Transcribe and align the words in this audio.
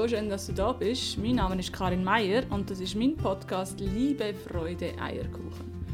so 0.00 0.08
schön, 0.08 0.30
dass 0.30 0.46
du 0.46 0.54
da 0.54 0.72
bist. 0.72 1.18
Mein 1.18 1.34
Name 1.34 1.58
ist 1.58 1.74
Karin 1.74 2.02
Meier 2.02 2.42
und 2.48 2.70
das 2.70 2.80
ist 2.80 2.94
mein 2.94 3.14
Podcast 3.18 3.78
Liebe, 3.80 4.32
Freude, 4.32 4.92
Eierkuchen. 4.98 5.84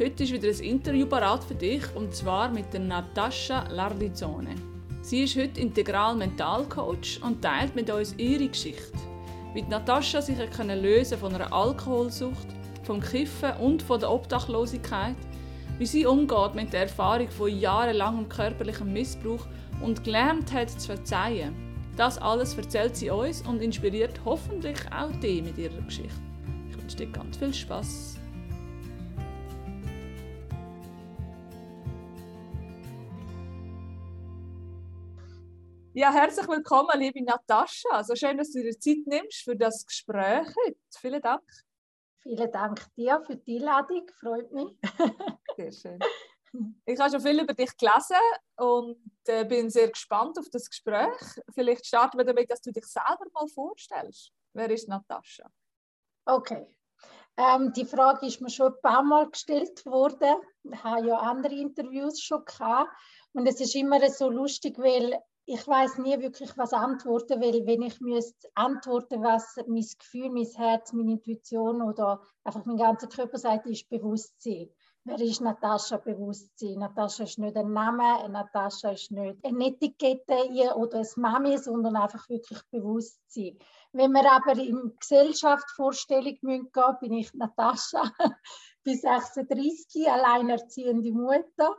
Heute 0.00 0.24
ist 0.24 0.32
wieder 0.32 0.48
ein 0.48 0.58
Interview 0.58 1.06
parat 1.06 1.44
für 1.44 1.54
dich 1.54 1.84
und 1.94 2.12
zwar 2.12 2.48
mit 2.48 2.72
der 2.72 2.80
Natascha 2.80 3.68
Lardizone. 3.68 4.56
Sie 5.02 5.22
ist 5.22 5.36
heute 5.36 5.60
Integral 5.60 6.16
Mentalcoach 6.16 7.20
und 7.22 7.40
teilt 7.40 7.76
mit 7.76 7.88
uns 7.88 8.16
ihre 8.18 8.48
Geschichte. 8.48 8.98
Wie 9.54 9.62
Natascha 9.62 10.20
sich 10.20 10.38
können 10.50 10.82
lösen 10.82 11.18
von 11.18 11.32
einer 11.32 11.52
Alkoholsucht, 11.52 12.48
vom 12.82 13.00
Kiffen 13.00 13.52
und 13.60 13.80
von 13.80 14.00
der 14.00 14.10
Obdachlosigkeit, 14.10 15.14
wie 15.78 15.86
sie 15.86 16.04
umgeht 16.04 16.56
mit 16.56 16.72
der 16.72 16.80
Erfahrung 16.80 17.30
von 17.30 17.56
jahrelangem 17.56 18.28
körperlichem 18.28 18.92
Missbrauch 18.92 19.46
und 19.80 20.02
gelernt 20.02 20.52
hat 20.52 20.68
zu 20.68 20.88
verzeihen 20.88 21.71
das 21.96 22.18
alles 22.18 22.56
erzählt 22.56 22.96
sie 22.96 23.10
uns 23.10 23.42
und 23.42 23.60
inspiriert 23.60 24.20
hoffentlich 24.24 24.78
auch 24.92 25.12
dich 25.20 25.42
mit 25.42 25.58
ihrer 25.58 25.80
Geschichte. 25.82 26.20
Ich 26.70 26.80
wünsche 26.80 26.96
dir 26.96 27.12
ganz 27.12 27.36
viel 27.36 27.52
Spaß. 27.52 28.18
Ja, 35.94 36.10
herzlich 36.10 36.48
willkommen, 36.48 36.98
liebe 36.98 37.22
Natascha. 37.22 37.90
Also 37.90 38.14
schön, 38.14 38.38
dass 38.38 38.50
du 38.50 38.62
dir 38.62 38.78
Zeit 38.78 39.06
nimmst 39.06 39.42
für 39.42 39.54
das 39.54 39.84
Gespräch 39.84 40.46
heute. 40.64 40.78
Vielen 40.98 41.20
Dank. 41.20 41.42
Vielen 42.22 42.50
Dank 42.50 42.80
dir 42.96 43.20
für 43.26 43.36
die 43.36 43.58
Einladung, 43.58 44.06
freut 44.18 44.50
mich. 44.52 44.68
Sehr 45.56 45.72
schön. 45.72 45.98
Ich 46.84 47.00
habe 47.00 47.10
schon 47.10 47.20
viel 47.20 47.40
über 47.40 47.54
dich 47.54 47.76
gelesen 47.76 48.16
und 48.56 48.98
äh, 49.26 49.44
bin 49.44 49.70
sehr 49.70 49.88
gespannt 49.88 50.38
auf 50.38 50.48
das 50.50 50.68
Gespräch. 50.68 51.14
Vielleicht 51.54 51.86
starten 51.86 52.18
wir 52.18 52.24
damit, 52.24 52.50
dass 52.50 52.60
du 52.60 52.72
dich 52.72 52.84
selber 52.84 53.24
mal 53.32 53.48
vorstellst. 53.48 54.32
Wer 54.52 54.70
ist 54.70 54.88
Natascha? 54.88 55.48
Okay. 56.26 56.66
Ähm, 57.36 57.72
die 57.72 57.86
Frage 57.86 58.26
ist 58.26 58.40
mir 58.40 58.50
schon 58.50 58.72
ein 58.72 58.80
paar 58.82 59.02
Mal 59.02 59.30
gestellt 59.30 59.84
worden. 59.86 60.36
Ich 60.64 60.84
habe 60.84 61.06
ja 61.06 61.16
andere 61.16 61.54
Interviews 61.54 62.20
schon 62.20 62.44
gehabt. 62.44 62.90
Und 63.32 63.46
es 63.46 63.60
ist 63.60 63.74
immer 63.74 64.06
so 64.10 64.28
lustig, 64.28 64.78
weil 64.78 65.18
ich 65.46 65.66
weiß 65.66 65.98
nie 65.98 66.20
wirklich, 66.20 66.56
was 66.56 66.72
antworten 66.72 67.40
will, 67.40 67.66
wenn 67.66 67.82
ich 67.82 68.00
müsste 68.00 68.48
antworten, 68.54 69.22
was 69.22 69.56
mein 69.66 69.86
Gefühl, 69.98 70.30
mein 70.30 70.46
Herz, 70.46 70.92
meine 70.92 71.12
Intuition 71.12 71.82
oder 71.82 72.22
einfach 72.44 72.64
mein 72.64 72.76
ganzer 72.76 73.08
Körper 73.08 73.38
sagt, 73.38 73.66
ist 73.66 73.88
Bewusstsein. 73.88 74.68
Wer 75.04 75.20
ist 75.20 75.40
Natascha 75.40 75.96
Bewusstsein? 75.96 76.78
Natascha 76.78 77.24
ist 77.24 77.38
nicht 77.38 77.56
ein 77.56 77.72
Name, 77.72 78.28
Natascha 78.28 78.90
ist 78.90 79.10
nicht 79.10 79.44
eine 79.44 79.66
Etikette 79.66 80.76
oder 80.76 80.98
ein 80.98 81.06
Mami, 81.16 81.58
sondern 81.58 81.96
einfach 81.96 82.28
wirklich 82.28 82.60
Bewusstsein. 82.70 83.58
Wenn 83.92 84.12
wir 84.12 84.30
aber 84.30 84.52
in 84.52 84.94
Gesellschaft 85.00 85.68
Vorstellung 85.72 86.38
gehen, 86.44 86.96
bin 87.00 87.14
ich 87.14 87.34
Natascha, 87.34 88.12
bis 88.84 89.00
36, 89.00 90.08
alleinerziehende 90.08 91.10
Mutter. 91.10 91.76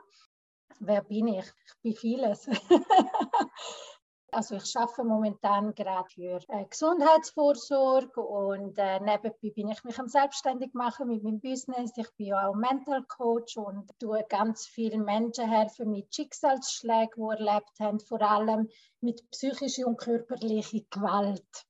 Wer 0.80 1.04
bin 1.04 1.28
ich? 1.28 1.46
Ich 1.46 1.82
bin 1.82 1.94
vieles. 1.94 2.46
Also 4.34 4.56
ich 4.56 4.76
arbeite 4.76 5.04
momentan 5.04 5.76
gerade 5.76 6.10
für 6.10 6.40
äh, 6.48 6.66
Gesundheitsvorsorge 6.68 8.20
und 8.20 8.78
äh, 8.80 9.00
nebenbei 9.00 9.52
bin 9.52 9.70
ich 9.70 9.84
mich 9.84 10.00
am 10.00 10.08
selbstständig 10.08 10.74
machen 10.74 11.08
mit 11.08 11.24
meinem 11.24 11.40
Business. 11.40 11.92
Ich 11.96 12.10
bin 12.18 12.28
ja 12.28 12.48
auch 12.48 12.56
Mental 12.56 13.04
Coach 13.04 13.58
und 13.58 13.92
tue 14.00 14.26
ganz 14.30 14.66
vielen 14.66 15.04
Menschen 15.06 15.48
helfen 15.48 15.92
mit 15.92 16.14
Schicksalsschlägen, 16.14 17.12
die 17.16 17.44
erlebt 17.44 17.80
haben, 17.80 18.00
vor 18.00 18.22
allem 18.24 18.70
mit 19.02 19.30
psychischer 19.30 19.86
und 19.86 19.98
körperlicher 19.98 20.80
Gewalt. 20.90 21.68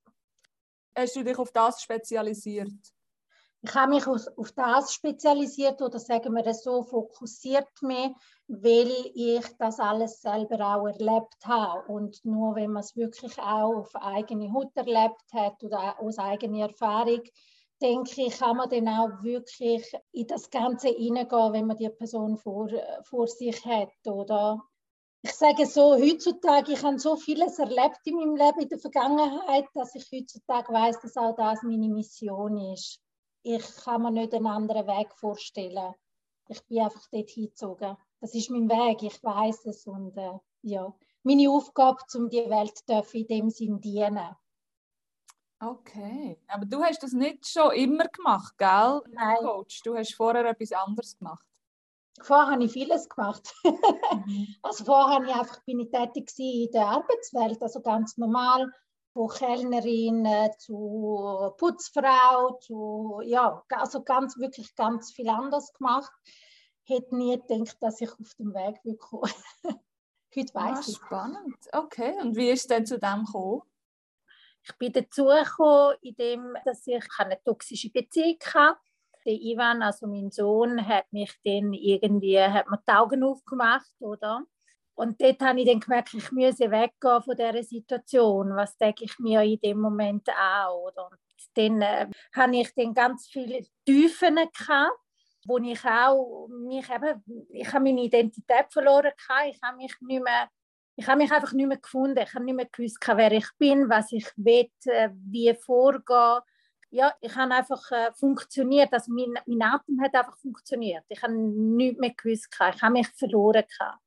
Hast 0.96 1.16
du 1.18 1.24
dich 1.24 1.38
auf 1.38 1.52
das 1.52 1.82
spezialisiert? 1.82 2.72
Ich 3.66 3.74
habe 3.76 3.94
mich 3.94 4.06
auf 4.06 4.52
das 4.58 4.94
spezialisiert 4.94 5.82
oder 5.82 5.98
sagen 5.98 6.34
wir 6.34 6.54
so, 6.54 6.84
fokussiert 6.84 7.82
mich, 7.82 8.12
weil 8.50 8.92
ich 9.14 9.46
das 9.58 9.80
alles 9.80 10.22
selber 10.22 10.76
auch 10.76 10.86
erlebt 10.86 11.38
habe. 11.46 11.90
Und 11.90 12.26
nur 12.26 12.56
wenn 12.56 12.74
man 12.74 12.82
es 12.82 12.98
wirklich 12.98 13.40
auch 13.40 13.78
auf 13.78 13.96
eigene 13.96 14.52
Haut 14.52 14.76
erlebt 14.76 15.32
hat 15.32 15.64
oder 15.64 15.98
aus 15.98 16.18
eigener 16.18 16.68
Erfahrung, 16.68 17.22
denke 17.82 18.24
ich, 18.24 18.38
kann 18.38 18.58
man 18.58 18.70
dann 18.70 18.90
auch 18.90 19.24
wirklich 19.24 19.90
in 20.12 20.28
das 20.28 20.50
Ganze 20.50 20.90
hineingehen, 20.90 21.54
wenn 21.54 21.68
man 21.68 21.78
die 21.78 21.88
Person 21.88 22.36
vor, 22.36 22.68
vor 23.04 23.28
sich 23.28 23.64
hat. 23.66 23.94
Oder 24.06 24.62
ich 25.22 25.32
sage 25.32 25.66
so, 25.68 25.94
heutzutage, 25.94 26.74
ich 26.74 26.84
habe 26.84 27.00
so 27.00 27.16
vieles 27.16 27.60
erlebt 27.60 28.02
in 28.04 28.16
meinem 28.16 28.36
Leben 28.36 28.60
in 28.60 28.68
der 28.68 28.80
Vergangenheit, 28.80 29.68
dass 29.74 29.96
ich 29.96 30.12
heutzutage 30.12 30.74
weiß, 30.74 31.00
dass 31.00 31.16
auch 31.16 31.34
das 31.38 31.64
meine 31.64 31.88
Mission 31.88 32.58
ist 32.74 33.03
ich 33.44 33.76
kann 33.84 34.02
mir 34.02 34.12
nicht 34.12 34.34
einen 34.34 34.48
anderen 34.48 34.88
Weg 34.88 35.14
vorstellen. 35.16 35.94
Ich 36.48 36.64
bin 36.66 36.82
einfach 36.82 37.08
dort 37.12 37.30
hingezogen. 37.30 37.98
Das 38.20 38.34
ist 38.34 38.50
mein 38.50 38.70
Weg, 38.70 39.04
ich 39.04 39.22
weiß 39.22 39.66
es 39.66 39.86
und 39.86 40.18
äh, 40.18 40.40
ja, 40.62 40.94
meine 41.24 41.50
Aufgabe, 41.50 42.00
um 42.16 42.30
die 42.30 42.50
Welt 42.50 42.80
darf 42.88 43.14
in 43.14 43.28
dem 43.28 43.50
Sinn 43.50 43.80
dienen. 43.82 44.36
Okay, 45.60 46.38
aber 46.48 46.66
du 46.66 46.84
hast 46.84 47.04
das 47.04 47.14
nicht 47.14 47.48
schon 47.48 47.72
immer 47.72 48.08
gemacht, 48.08 48.58
gell? 48.58 49.02
Nein. 49.12 49.38
Coach, 49.38 49.82
du 49.84 49.96
hast 49.96 50.14
vorher 50.14 50.46
etwas 50.46 50.74
anderes 50.74 51.18
gemacht. 51.18 51.46
Vorher 52.22 52.52
habe 52.52 52.64
ich 52.64 52.72
vieles 52.72 53.08
gemacht. 53.10 53.54
Mhm. 54.26 54.56
also 54.62 54.86
vorher 54.86 55.22
ich 55.24 55.34
einfach, 55.34 55.64
bin 55.66 55.80
ich 55.80 55.90
tätig 55.90 56.32
in 56.38 56.72
der 56.72 56.86
Arbeitswelt, 56.86 57.62
also 57.62 57.82
ganz 57.82 58.16
normal 58.16 58.72
von 59.14 59.30
Kellnerin 59.30 60.28
zu 60.58 61.54
Putzfrau, 61.58 62.58
zu, 62.60 63.22
ja, 63.24 63.64
also 63.70 64.04
ganz, 64.04 64.38
wirklich 64.38 64.76
ganz 64.76 65.12
viel 65.12 65.30
anders 65.30 65.72
gemacht. 65.74 66.12
Hätte 66.86 67.16
nie 67.16 67.40
gedacht, 67.40 67.78
dass 67.80 68.02
ich 68.02 68.12
auf 68.12 68.34
dem 68.38 68.54
Weg 68.54 68.84
würde 68.84 68.98
kommen. 68.98 69.32
Heute 70.36 70.54
weiß 70.54 70.78
ah, 70.78 70.84
ich. 70.88 70.96
Spannend. 70.96 71.58
Okay, 71.72 72.20
und 72.22 72.36
wie 72.36 72.50
ist 72.50 72.62
es 72.62 72.68
denn 72.68 72.86
zu 72.86 73.00
dem 73.00 73.24
gekommen? 73.26 73.62
Ich 74.66 74.76
bin 74.78 74.92
dazu 74.92 75.26
gekommen, 75.26 75.96
indem 76.02 76.58
dass 76.66 76.88
ich 76.88 77.06
eine 77.18 77.42
toxische 77.44 77.92
Beziehung 77.92 78.38
hatte. 78.54 78.80
Der 79.26 79.34
Ivan, 79.34 79.82
also 79.82 80.08
mein 80.08 80.32
Sohn, 80.32 80.86
hat 80.86 81.12
mich 81.14 81.32
dann 81.46 81.72
irgendwie, 81.74 82.42
hat 82.42 82.68
mir 82.68 82.82
die 82.86 82.92
Augen 82.92 83.24
aufgemacht, 83.24 83.94
oder? 84.00 84.44
Und 84.96 85.20
dort 85.22 85.42
habe 85.42 85.60
ich 85.60 85.68
dann 85.68 85.80
gemerkt, 85.80 86.14
ich 86.14 86.32
müsse 86.32 86.70
weggehen 86.70 87.22
von 87.24 87.36
dieser 87.36 87.64
Situation. 87.64 88.56
Was 88.56 88.78
denke 88.78 89.06
ich 89.06 89.18
mir 89.20 89.42
in 89.42 89.60
dem 89.60 89.80
Moment 89.80 90.30
auch? 90.30 90.88
Oder? 90.88 91.08
Und 91.08 91.20
dann 91.56 91.82
äh, 91.82 92.08
habe 92.36 92.56
ich 92.56 92.74
dann 92.76 92.94
ganz 92.94 93.28
viele 93.28 93.66
Tiefen 93.86 94.36
gehabt, 94.36 94.98
wo 95.46 95.58
ich 95.58 95.84
auch 95.84 96.48
mich 96.48 96.90
eben, 96.90 97.48
ich 97.50 97.68
habe 97.74 97.84
meine 97.84 98.04
Identität 98.04 98.72
verloren 98.72 99.12
gehabt. 99.18 99.50
Ich 99.50 99.62
habe 99.64 99.78
mich 99.78 99.94
nicht 100.02 100.24
mehr, 100.24 100.50
ich 100.96 101.08
habe 101.08 101.18
mich 101.18 101.32
einfach 101.32 101.54
nicht 101.54 101.68
mehr 101.68 101.78
gefunden. 101.78 102.24
Ich 102.24 102.34
habe 102.34 102.46
nicht 102.46 102.56
mehr 102.56 102.70
gewusst, 102.72 103.00
wer 103.16 103.32
ich 103.32 103.48
bin, 103.58 103.90
was 103.90 104.12
ich 104.12 104.28
will, 104.36 104.70
äh, 104.86 105.10
wie 105.12 105.54
vorgehen. 105.56 106.42
Ja, 106.92 107.12
ich 107.20 107.36
habe 107.36 107.56
einfach 107.56 107.92
äh, 107.92 108.14
funktioniert. 108.14 108.94
Also 108.94 109.12
mein, 109.12 109.34
mein 109.48 109.64
Atem 109.64 110.00
hat 110.02 110.14
einfach 110.14 110.38
funktioniert. 110.38 111.04
Ich 111.10 111.24
habe 111.24 111.34
nichts 111.34 112.00
mehr 112.00 112.14
gewusst. 112.14 112.48
Ich 112.52 112.82
habe 112.84 112.94
mich 112.94 113.08
verloren. 113.08 113.64
Gehabt. 113.68 114.03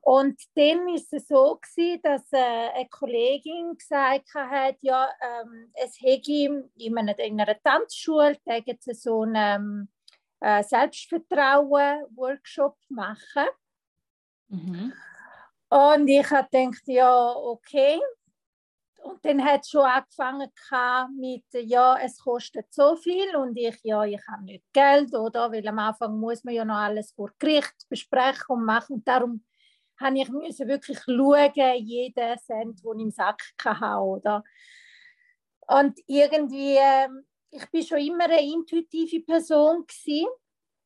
Und 0.00 0.40
dann 0.54 0.88
ist 0.88 1.12
es 1.12 1.28
so 1.28 1.60
gewesen, 1.60 2.00
dass 2.02 2.32
äh, 2.32 2.70
eine 2.74 2.88
Kollegin 2.88 3.76
gesagt 3.76 4.32
hat, 4.34 4.76
ja, 4.80 5.10
ähm, 5.20 5.70
es 5.74 6.00
hätte 6.00 6.70
in 6.76 6.96
einer, 6.96 7.18
in 7.18 7.38
einer 7.40 7.60
Tanzschule 7.62 8.38
so 8.92 9.22
einen 9.22 9.90
äh, 10.40 10.62
Selbstvertrauen-Workshop 10.62 12.76
machen. 12.88 13.48
Mhm. 14.48 14.92
Und 15.70 16.08
ich 16.08 16.30
habe 16.30 16.48
gedacht, 16.50 16.82
ja, 16.86 17.34
okay. 17.34 18.00
Und 19.02 19.22
dann 19.24 19.44
hat 19.44 19.60
es 19.62 19.70
schon 19.70 19.82
angefangen 19.82 20.50
mit, 21.18 21.44
ja, 21.52 21.96
es 21.98 22.18
kostet 22.18 22.72
so 22.72 22.96
viel 22.96 23.36
und 23.36 23.56
ich, 23.56 23.78
ja, 23.82 24.04
ich 24.04 24.20
habe 24.26 24.44
nicht 24.44 24.64
Geld, 24.72 25.14
oder? 25.14 25.52
Weil 25.52 25.66
am 25.68 25.78
Anfang 25.78 26.18
muss 26.18 26.42
man 26.42 26.54
ja 26.54 26.64
noch 26.64 26.76
alles 26.76 27.12
vor 27.12 27.30
Gericht 27.38 27.86
besprechen 27.88 28.46
und 28.48 28.64
machen. 28.64 28.96
Und 28.96 29.06
darum 29.06 29.44
habe 30.00 30.18
ich 30.18 30.28
müssen 30.28 30.68
wirklich 30.68 30.98
schauen, 31.00 31.52
jeden 31.54 32.38
Cent, 32.38 32.84
den 32.84 32.98
ich 32.98 33.04
im 33.04 33.10
Sack 33.10 33.42
hatte, 33.64 34.00
oder? 34.02 34.44
Und 35.66 35.98
irgendwie, 36.06 36.76
ähm, 36.76 37.26
ich 37.50 37.66
bin 37.70 37.82
schon 37.82 37.98
immer 37.98 38.24
eine 38.24 38.42
intuitive 38.42 39.20
Person 39.24 39.86
gewesen. 39.86 40.28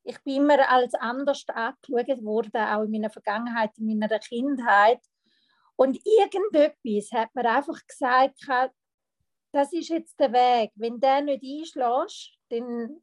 Ich 0.05 0.21
bin 0.25 0.37
immer 0.37 0.69
als 0.69 0.95
anders 0.95 1.45
angeschaut 1.49 2.25
worden, 2.25 2.61
auch 2.61 2.83
in 2.83 2.91
meiner 2.91 3.11
Vergangenheit, 3.11 3.71
in 3.79 3.99
meiner 3.99 4.19
Kindheit. 4.19 5.01
Und 5.77 6.01
irgendetwas 6.05 7.13
hat 7.13 7.35
mir 7.35 7.49
einfach 7.49 7.79
gesagt, 7.87 8.41
das 9.53 9.73
ist 9.73 9.91
jetzt 9.91 10.19
der 10.19 10.33
Weg. 10.33 10.73
Wenn 10.75 10.99
der 10.99 11.21
nicht 11.21 11.45
einschlägst, 11.45 12.33
dann, 12.49 13.03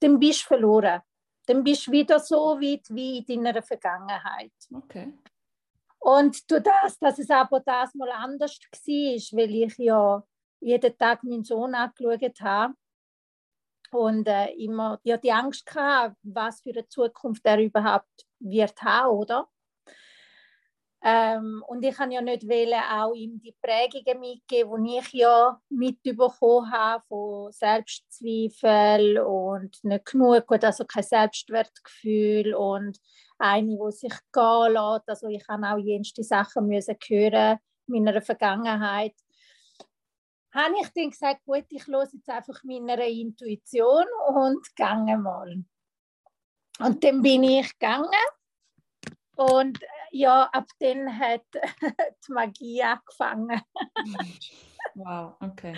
dann 0.00 0.18
bist 0.18 0.42
du 0.42 0.46
verloren 0.48 1.00
dann 1.50 1.64
bist 1.64 1.88
du 1.88 1.90
wieder 1.92 2.20
so 2.20 2.60
weit 2.60 2.86
wie 2.90 3.18
in 3.18 3.42
deiner 3.42 3.60
Vergangenheit. 3.60 4.52
Okay. 4.72 5.12
Und 5.98 6.48
durch 6.48 6.62
das, 6.62 6.96
dass 6.98 7.18
es 7.18 7.28
aber 7.28 7.58
das 7.58 7.92
mal 7.94 8.10
anders 8.12 8.56
war, 8.70 9.38
weil 9.38 9.54
ich 9.54 9.76
ja 9.78 10.22
jeden 10.60 10.96
Tag 10.96 11.24
meinen 11.24 11.42
Sohn 11.42 11.74
angeschaut 11.74 12.40
habe 12.40 12.74
und 13.90 14.28
äh, 14.28 14.52
immer 14.52 15.00
ja, 15.02 15.16
die 15.16 15.32
Angst 15.32 15.68
hatte, 15.74 16.14
was 16.22 16.60
für 16.60 16.70
eine 16.70 16.86
Zukunft 16.86 17.44
er 17.44 17.60
überhaupt 17.60 18.26
wird 18.38 18.80
haben, 18.82 19.10
oder? 19.10 19.48
Ähm, 21.02 21.64
und 21.66 21.82
ich 21.82 21.94
kann 21.94 22.10
ja 22.10 22.20
nicht 22.20 22.46
wählen, 22.46 22.78
auch 22.92 23.14
ihm 23.14 23.40
die 23.40 23.56
Prägungen 23.62 24.20
mitgeben, 24.20 24.84
die 24.84 24.98
ich 24.98 25.12
ja 25.14 25.58
mitbekommen 25.70 26.70
habe 26.70 27.02
von 27.08 27.50
Selbstzweifel 27.52 29.18
und 29.20 29.82
nicht 29.82 30.04
genug 30.04 30.46
gut, 30.46 30.62
also 30.62 30.84
kein 30.84 31.02
Selbstwertgefühl 31.02 32.54
und 32.54 32.98
eine, 33.38 33.78
die 33.78 33.92
sich 33.92 34.12
gehen 34.30 34.72
lässt. 34.72 35.08
Also 35.08 35.28
ich 35.28 35.48
habe 35.48 35.66
auch 35.66 35.78
jenste 35.78 36.22
Sachen 36.22 36.66
müssen 36.66 36.96
hören 37.08 37.58
in 37.86 38.04
meiner 38.04 38.20
Vergangenheit. 38.20 39.14
Habe 40.52 40.74
ich 40.82 40.88
dann 40.94 41.10
gesagt, 41.10 41.44
gut, 41.46 41.64
ich 41.70 41.86
höre 41.86 42.08
jetzt 42.12 42.28
einfach 42.28 42.62
meiner 42.64 42.98
Intuition 43.06 44.04
und 44.34 44.76
gehe 44.76 45.16
mal. 45.16 45.64
Und 46.78 47.04
dann 47.04 47.22
bin 47.22 47.44
ich 47.44 47.78
gegangen 47.78 48.10
und 49.36 49.78
ja, 50.10 50.42
ab 50.52 50.66
dann 50.78 51.18
hat 51.18 51.44
die 52.26 52.32
Magie 52.32 52.82
angefangen. 52.82 53.60
wow, 54.94 55.36
okay. 55.40 55.76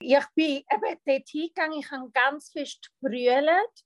Ich 0.00 0.26
bin 0.34 0.62
eben 0.70 1.00
dort 1.04 1.28
hingegangen, 1.28 1.78
ich 1.78 1.90
habe 1.90 2.10
ganz 2.10 2.50
fest 2.50 2.90
gebrüllt. 3.00 3.84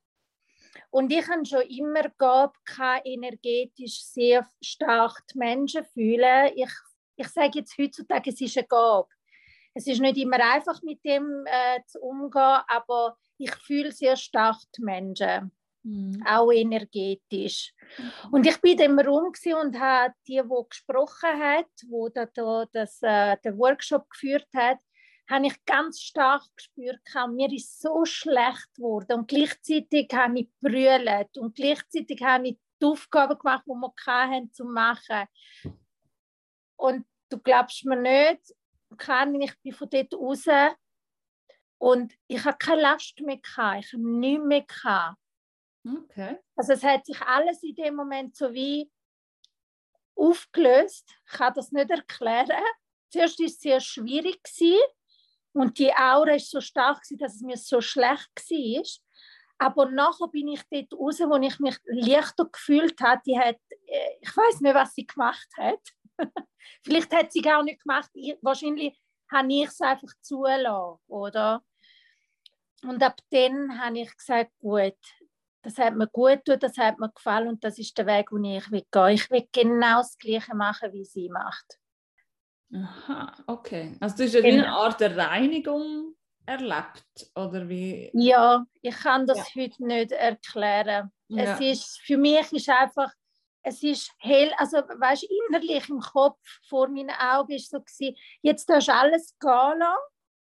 Und 0.90 1.12
ich 1.12 1.28
habe 1.28 1.44
schon 1.44 1.62
immer 1.62 2.08
gehabt, 2.10 2.56
energetisch 3.04 4.02
sehr 4.02 4.46
stark 4.60 5.20
die 5.32 5.38
Menschen 5.38 5.84
fühlen. 5.84 6.52
Ich, 6.54 6.70
ich 7.16 7.28
sage 7.28 7.60
jetzt 7.60 7.76
heutzutage, 7.78 8.30
es 8.30 8.40
ist 8.40 8.56
eine 8.56 8.66
Gabe. 8.66 9.08
Es 9.74 9.86
ist 9.86 10.00
nicht 10.00 10.16
immer 10.16 10.38
einfach 10.52 10.82
mit 10.82 11.04
dem 11.04 11.44
äh, 11.46 11.80
zu 11.86 12.00
umgehen, 12.00 12.60
aber 12.66 13.16
ich 13.38 13.54
fühle 13.54 13.92
sehr 13.92 14.16
stark 14.16 14.56
die 14.76 14.82
Menschen. 14.82 15.52
Mhm. 15.82 16.22
Auch 16.26 16.52
energetisch. 16.52 17.72
Mhm. 17.96 18.12
Und 18.32 18.46
ich 18.46 18.60
bin 18.60 18.78
im 18.78 18.98
Raum 18.98 19.32
und 19.62 19.80
habe 19.80 20.14
die, 20.26 20.42
die 20.42 20.68
gesprochen 20.68 21.38
hat, 21.38 21.70
wo 21.88 22.08
da, 22.08 22.26
da 22.26 22.66
das, 22.72 22.98
äh, 23.02 23.36
den 23.44 23.58
Workshop 23.58 24.08
geführt 24.10 24.48
hat, 24.54 24.78
habe 25.30 25.46
ich 25.46 25.64
ganz 25.64 26.00
stark 26.00 26.42
gespürt, 26.56 27.00
mir 27.28 27.52
ist 27.52 27.80
so 27.80 28.04
schlecht 28.04 28.68
geworden 28.74 29.20
und 29.20 29.28
gleichzeitig 29.28 30.08
habe 30.12 30.40
ich 30.40 30.48
brüllt 30.60 31.38
und 31.38 31.54
gleichzeitig 31.54 32.20
habe 32.22 32.48
ich 32.48 32.58
die 32.82 32.86
Aufgaben 32.86 33.38
gemacht, 33.38 33.64
die 33.64 33.70
wir 33.70 33.92
hatten, 34.06 34.52
zu 34.52 34.64
machen. 34.64 35.26
Und 36.76 37.06
du 37.28 37.38
glaubst 37.38 37.84
mir 37.84 37.96
nicht, 37.96 38.54
ich 38.90 39.62
bin 39.62 39.72
von 39.72 39.88
dort 39.88 40.14
raus 40.14 40.44
und 41.78 42.12
ich 42.26 42.44
habe 42.44 42.58
keine 42.58 42.82
Last 42.82 43.20
mehr 43.20 43.38
gehabt, 43.38 43.84
ich 43.84 43.92
habe 43.92 44.08
nichts 44.08 44.44
mehr 44.44 44.62
gehabt. 44.62 45.19
Okay. 45.84 46.38
Also 46.56 46.72
es 46.74 46.82
hat 46.82 47.06
sich 47.06 47.20
alles 47.22 47.62
in 47.62 47.74
dem 47.74 47.96
Moment 47.96 48.36
so 48.36 48.52
wie 48.52 48.90
aufgelöst. 50.14 51.08
Ich 51.26 51.32
kann 51.32 51.54
das 51.54 51.72
nicht 51.72 51.90
erklären. 51.90 52.62
Zuerst 53.10 53.38
war 53.38 53.46
es 53.46 53.60
sehr 53.60 53.80
schwierig 53.80 54.40
und 55.52 55.78
die 55.78 55.92
Aura 55.92 56.34
ist 56.34 56.50
so 56.50 56.60
stark 56.60 57.00
dass 57.18 57.34
es 57.34 57.40
mir 57.40 57.56
so 57.56 57.80
schlecht 57.80 58.30
war. 58.36 58.84
Aber 59.58 59.90
nachher 59.90 60.28
bin 60.28 60.48
ich 60.48 60.62
dort 60.70 60.92
raus, 60.94 61.20
wo 61.20 61.36
ich 61.36 61.58
mich 61.58 61.76
leichter 61.84 62.46
gefühlt 62.46 62.98
habe. 63.00 63.20
Die 63.26 63.38
hat, 63.38 63.58
äh, 63.86 64.16
ich 64.20 64.34
weiß 64.34 64.60
nicht, 64.60 64.74
was 64.74 64.94
sie 64.94 65.06
gemacht 65.06 65.48
hat. 65.58 65.80
Vielleicht 66.82 67.12
hat 67.12 67.32
sie 67.32 67.42
gar 67.42 67.62
nicht 67.62 67.82
gemacht. 67.82 68.08
Ich, 68.14 68.38
wahrscheinlich 68.40 68.98
habe 69.30 69.52
ich 69.52 69.66
es 69.66 69.80
einfach 69.80 70.12
zulassen, 70.22 70.98
oder? 71.08 71.62
Und 72.82 73.02
ab 73.02 73.20
dann 73.30 73.78
habe 73.78 73.98
ich 73.98 74.16
gesagt, 74.16 74.52
gut, 74.60 74.96
das 75.62 75.78
hat 75.78 75.94
mir 75.94 76.08
gut 76.08 76.44
getan, 76.44 76.58
das 76.60 76.78
hat 76.78 76.98
mir 76.98 77.10
gefallen 77.10 77.48
und 77.48 77.64
das 77.64 77.78
ist 77.78 77.96
der 77.98 78.06
Weg, 78.06 78.30
den 78.30 78.44
ich 78.44 78.70
will 78.70 78.84
gehen. 78.90 79.08
Ich 79.08 79.30
will 79.30 79.46
genau 79.52 79.98
das 79.98 80.16
Gleiche 80.18 80.54
machen, 80.54 80.92
wie 80.92 81.04
sie 81.04 81.28
macht. 81.28 81.78
Aha, 82.72 83.32
okay. 83.46 83.96
Also 84.00 84.16
du 84.16 84.24
hast 84.24 84.34
ja 84.34 84.40
genau. 84.40 84.64
eine 84.64 84.72
Art 84.72 85.00
der 85.00 85.16
Reinigung 85.16 86.14
erlebt, 86.46 87.30
oder 87.34 87.68
wie? 87.68 88.10
Ja, 88.14 88.64
ich 88.80 88.96
kann 88.96 89.26
das 89.26 89.54
ja. 89.54 89.62
heute 89.62 89.86
nicht 89.86 90.12
erklären. 90.12 91.12
Ja. 91.28 91.54
Es 91.54 91.60
ist, 91.60 92.00
für 92.00 92.16
mich 92.16 92.52
ist 92.52 92.68
einfach, 92.68 93.12
es 93.62 93.82
ist 93.82 94.12
hell, 94.18 94.52
also 94.56 94.78
weißt 94.78 95.26
innerlich 95.48 95.88
im 95.88 96.00
Kopf 96.00 96.38
vor 96.68 96.88
meinen 96.88 97.10
Augen 97.10 97.52
ist 97.52 97.70
so 97.70 97.80
gewesen, 97.80 98.16
jetzt 98.42 98.68
hast 98.68 98.88
du 98.88 98.94
alles 98.94 99.36
gehen 99.38 99.78
lassen 99.78 99.98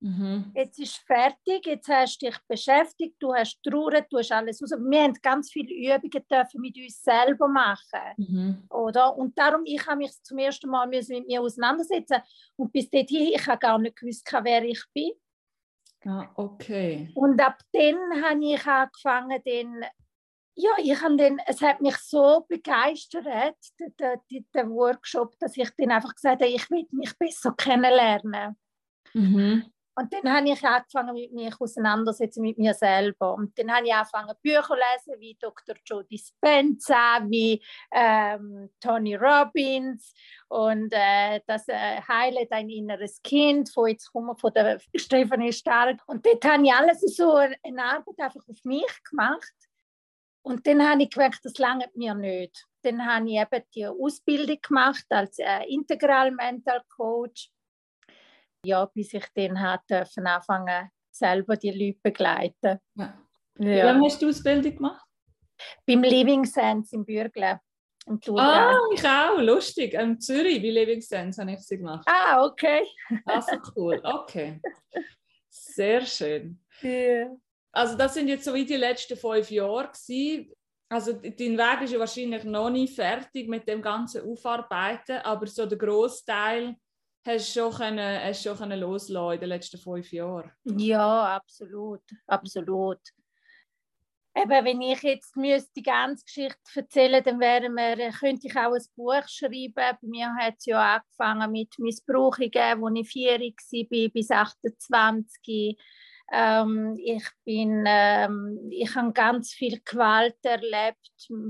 Mhm. 0.05 0.53
Jetzt 0.55 0.79
ist 0.79 0.99
fertig, 0.99 1.65
jetzt 1.65 1.89
hast 1.89 2.21
du 2.21 2.27
dich 2.27 2.39
beschäftigt, 2.47 3.17
du 3.19 3.33
hast 3.33 3.59
traurig, 3.63 4.05
du 4.11 4.19
hast 4.19 4.33
alles 4.33 4.61
raus. 4.61 4.73
Wir 4.73 5.03
haben 5.03 5.15
ganz 5.23 5.51
viele 5.51 5.73
Übungen 5.73 6.27
dürfen 6.31 6.61
mit 6.61 6.77
uns 6.77 7.03
selber 7.03 7.49
machen. 7.49 8.13
Mhm. 8.19 8.65
Oder? 8.69 9.17
Und 9.17 9.39
darum, 9.39 9.63
ich 9.65 9.87
habe 9.87 9.97
mich 9.97 10.13
zum 10.23 10.37
ersten 10.37 10.69
Mal 10.69 10.89
mit 10.89 11.09
mir 11.09 11.41
auseinandersetzen 11.41 12.19
und 12.57 12.71
bis 12.71 12.91
dorthin, 12.91 13.33
ich 13.33 13.47
habe 13.47 13.59
gar 13.59 13.79
nicht 13.79 13.97
gewusst, 13.97 14.31
wer 14.43 14.63
ich 14.65 14.83
bin. 14.93 15.13
Ah, 16.05 16.29
okay. 16.35 17.11
Und 17.15 17.41
ab 17.41 17.59
dann 17.73 18.23
habe 18.23 18.45
ich 18.45 18.67
angefangen, 18.67 19.43
den 19.43 19.85
ja, 20.57 20.71
ich 20.79 21.03
habe 21.03 21.17
den, 21.17 21.41
es 21.47 21.63
hat 21.63 21.81
mich 21.81 21.97
so 21.97 22.45
begeistert, 22.47 23.27
der, 23.99 24.21
der 24.29 24.71
Workshop, 24.71 25.35
dass 25.41 25.57
ich 25.57 25.71
dann 25.79 25.91
einfach 25.91 26.15
gesagt 26.15 26.43
habe, 26.43 26.53
ich 26.53 26.71
will 26.71 26.87
mich 26.93 27.19
besser 27.19 27.55
kennenlernen. 27.57 28.57
Mhm. 29.15 29.65
Und 29.97 30.13
dann 30.13 30.33
habe 30.33 30.49
ich 30.51 30.65
angefangen, 30.65 31.15
mit 31.15 31.33
mich 31.33 31.61
auseinandersetzen 31.61 32.43
mit 32.43 32.59
mir 32.59 32.75
selber. 32.75 33.35
Und 33.35 33.57
dann 33.59 33.73
habe 33.73 33.87
ich 33.87 33.95
angefangen, 33.95 34.35
Bücher 34.43 34.63
zu 34.63 34.75
lesen, 34.75 35.21
wie 35.21 35.37
Dr. 35.41 35.77
Joe 35.85 36.05
Dispenza, 36.05 37.21
wie 37.29 37.63
ähm, 37.93 38.71
Tony 38.81 39.15
Robbins 39.15 40.13
und 40.49 40.93
äh, 40.93 41.41
das 41.47 41.69
äh, 41.69 42.01
Heile 42.09 42.47
dein 42.51 42.69
inneres 42.71 43.23
Kind, 43.23 43.71
von 43.73 43.89
jetzt 43.89 44.13
kommen 44.13 44.37
von 44.37 44.53
der 44.53 44.81
Stephanie 44.97 45.53
Stark. 45.53 46.01
Und 46.07 46.27
dort 46.27 46.45
habe 46.45 46.65
ich 46.65 46.73
alles 46.73 47.01
so 47.17 47.35
eine 47.35 47.85
Arbeit 47.85 48.19
einfach 48.19 48.49
auf 48.49 48.65
mich 48.65 49.03
gemacht. 49.09 49.55
Und 50.43 50.67
dann 50.67 50.87
habe 50.87 51.05
ich 51.05 51.11
gemerkt, 51.11 51.41
das 51.45 51.57
lange 51.59 51.89
mir 51.95 52.15
nicht. 52.15 52.67
Dann 52.83 53.07
habe 53.07 53.31
ich 53.31 53.37
eben 53.37 53.65
die 53.75 53.87
Ausbildung 53.87 54.59
gemacht 54.61 55.07
als 55.09 55.39
äh, 55.39 55.65
Integral 55.69 56.33
Mental 56.33 56.83
Coach 56.95 57.51
ja, 58.65 58.87
bis 58.87 59.15
ich 59.15 59.27
dann 59.35 59.61
hat 59.61 59.83
dürfen 59.89 60.27
anfangen, 60.27 60.91
selber 61.11 61.57
die 61.57 61.71
Leute 61.71 61.99
begleiten. 62.03 62.79
Ja. 62.95 63.19
Ja. 63.59 63.67
Wie 63.67 63.81
lange 63.81 64.05
hast 64.05 64.21
du 64.21 64.29
Ausbildung 64.29 64.75
gemacht? 64.75 65.07
Beim 65.87 66.03
Living 66.03 66.45
Sense 66.45 66.95
im 66.97 67.05
Bürgle. 67.05 67.61
Ah, 68.37 68.77
ich 68.93 69.07
auch, 69.07 69.39
lustig. 69.39 69.95
In 69.95 70.21
Zürich, 70.21 70.61
bei 70.61 70.71
Living 70.71 71.01
Sense 71.01 71.41
habe 71.41 71.53
ich 71.53 71.61
sie 71.61 71.79
gemacht. 71.79 72.07
Ah, 72.07 72.45
okay. 72.45 72.87
Also 73.25 73.57
cool, 73.77 74.01
okay. 74.03 74.61
Sehr 75.49 76.05
schön. 76.05 76.61
Yeah. 76.83 77.31
Also 77.73 77.97
das 77.97 78.15
sind 78.15 78.29
jetzt 78.29 78.45
so 78.45 78.53
wie 78.53 78.67
die 78.67 78.77
letzten 78.77 79.17
fünf 79.17 79.51
Jahre 79.51 79.89
gewesen. 79.89 80.53
Also 80.89 81.13
dein 81.13 81.59
Weg 81.59 81.83
ist 81.83 81.93
ja 81.93 81.99
wahrscheinlich 81.99 82.45
noch 82.45 82.71
nicht 82.71 82.95
fertig 82.95 83.49
mit 83.49 83.67
dem 83.67 83.81
ganzen 83.81 84.31
Aufarbeiten, 84.31 85.19
aber 85.19 85.47
so 85.47 85.65
der 85.65 85.79
Großteil 85.79 86.77
hast 87.27 87.53
schon, 87.53 87.73
können, 87.73 88.23
hast 88.23 88.43
schon 88.43 88.57
können 88.57 88.81
loslassen 88.81 89.35
in 89.35 89.41
den 89.41 89.49
letzten 89.49 89.79
fünf 89.79 90.13
Jahren? 90.13 90.51
Ja, 90.65 91.37
absolut, 91.37 92.03
absolut. 92.27 93.01
Eben, 94.37 94.65
wenn 94.65 94.81
ich 94.81 95.01
jetzt 95.03 95.37
müsste 95.37 95.71
die 95.77 95.83
ganze 95.83 96.25
Geschichte 96.25 96.59
erzählen 96.75 97.23
dann 97.23 97.39
wäre 97.39 97.69
wir, 97.69 98.11
könnte 98.11 98.49
ich 98.49 98.57
auch 98.57 98.73
ein 98.73 98.83
Buch 98.97 99.29
schreiben. 99.29 99.73
Bei 99.75 99.97
mir 100.03 100.35
hat 100.35 100.55
es 100.59 100.67
ja 100.67 100.97
angefangen 100.97 101.53
mit 101.53 101.79
Missbrauchungen, 101.79 102.85
als 102.85 102.99
ich 102.99 103.09
vierig 103.09 103.57
war, 103.71 104.09
bis 104.11 104.31
28. 104.33 105.79
Ähm, 106.33 106.99
ich, 106.99 107.25
bin, 107.45 107.85
ähm, 107.87 108.69
ich 108.71 108.93
habe 108.97 109.13
ganz 109.13 109.53
viel 109.53 109.81
Gewalt 109.85 110.39
erlebt, 110.43 110.99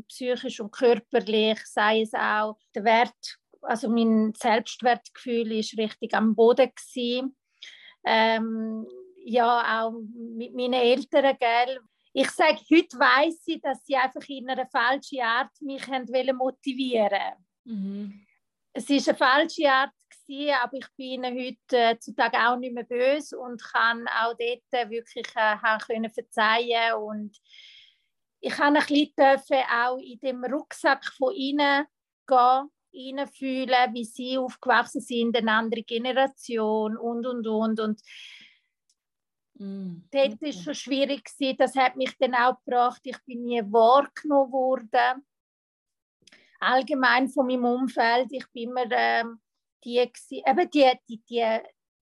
psychisch 0.08 0.60
und 0.60 0.72
körperlich, 0.72 1.60
sei 1.64 2.02
es 2.02 2.12
auch 2.12 2.58
der 2.74 2.84
Wert 2.84 3.38
also 3.64 3.88
mein 3.88 4.32
Selbstwertgefühl 4.34 5.52
ist 5.52 5.76
richtig 5.78 6.14
am 6.14 6.34
Boden 6.34 6.70
Ähm, 8.04 8.86
ja, 9.24 9.82
auch 9.82 9.94
mit 10.14 10.54
meinen 10.54 10.74
Eltern, 10.74 11.36
gell. 11.38 11.80
Ich 12.12 12.30
sage, 12.30 12.60
heute 12.70 12.98
weiß 12.98 13.42
ich, 13.46 13.60
dass 13.60 13.84
sie 13.84 13.96
einfach 13.96 14.28
in 14.28 14.48
einer 14.48 14.68
falschen 14.68 15.20
Art 15.20 15.50
mich 15.60 15.86
motivieren 16.32 17.34
mhm. 17.64 18.26
Es 18.72 18.90
ist 18.90 19.08
eine 19.08 19.16
falsche 19.16 19.70
Art 19.70 19.92
gewesen, 20.10 20.54
aber 20.60 20.76
ich 20.76 20.86
bin 20.96 21.24
ihnen 21.24 21.38
heute 21.38 21.76
äh, 21.76 21.98
zutage 21.98 22.38
auch 22.38 22.56
nicht 22.56 22.74
mehr 22.74 22.84
böse 22.84 23.38
und 23.38 23.62
kann 23.62 24.06
auch 24.08 24.34
dort 24.36 24.90
wirklich 24.90 25.26
äh, 25.36 25.78
können 25.86 26.10
verzeihen 26.10 26.94
und 26.94 27.36
ich 28.40 28.58
habe 28.58 28.76
ein 28.76 29.36
bisschen 29.36 29.64
auch 29.72 29.96
in 29.96 30.18
dem 30.20 30.44
Rucksack 30.44 31.04
von 31.16 31.32
ihnen 31.34 31.86
gehen 32.26 32.70
fühlen, 33.26 33.94
wie 33.94 34.04
sie 34.04 34.38
aufgewachsen 34.38 35.00
sind, 35.00 35.36
eine 35.36 35.52
andere 35.52 35.82
Generation 35.82 36.96
und, 36.96 37.26
und, 37.26 37.46
und. 37.46 37.80
Und 37.80 38.02
mm. 39.58 40.08
dort 40.10 40.42
war 40.42 40.52
schon 40.52 40.74
schwierig. 40.74 41.24
Gewesen. 41.24 41.56
Das 41.58 41.74
hat 41.76 41.96
mich 41.96 42.16
dann 42.18 42.34
auch 42.34 42.58
gebracht, 42.64 43.00
ich 43.04 43.18
bin 43.24 43.44
nie 43.44 43.62
wahrgenommen 43.62 44.52
worden. 44.52 45.26
Allgemein 46.60 47.28
von 47.28 47.46
meinem 47.46 47.64
Umfeld. 47.64 48.28
Ich 48.30 48.46
bin 48.52 48.70
immer 48.70 48.90
ähm, 48.90 49.40
die, 49.84 49.98
eben 49.98 50.70
die, 50.70 50.92
die, 51.08 51.22
die, 51.28 51.60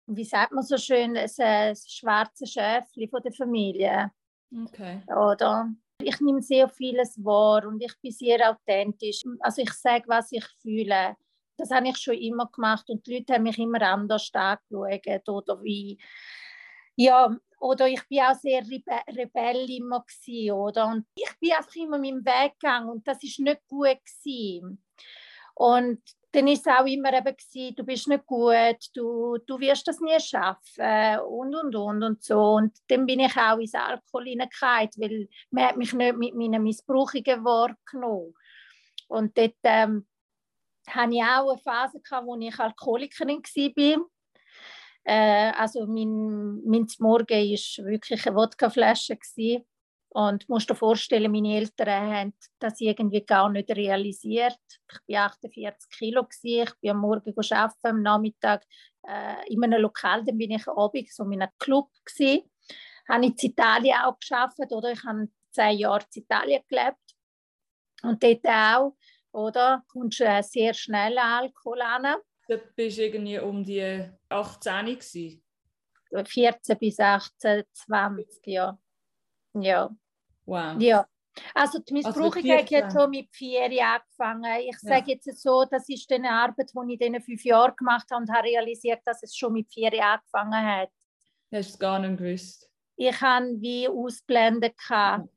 wie 0.07 0.25
sagt 0.25 0.53
man 0.53 0.65
so 0.65 0.77
schön, 0.77 1.15
das, 1.15 1.37
das 1.37 1.89
schwarze 1.89 2.47
Schäfli 2.47 3.09
von 3.09 3.23
der 3.23 3.33
Familie. 3.33 4.11
Okay. 4.53 5.03
Oder? 5.07 5.71
Ich 6.01 6.21
nehme 6.21 6.43
sehr 6.43 6.69
vieles 6.69 7.23
wahr 7.25 7.67
und 7.67 7.83
ich 7.83 7.93
bin 8.01 8.13
sehr 8.13 8.51
authentisch. 8.51 9.23
Also 9.41 9.63
ich 9.63 9.73
sage, 9.73 10.05
was 10.07 10.33
ich 10.33 10.45
fühle. 10.63 11.17
Das 11.57 11.71
habe 11.71 11.89
ich 11.89 11.97
schon 11.97 12.15
immer 12.15 12.49
gemacht 12.55 12.89
und 12.89 13.05
die 13.07 13.17
Leute 13.17 13.35
haben 13.35 13.43
mich 13.43 13.59
immer 13.59 13.83
anders 13.83 14.31
angeschaut 14.33 15.29
oder 15.29 15.63
wie 15.63 15.99
ja, 17.01 17.37
oder 17.61 17.89
ich 17.89 18.07
bin 18.09 18.21
auch 18.21 18.35
sehr 18.35 18.63
Rebe 18.63 19.01
Rebell 19.09 19.71
immer 19.71 20.05
gewesen, 20.05 20.53
oder? 20.53 20.87
Und 20.89 21.07
ich 21.15 21.31
bin 21.41 21.53
einfach 21.53 21.75
immer 21.77 21.99
meinem 21.99 22.25
Weg 22.25 22.59
gegangen 22.59 22.89
und 22.89 23.07
das 23.07 23.23
ist 23.23 23.39
nicht 23.39 23.61
gut 23.69 23.99
gewesen. 24.05 24.83
Und 25.59 26.01
dann 26.31 26.47
ist 26.47 26.67
es 26.67 26.73
auch 26.73 26.87
immer 26.87 27.13
eben 27.13 27.37
gewesen, 27.37 27.75
du 27.75 27.85
bist 27.85 28.07
nicht 28.07 28.27
gut, 28.27 28.77
du, 28.95 29.39
du 29.45 29.59
wirst 29.59 29.89
das 29.89 29.99
nie 29.99 30.21
schaffen 30.21 31.19
und, 31.29 31.53
und, 31.57 31.75
und, 31.75 32.03
und 32.05 32.23
so. 32.23 32.41
Und 32.41 32.79
dann 32.87 33.07
bin 33.07 33.19
ich 33.19 33.37
auch 33.37 33.59
ins 33.59 33.75
Alkohol 33.75 34.27
hineingekommen, 34.27 34.91
weil 34.99 35.29
man 35.51 35.65
hat 35.65 35.77
mich 35.77 35.93
nicht 35.93 36.17
mit 36.17 36.35
meinen 36.37 36.63
Missbrauchungen 36.63 37.45
wahrgenommen. 37.45 38.35
Und 39.09 39.37
dort 39.37 39.57
ähm, 39.65 40.07
hatte 40.89 41.15
ich 41.15 41.23
auch 41.23 41.51
eine 41.51 41.59
Phase, 41.59 42.01
gehabt, 42.01 42.27
wo 42.27 42.37
ich 42.37 42.57
Alkoholikerin 42.57 43.43
war. 43.43 44.07
Äh, 45.03 45.53
also 45.57 45.87
mein, 45.87 46.63
mein 46.65 46.87
Morgen 47.01 47.29
war 47.29 47.87
wirklich 47.87 48.27
eine 48.27 48.37
Wodkaflasche. 48.37 49.17
Gewesen. 49.17 49.65
Und 50.11 50.45
du 50.45 50.53
musst 50.53 50.71
dir 50.71 50.75
vorstellen, 50.75 51.31
meine 51.31 51.57
Eltern 51.57 52.13
haben 52.13 52.35
das 52.59 52.81
irgendwie 52.81 53.25
gar 53.25 53.51
nicht 53.51 53.71
realisiert. 53.71 54.59
Ich 55.07 55.15
war 55.15 55.27
48 55.27 55.91
Kilo, 55.91 56.23
gewesen. 56.23 56.67
ich 56.67 56.81
bin 56.81 56.91
am 56.91 56.99
Morgen 56.99 57.35
arbeiten, 57.37 57.87
am 57.87 58.03
Nachmittag 58.03 58.65
äh, 59.07 59.53
in 59.53 59.63
einem 59.63 59.83
Lokal, 59.83 60.25
dann 60.25 60.39
bin 60.39 60.53
ich 60.53 60.67
abends 60.67 61.15
so 61.15 61.25
in 61.25 61.43
einem 61.43 61.53
Club. 61.59 61.91
Gewesen. 62.05 62.51
Habe 63.09 63.27
ich 63.27 63.43
in 63.43 63.51
Italien 63.51 63.97
auch 64.03 64.19
geschafft, 64.19 64.59
oder 64.71 64.93
ich 64.93 65.05
habe 65.05 65.29
zehn 65.51 65.79
Jahre 65.79 66.05
in 66.15 66.23
Italien 66.23 66.63
gelebt. 66.69 66.97
Und 68.03 68.23
dort 68.23 68.47
auch, 68.47 68.97
oder, 69.33 69.85
kommst 69.89 70.21
du 70.21 70.25
äh, 70.25 70.43
sehr 70.43 70.73
schnell 70.73 71.19
Alkohol 71.19 71.83
an. 71.83 72.17
Du 72.49 72.59
bist 72.75 72.99
irgendwie 72.99 73.39
um 73.39 73.63
die 73.63 74.09
18 74.31 74.87
gewesen. 74.87 75.45
14 76.11 76.79
bis 76.79 76.99
18, 76.99 77.65
20, 77.73 78.47
ja. 78.47 78.79
Ja. 79.55 79.91
Wow. 80.47 80.77
Ja. 80.79 81.07
Also 81.55 81.79
die 81.79 81.95
also 81.95 82.09
Missbrauchung 82.09 82.51
also 82.51 82.63
hat 82.63 82.71
jetzt 82.71 82.93
schon 82.93 83.11
mit 83.11 83.29
vier 83.31 83.71
Jahren 83.73 84.01
angefangen. 84.01 84.61
Ich 84.61 84.77
ja. 84.83 84.97
sage 84.97 85.13
jetzt 85.13 85.41
so, 85.41 85.65
das 85.71 85.89
ist 85.89 86.11
eine 86.13 86.31
Arbeit, 86.31 86.71
die 86.75 86.95
ich 86.95 87.01
in 87.01 87.13
diesen 87.13 87.23
fünf 87.23 87.45
Jahren 87.45 87.77
gemacht 87.77 88.07
habe 88.11 88.23
und 88.23 88.31
habe 88.33 88.49
realisiert, 88.49 89.01
dass 89.05 89.23
es 89.23 89.37
schon 89.37 89.53
mit 89.53 89.73
vier 89.73 89.93
Jahren 89.95 90.21
angefangen 90.21 90.67
hat. 90.67 90.91
Hast 91.53 91.71
du 91.71 91.73
es 91.75 91.79
gar 91.79 91.99
nicht 91.99 92.19
gewusst? 92.19 92.69
Ich 92.97 93.21
habe 93.21 93.61
wie 93.61 93.89
ausblenden 93.89 94.73
können. 94.87 95.29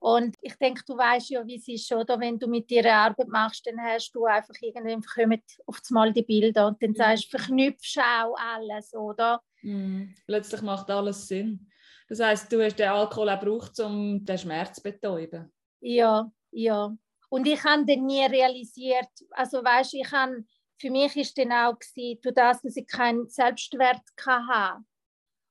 Und 0.00 0.34
ich 0.40 0.54
denke, 0.54 0.82
du 0.86 0.96
weißt 0.96 1.28
ja, 1.28 1.46
wie 1.46 1.56
es 1.56 1.68
ist, 1.68 1.92
oder? 1.92 2.18
Wenn 2.18 2.38
du 2.38 2.48
mit 2.48 2.70
dir 2.70 2.90
Arbeit 2.92 3.28
machst, 3.28 3.66
dann 3.66 3.78
hast 3.78 4.10
du 4.12 4.24
einfach 4.24 4.54
irgendwann 4.62 5.02
kommen 5.02 5.42
auf 5.66 5.78
einmal 5.90 6.10
die 6.10 6.22
Bilder 6.22 6.68
und 6.68 6.82
dann 6.82 6.94
sagst 6.94 7.26
du, 7.26 7.36
verknüpfst 7.36 7.98
auch 7.98 8.34
alles, 8.34 8.94
oder? 8.94 9.42
Mhm. 9.60 10.14
Plötzlich 10.26 10.62
macht 10.62 10.90
alles 10.90 11.28
Sinn. 11.28 11.70
Das 12.08 12.18
heißt, 12.18 12.50
du 12.50 12.64
hast 12.64 12.78
den 12.78 12.88
Alkohol 12.88 13.28
auch 13.28 13.40
gebraucht, 13.40 13.78
um 13.80 14.24
den 14.24 14.38
Schmerz 14.38 14.76
zu 14.76 14.82
betäuben. 14.82 15.52
Ja, 15.80 16.32
ja. 16.50 16.96
Und 17.28 17.46
ich 17.46 17.62
habe 17.62 17.84
dann 17.84 18.06
nie 18.06 18.24
realisiert, 18.24 19.10
also 19.32 19.62
weißt, 19.62 19.94
ich 19.94 20.10
habe, 20.10 20.44
für 20.78 20.90
mich 20.90 21.14
ist 21.14 21.36
dann 21.36 21.52
auch 21.52 21.78
gewesen, 21.78 22.20
durch 22.22 22.34
das, 22.34 22.62
dass 22.62 22.76
ich 22.76 22.86
keinen 22.86 23.28
Selbstwert 23.28 24.00
hatte 24.26 24.82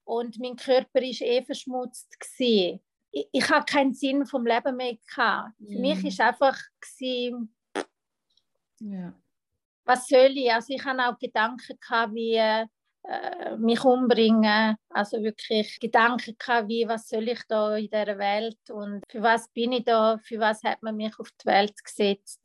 und 0.05 0.39
mein 0.39 0.55
Körper 0.55 1.03
ist 1.03 1.21
eh 1.21 1.43
verschmutzt 1.43 2.19
gewesen. 2.19 2.81
Ich, 3.11 3.27
ich 3.31 3.49
habe 3.49 3.65
keinen 3.65 3.93
Sinn 3.93 4.25
vom 4.25 4.45
Leben 4.45 4.75
mehr 4.75 4.95
gehabt. 4.95 5.53
Für 5.57 5.77
mm. 5.77 5.81
mich 5.81 6.05
ist 6.05 6.21
einfach 6.21 6.57
gewesen, 6.79 7.55
ja. 8.79 9.13
was 9.85 10.07
soll 10.07 10.31
ich? 10.35 10.51
Also 10.51 10.73
ich 10.73 10.85
habe 10.85 11.07
auch 11.07 11.17
Gedanken 11.17 11.77
gehabt, 11.79 12.13
wie 12.13 12.67
äh, 13.03 13.57
mich 13.57 13.83
umbringen. 13.83 14.75
Also 14.89 15.21
wirklich 15.23 15.79
Gedanken 15.79 16.35
gehabt, 16.37 16.67
wie, 16.67 16.87
was 16.87 17.07
soll 17.07 17.27
ich 17.27 17.41
da 17.47 17.75
in 17.75 17.89
dieser 17.89 18.17
Welt 18.17 18.69
und 18.69 19.01
für 19.09 19.21
was 19.21 19.49
bin 19.49 19.71
ich 19.71 19.85
da, 19.85 20.17
für 20.21 20.39
was 20.39 20.63
hat 20.63 20.83
man 20.83 20.95
mich 20.95 21.17
auf 21.17 21.31
die 21.31 21.45
Welt 21.45 21.83
gesetzt. 21.83 22.41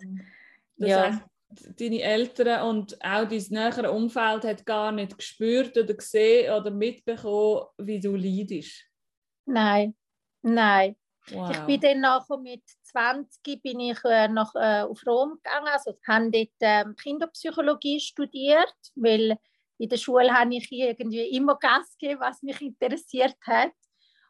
Das 0.77 0.89
ja. 0.89 1.03
heißt, 1.03 1.81
deine 1.81 2.01
Eltern 2.01 2.69
und 2.69 2.95
auch 3.05 3.29
dein 3.29 3.45
nähere 3.51 3.93
Umfeld 3.93 4.45
hat 4.45 4.67
gar 4.67 4.93
nicht 4.93 5.17
gespürt 5.19 5.77
oder 5.77 5.95
gesehen 5.95 6.53
oder 6.53 6.71
mitbekommen, 6.71 7.67
wie 7.79 8.01
du 8.01 8.17
leidest? 8.17 8.87
Nein, 9.47 9.95
nein. 10.45 10.97
Wow. 11.31 11.51
Ich 11.51 11.61
bin 11.61 11.81
dann 11.81 12.01
nachher 12.01 12.37
mit 12.37 12.63
20 12.83 13.63
bin 13.63 13.81
ich 13.81 13.99
äh, 14.05 14.29
nach, 14.29 14.55
äh, 14.55 14.83
auf 14.83 15.01
Rom 15.07 15.41
gegangen, 15.43 15.69
also 15.69 15.95
habe 16.07 16.31
dort 16.31 16.51
äh, 16.61 16.85
Kinderpsychologie 17.03 17.99
studiert, 17.99 18.75
weil 18.95 19.39
in 19.79 19.89
der 19.89 19.97
Schule 19.97 20.33
habe 20.33 20.55
ich 20.55 20.71
irgendwie 20.71 21.31
immer 21.31 21.57
Gas 21.57 21.97
gegeben, 21.99 22.21
was 22.21 22.43
mich 22.43 22.61
interessiert 22.61 23.37
hat. 23.47 23.73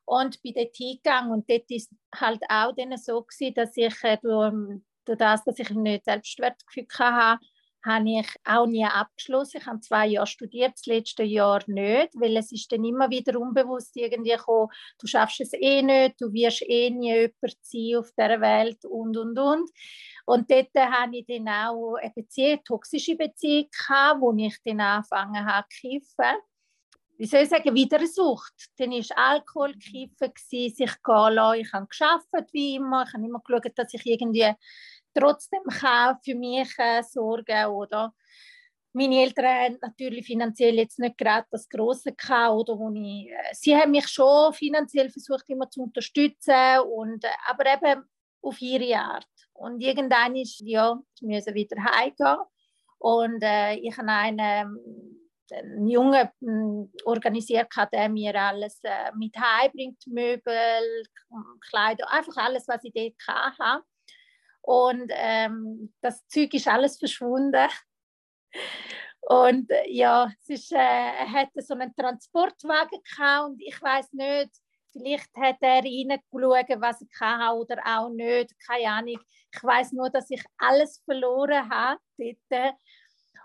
Und 0.07 0.41
bin 0.43 0.53
dort 0.55 0.77
hingegangen 0.77 1.33
und 1.33 1.49
dort 1.49 1.71
ist 1.71 1.91
halt 2.15 2.43
auch 2.51 2.73
dann 2.77 2.95
so 2.99 3.23
gewesen, 3.23 3.55
dass 3.55 3.75
ich 3.75 3.95
durch, 4.23 4.53
durch 5.07 5.19
das, 5.19 5.45
dass 5.45 5.59
ich 5.59 5.71
nicht 5.71 6.05
Selbstwertgefühl 6.05 6.87
hatte, 6.99 7.45
habe 7.85 8.21
ich 8.21 8.27
auch 8.45 8.67
nie 8.67 8.85
abgeschlossen. 8.85 9.59
Ich 9.61 9.67
habe 9.67 9.81
zwei 9.81 10.07
Jahre 10.07 10.27
studiert, 10.27 10.73
das 10.75 10.87
letzte 10.87 11.23
Jahr 11.23 11.63
nicht, 11.67 12.11
weil 12.15 12.37
es 12.37 12.51
ist 12.51 12.73
dann 12.73 12.85
immer 12.85 13.11
wieder 13.11 13.39
unbewusst 13.39 13.97
irgendwie 13.97 14.31
gekommen, 14.31 14.71
du 14.99 15.07
schaffst 15.07 15.41
es 15.41 15.53
eh 15.53 15.83
nicht, 15.83 16.21
du 16.21 16.33
wirst 16.33 16.63
eh 16.63 16.91
nie 16.91 17.15
jemand 17.15 17.57
sein 17.61 17.97
auf 17.99 18.11
dieser 18.17 18.41
Welt 18.41 18.85
und, 18.85 19.17
und, 19.17 19.39
und. 19.39 19.71
Und 20.27 20.51
dort 20.51 20.75
hatte 20.75 21.17
ich 21.17 21.27
dann 21.27 21.49
auch 21.49 21.97
eine 21.97 22.13
Beziehung, 22.15 22.53
eine 22.53 22.65
toxische 22.65 23.17
Beziehung, 23.17 23.69
gehabt, 23.71 24.21
wo 24.21 24.35
ich 24.37 24.57
dann 24.65 24.81
angefangen 24.81 25.45
habe 25.45 25.67
zu 25.69 25.81
kiffen. 25.81 26.37
Wie 27.17 27.27
soll 27.27 27.43
ich 27.43 27.49
sagen, 27.49 27.75
wieder 27.75 28.05
Sucht. 28.07 28.71
Dann 28.77 28.91
war 28.91 29.19
Alkohol, 29.33 29.75
Kiffen, 29.75 30.33
sich 30.35 30.75
gehen 30.77 31.33
lassen. 31.33 31.61
Ich 31.61 31.73
habe 31.73 31.87
gearbeitet, 31.87 32.53
wie 32.53 32.75
immer. 32.75 33.05
Ich 33.07 33.13
habe 33.13 33.25
immer 33.25 33.41
geschaut, 33.41 33.71
dass 33.77 33.95
ich 33.95 34.05
irgendwie 34.05 34.53
trotzdem 35.15 35.63
kann 35.65 36.19
für 36.25 36.35
mich 36.35 36.73
äh, 36.79 37.03
sorgen 37.03 37.67
oder? 37.67 38.13
Meine 38.97 39.23
Eltern 39.23 39.47
haben 39.47 39.79
natürlich 39.83 40.25
finanziell 40.25 40.77
jetzt 40.77 41.01
nicht 41.01 41.19
gerade 41.19 41.47
das 41.51 41.69
Große 41.69 42.11
oder 42.11 42.79
wo 42.79 42.93
ich, 42.95 43.29
äh, 43.29 43.53
sie 43.53 43.75
haben 43.75 43.91
mich 43.91 44.07
schon 44.07 44.53
finanziell 44.53 45.11
versucht 45.11 45.49
immer 45.49 45.69
zu 45.69 45.83
unterstützen 45.83 46.79
und 46.97 47.25
äh, 47.25 47.29
aber 47.47 47.65
eben 47.67 48.05
auf 48.41 48.61
ihre 48.61 48.97
Art. 48.97 49.27
Und 49.55 49.81
irgendwann 49.81 50.37
ist 50.37 50.61
ja 50.61 50.99
müssen 51.21 51.55
wieder 51.55 51.77
heimgehen. 51.83 52.37
Und 52.99 53.43
äh, 53.43 53.75
ich 53.75 53.97
habe 53.99 54.09
einen, 54.09 54.41
einen 55.51 55.89
Jungen 55.89 56.29
hm, 56.41 56.93
organisiert, 57.05 57.69
der 57.93 58.09
mir 58.09 58.35
alles 58.41 58.81
äh, 58.83 59.11
mit 59.17 59.37
heimbringt, 59.37 60.07
Möbel, 60.07 61.05
Kleider, 61.69 62.11
einfach 62.11 62.37
alles, 62.37 62.67
was 62.69 62.85
ich 62.85 62.93
dort 62.93 63.59
hatte. 63.59 63.85
Und 64.67 65.11
ähm, 65.11 65.93
das 66.01 66.27
Zeug 66.27 66.55
ist 66.55 66.67
alles 66.67 66.99
verschwunden. 66.99 67.69
Und 69.21 69.71
äh, 69.71 69.91
ja, 69.91 70.33
es 70.41 70.49
ist, 70.49 70.73
äh, 70.73 70.77
er 70.77 71.31
hatte 71.31 71.61
so 71.61 71.75
einen 71.75 71.95
Transportwagen 71.95 72.99
gehabt 73.03 73.51
und 73.51 73.61
ich 73.61 73.81
weiß 73.81 74.13
nicht, 74.15 74.51
vielleicht 74.91 75.29
hat 75.37 75.57
er 75.61 75.83
reingeschaut, 75.83 76.81
was 76.81 77.03
ich 77.03 77.11
kann 77.11 77.57
oder 77.59 77.77
auch 77.85 78.09
nicht, 78.09 78.55
keine 78.67 78.89
Ahnung. 78.89 79.21
Ich 79.55 79.63
weiß 79.63 79.93
nur, 79.93 80.09
dass 80.09 80.31
ich 80.31 80.43
alles 80.57 81.03
verloren 81.05 81.69
habe 81.69 82.01
dort. 82.49 82.75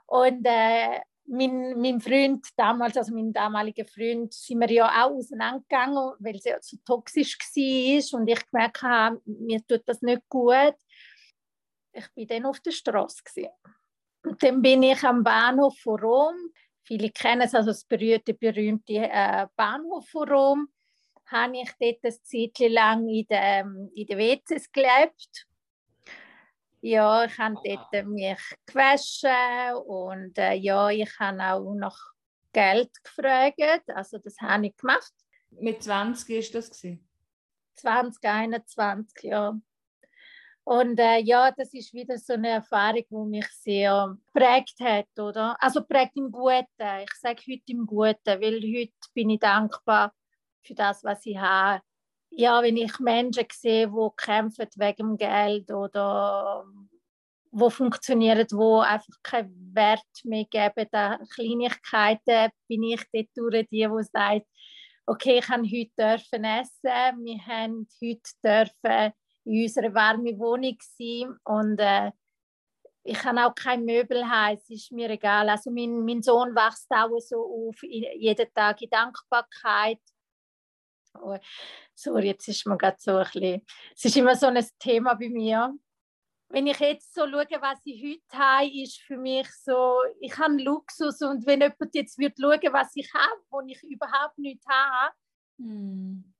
Und 0.08 0.46
äh, 0.46 1.02
mein, 1.26 1.80
mein 1.82 2.00
Freund 2.00 2.48
damals, 2.56 2.96
also 2.96 3.14
mein 3.14 3.34
damaliger 3.34 3.86
Freund, 3.86 4.34
sind 4.34 4.60
wir 4.60 4.72
ja 4.72 4.88
auch 4.88 5.12
auseinandergegangen, 5.12 6.14
weil 6.20 6.40
sie 6.40 6.54
so 6.62 6.78
toxisch 6.86 7.38
war 7.38 8.20
und 8.20 8.28
ich 8.28 8.50
gemerkt 8.50 8.82
habe, 8.84 9.22
mir 9.26 9.60
tut 9.68 9.84
das 9.86 10.02
nicht 10.02 10.22
gut 10.30 10.76
ich 11.93 12.08
bin 12.13 12.27
dann 12.27 12.46
auf 12.46 12.60
der 12.60 12.72
Straße. 12.72 13.50
Und 14.24 14.43
dann 14.43 14.62
bin 14.62 14.84
ich 14.84 15.03
am 15.03 15.24
Bahnhof 15.24 15.77
von 15.79 16.00
Rom. 16.00 16.36
Viele 16.84 17.10
kennen 17.12 17.41
es, 17.41 17.53
also 17.53 17.69
das 17.69 17.86
berühmte, 17.86 18.34
berühmte 18.34 18.93
äh, 18.93 19.48
Bahnhof 19.55 20.08
von 20.10 20.29
Rom. 20.29 20.69
Habe 21.27 21.58
ich 21.58 21.72
dort 21.79 22.03
ein 22.03 22.17
Zeit 22.24 22.72
lang 22.72 23.08
in 23.08 23.25
den, 23.27 23.91
in 23.93 24.05
den 24.08 24.17
WCs 24.17 24.72
gelebt. 24.72 25.46
Ja, 26.81 27.25
ich 27.25 27.38
habe 27.38 27.55
dort 27.63 28.08
mich 28.08 28.39
gewaschen 28.65 29.75
und 29.86 30.38
äh, 30.38 30.53
ja, 30.53 30.89
ich 30.89 31.19
habe 31.19 31.43
auch 31.43 31.74
nach 31.75 31.98
Geld 32.53 32.91
gefragt. 33.03 33.84
Also 33.88 34.17
das 34.17 34.38
habe 34.41 34.67
ich 34.67 34.77
gemacht. 34.77 35.13
Mit 35.51 35.84
20 35.84 36.29
ist 36.38 36.55
das 36.55 36.72
gewesen? 36.72 37.08
2021, 37.75 39.24
ja. 39.24 39.60
Und 40.63 41.00
äh, 41.00 41.20
ja, 41.20 41.51
das 41.51 41.74
ist 41.74 41.94
wieder 41.94 42.18
so 42.18 42.34
eine 42.34 42.50
Erfahrung, 42.50 43.04
die 43.10 43.38
mich 43.38 43.48
sehr 43.48 44.16
prägt 44.34 44.80
hat, 44.80 45.08
oder? 45.18 45.58
Also 45.60 45.84
prägt 45.84 46.16
im 46.16 46.32
Guten. 46.32 46.68
Ich 47.04 47.13
sage 47.20 47.42
heute 47.50 47.63
im 47.68 47.86
Guten, 47.86 48.42
weil 48.42 48.62
heute 48.62 48.94
bin 49.13 49.32
ich 49.32 49.39
dankbar 49.39 50.13
für 50.62 50.75
das, 50.75 51.04
was 51.04 51.25
ich 51.25 51.38
habe. 51.38 51.82
Ja, 52.30 52.62
wenn 52.62 52.78
ich 52.78 53.00
Menschen 53.00 53.46
sehe, 53.51 53.88
die 53.88 54.10
kämpfen 54.16 54.68
wegen 54.75 55.18
Geld 55.18 55.72
oder 55.72 56.63
wo 57.51 57.70
funktionieren, 57.70 58.46
wo 58.51 58.80
einfach 58.82 59.16
keinen 59.24 59.74
Wert 59.74 60.04
mehr 60.24 60.46
geben, 60.46 60.88
da 60.92 61.20
Kleinigkeiten, 61.34 62.51
bin 62.68 62.84
ich 62.84 63.01
dort 63.12 63.30
durch 63.36 63.68
die, 63.70 63.88
die 63.88 64.04
sagt, 64.13 64.46
okay, 65.08 65.39
ich 65.39 65.50
habe 65.50 65.63
heute 65.63 65.92
dürfen 65.98 66.44
essen, 66.44 67.25
wir 67.25 67.46
haben 67.48 67.88
heute 68.00 68.32
dürfen 68.44 69.13
in 69.50 69.63
unserer 69.63 69.94
warmen 69.94 70.38
Wohnung 70.39 70.77
sein 70.79 71.36
und 71.44 71.79
äh, 71.79 72.12
ich 73.03 73.24
habe 73.24 73.46
auch 73.46 73.56
kein 73.56 73.86
Möbelheim, 73.86 74.58
es 74.58 74.70
ist 74.70 74.91
mir 74.91 75.10
egal. 75.10 75.50
Also 75.50 75.72
mein, 75.72 76.03
mein 76.03 76.22
Sohn 76.22 76.53
wächst 76.53 76.91
auch 76.91 77.18
so 77.20 77.68
auf, 77.70 77.82
jeden 77.82 78.53
Tag 78.53 78.82
in 78.82 78.89
Dankbarkeit. 78.89 80.00
Oh, 81.15 81.38
sorry, 81.96 82.27
jetzt 82.27 82.48
ist 82.48 82.68
mir 82.68 82.77
gerade 82.77 82.98
so 83.00 83.15
ein 83.15 83.24
bisschen, 83.24 83.65
es 83.96 84.06
ist 84.06 84.18
immer 84.18 84.36
so 84.36 84.46
ein 84.48 84.63
Thema 84.77 85.15
bei 85.15 85.29
mir. 85.29 85.74
Wenn 86.50 86.68
ich 86.68 86.79
jetzt 86.79 87.13
so 87.13 87.22
schaue, 87.27 87.62
was 87.62 87.79
ich 87.86 88.03
heute 88.03 88.38
habe, 88.38 88.70
ist 88.84 89.01
für 89.01 89.18
mich 89.18 89.48
so, 89.63 90.01
ich 90.20 90.38
habe 90.38 90.62
Luxus 90.62 91.22
und 91.22 91.46
wenn 91.48 91.62
jemand 91.62 91.96
jetzt 91.96 92.18
wird 92.20 92.38
schauen, 92.39 92.74
was 92.74 92.91
ich 92.96 93.12
habe, 93.13 93.41
wo 93.50 93.62
ich 93.62 93.82
überhaupt 93.84 94.38
nicht 94.38 94.63
habe, 94.68 95.15
mm 95.58 96.38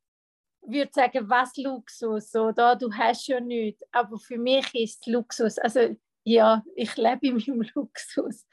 würde 0.62 0.92
sagen, 0.94 1.30
was 1.30 1.56
Luxus, 1.58 2.36
oder? 2.36 2.76
Du 2.76 2.92
hast 2.94 3.28
ja 3.28 3.40
nichts. 3.40 3.82
Aber 3.92 4.18
für 4.18 4.38
mich 4.38 4.74
ist 4.74 5.08
Luxus, 5.08 5.58
also 5.58 5.96
ja, 6.24 6.64
ich 6.76 6.96
lebe 6.96 7.28
in 7.28 7.38
meinem 7.38 7.62
Luxus. 7.76 8.48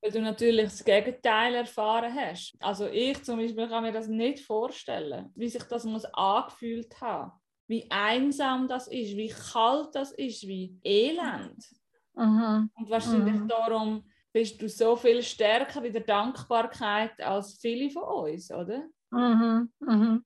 Weil 0.00 0.12
du 0.12 0.20
natürlich 0.20 0.64
das 0.66 0.84
Gegenteil 0.84 1.54
erfahren 1.54 2.14
hast. 2.14 2.54
Also 2.60 2.86
ich 2.86 3.22
zum 3.22 3.38
Beispiel 3.38 3.68
kann 3.68 3.82
mir 3.82 3.92
das 3.92 4.06
nicht 4.06 4.40
vorstellen, 4.40 5.32
wie 5.34 5.48
sich 5.48 5.62
das 5.64 5.84
muss 5.84 6.04
angefühlt 6.04 7.00
haben. 7.00 7.32
Wie 7.66 7.90
einsam 7.90 8.68
das 8.68 8.88
ist, 8.88 9.16
wie 9.16 9.32
kalt 9.52 9.94
das 9.94 10.12
ist, 10.12 10.46
wie 10.46 10.78
elend. 10.84 11.64
Mhm. 12.14 12.70
Und 12.74 12.90
wahrscheinlich 12.90 13.34
mhm. 13.34 13.48
darum 13.48 14.04
bist 14.32 14.60
du 14.60 14.68
so 14.68 14.96
viel 14.96 15.22
stärker 15.22 15.82
in 15.82 15.92
der 15.92 16.02
Dankbarkeit 16.02 17.18
als 17.20 17.58
viele 17.58 17.88
von 17.90 18.02
uns, 18.02 18.50
oder? 18.50 18.84
Mhm. 19.10 19.72
Mhm. 19.80 20.24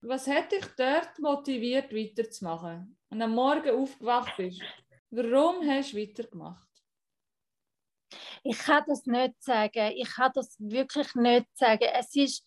Was 0.00 0.26
hat 0.28 0.52
dich 0.52 0.64
dort 0.76 1.18
motiviert, 1.18 1.92
weiterzumachen? 1.92 2.96
Und 3.10 3.22
am 3.22 3.34
Morgen 3.34 3.70
aufgewacht 3.70 4.36
bist, 4.36 4.62
warum 5.10 5.68
hast 5.68 5.92
du 5.92 5.98
weitergemacht? 5.98 6.68
Ich 8.44 8.58
kann 8.58 8.84
das 8.86 9.04
nicht 9.06 9.42
sagen. 9.42 9.92
Ich 9.96 10.08
kann 10.08 10.30
das 10.34 10.56
wirklich 10.58 11.14
nicht 11.14 11.46
sagen. 11.54 11.88
Es 11.94 12.14
ist, 12.14 12.44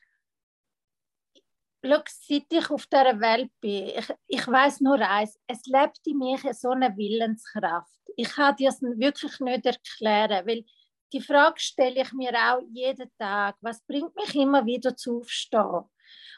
Schau, 1.83 2.03
seit 2.05 2.45
ich 2.51 2.69
auf 2.69 2.85
dieser 2.85 3.19
Welt 3.19 3.51
bin, 3.59 3.87
ich, 3.87 4.13
ich 4.27 4.47
weiß 4.47 4.81
nur 4.81 4.99
eins, 4.99 5.39
es 5.47 5.65
lebt 5.65 5.99
in 6.05 6.19
mir 6.19 6.37
so 6.53 6.69
eine 6.69 6.95
Willenskraft. 6.95 7.89
Ich 8.15 8.29
kann 8.29 8.55
das 8.59 8.81
wirklich 8.83 9.39
nicht 9.39 9.65
erklären, 9.65 10.45
weil 10.45 10.63
die 11.11 11.21
Frage 11.21 11.59
stelle 11.59 12.03
ich 12.03 12.13
mir 12.13 12.33
auch 12.35 12.61
jeden 12.71 13.09
Tag. 13.17 13.55
Was 13.61 13.81
bringt 13.81 14.15
mich 14.15 14.35
immer 14.35 14.63
wieder 14.63 14.95
zu 14.95 15.21
aufstehen? 15.21 15.89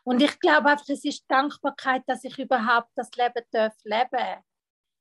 Und 0.04 0.22
ich 0.22 0.39
glaube 0.39 0.70
einfach, 0.70 0.88
es 0.89 1.06
ist 1.06 1.24
Dankbarkeit, 1.28 2.04
dass 2.08 2.24
ich 2.24 2.38
überhaupt 2.38 2.89
das 2.96 3.10
Leben 3.16 3.46
darf 3.52 3.74
leben. 3.84 4.44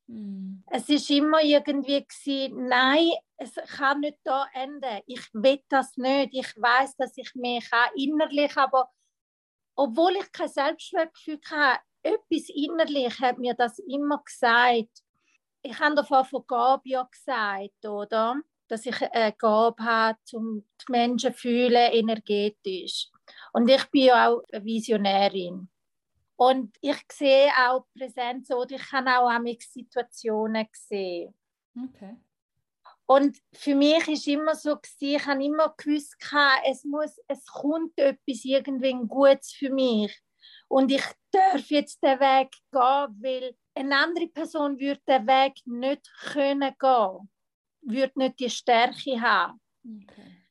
Mm. 0.07 0.63
Es 0.67 0.87
ist 0.89 1.09
immer 1.09 1.41
irgendwie 1.41 2.05
gewesen, 2.05 2.67
nein, 2.67 3.11
es 3.37 3.53
kann 3.77 3.99
nicht 3.99 4.19
da 4.23 4.47
enden. 4.53 5.01
Ich 5.05 5.33
will 5.33 5.61
das 5.69 5.97
nicht. 5.97 6.33
Ich 6.33 6.53
weiß, 6.55 6.95
dass 6.95 7.17
ich 7.17 7.33
mehr 7.35 7.61
kann 7.61 7.89
innerlich, 7.95 8.55
aber 8.57 8.89
obwohl 9.75 10.15
ich 10.15 10.31
kein 10.31 10.47
Selbstwertgefühl 10.47 11.39
habe, 11.49 11.79
etwas 12.03 12.49
innerlich 12.49 13.19
hat 13.19 13.37
mir 13.37 13.53
das 13.53 13.79
immer 13.79 14.21
gesagt. 14.23 15.03
Ich 15.61 15.79
habe 15.79 15.95
davon 15.95 16.25
von 16.25 16.45
Gabe 16.45 16.81
ja 16.85 17.03
gesagt, 17.03 17.85
oder? 17.85 18.41
Dass 18.67 18.85
ich 18.85 19.01
eine 19.01 19.33
Gabe 19.33 19.83
habe, 19.83 20.19
um 20.33 20.63
die 20.81 20.91
Menschen 20.91 21.33
fühlen, 21.33 21.91
energetisch. 21.91 23.09
Und 23.53 23.69
ich 23.69 23.85
bin 23.91 24.05
ja 24.05 24.29
auch 24.29 24.41
eine 24.51 24.65
Visionärin. 24.65 25.69
Und 26.35 26.75
ich 26.81 26.97
sehe 27.11 27.51
auch 27.51 27.85
Präsenz 27.95 28.49
oder 28.51 28.75
ich 28.75 28.89
kann 28.89 29.07
auch 29.07 29.29
Situationen 29.61 30.67
sehen. 30.73 31.33
Okay. 31.77 32.17
Und 33.05 33.37
für 33.53 33.75
mich 33.75 34.07
ist 34.07 34.27
immer 34.27 34.55
so 34.55 34.77
ich 34.99 35.25
habe 35.25 35.43
immer 35.43 35.73
gewusst, 35.77 36.15
es 36.65 36.83
muss, 36.83 37.19
es 37.27 37.45
kommt 37.45 37.97
etwas 37.97 38.43
irgendwie 38.43 38.93
Gutes 39.07 39.51
für 39.51 39.69
mich. 39.69 40.19
Und 40.67 40.91
ich 40.91 41.03
darf 41.31 41.69
jetzt 41.69 42.01
den 42.01 42.19
Weg 42.19 42.51
gehen, 42.71 43.21
weil 43.21 43.55
eine 43.75 43.97
andere 43.97 44.27
Person 44.27 44.79
würde 44.79 45.01
den 45.07 45.27
Weg 45.27 45.61
nicht 45.65 46.11
können 46.33 46.73
gehen, 46.79 47.29
würde 47.81 48.19
nicht 48.19 48.39
die 48.39 48.49
Stärke 48.49 49.21
haben. 49.21 49.61
Okay 49.85 50.42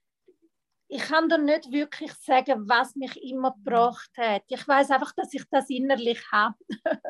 ich 0.92 1.02
kann 1.04 1.26
dir 1.26 1.38
nicht 1.38 1.72
wirklich 1.72 2.12
sagen, 2.12 2.68
was 2.68 2.94
mich 2.96 3.16
immer 3.22 3.54
mhm. 3.56 3.64
gebracht 3.64 4.10
hat. 4.18 4.42
Ich 4.48 4.68
weiß 4.68 4.90
einfach, 4.90 5.12
dass 5.12 5.32
ich 5.32 5.44
das 5.50 5.70
innerlich 5.70 6.20
habe. 6.30 6.56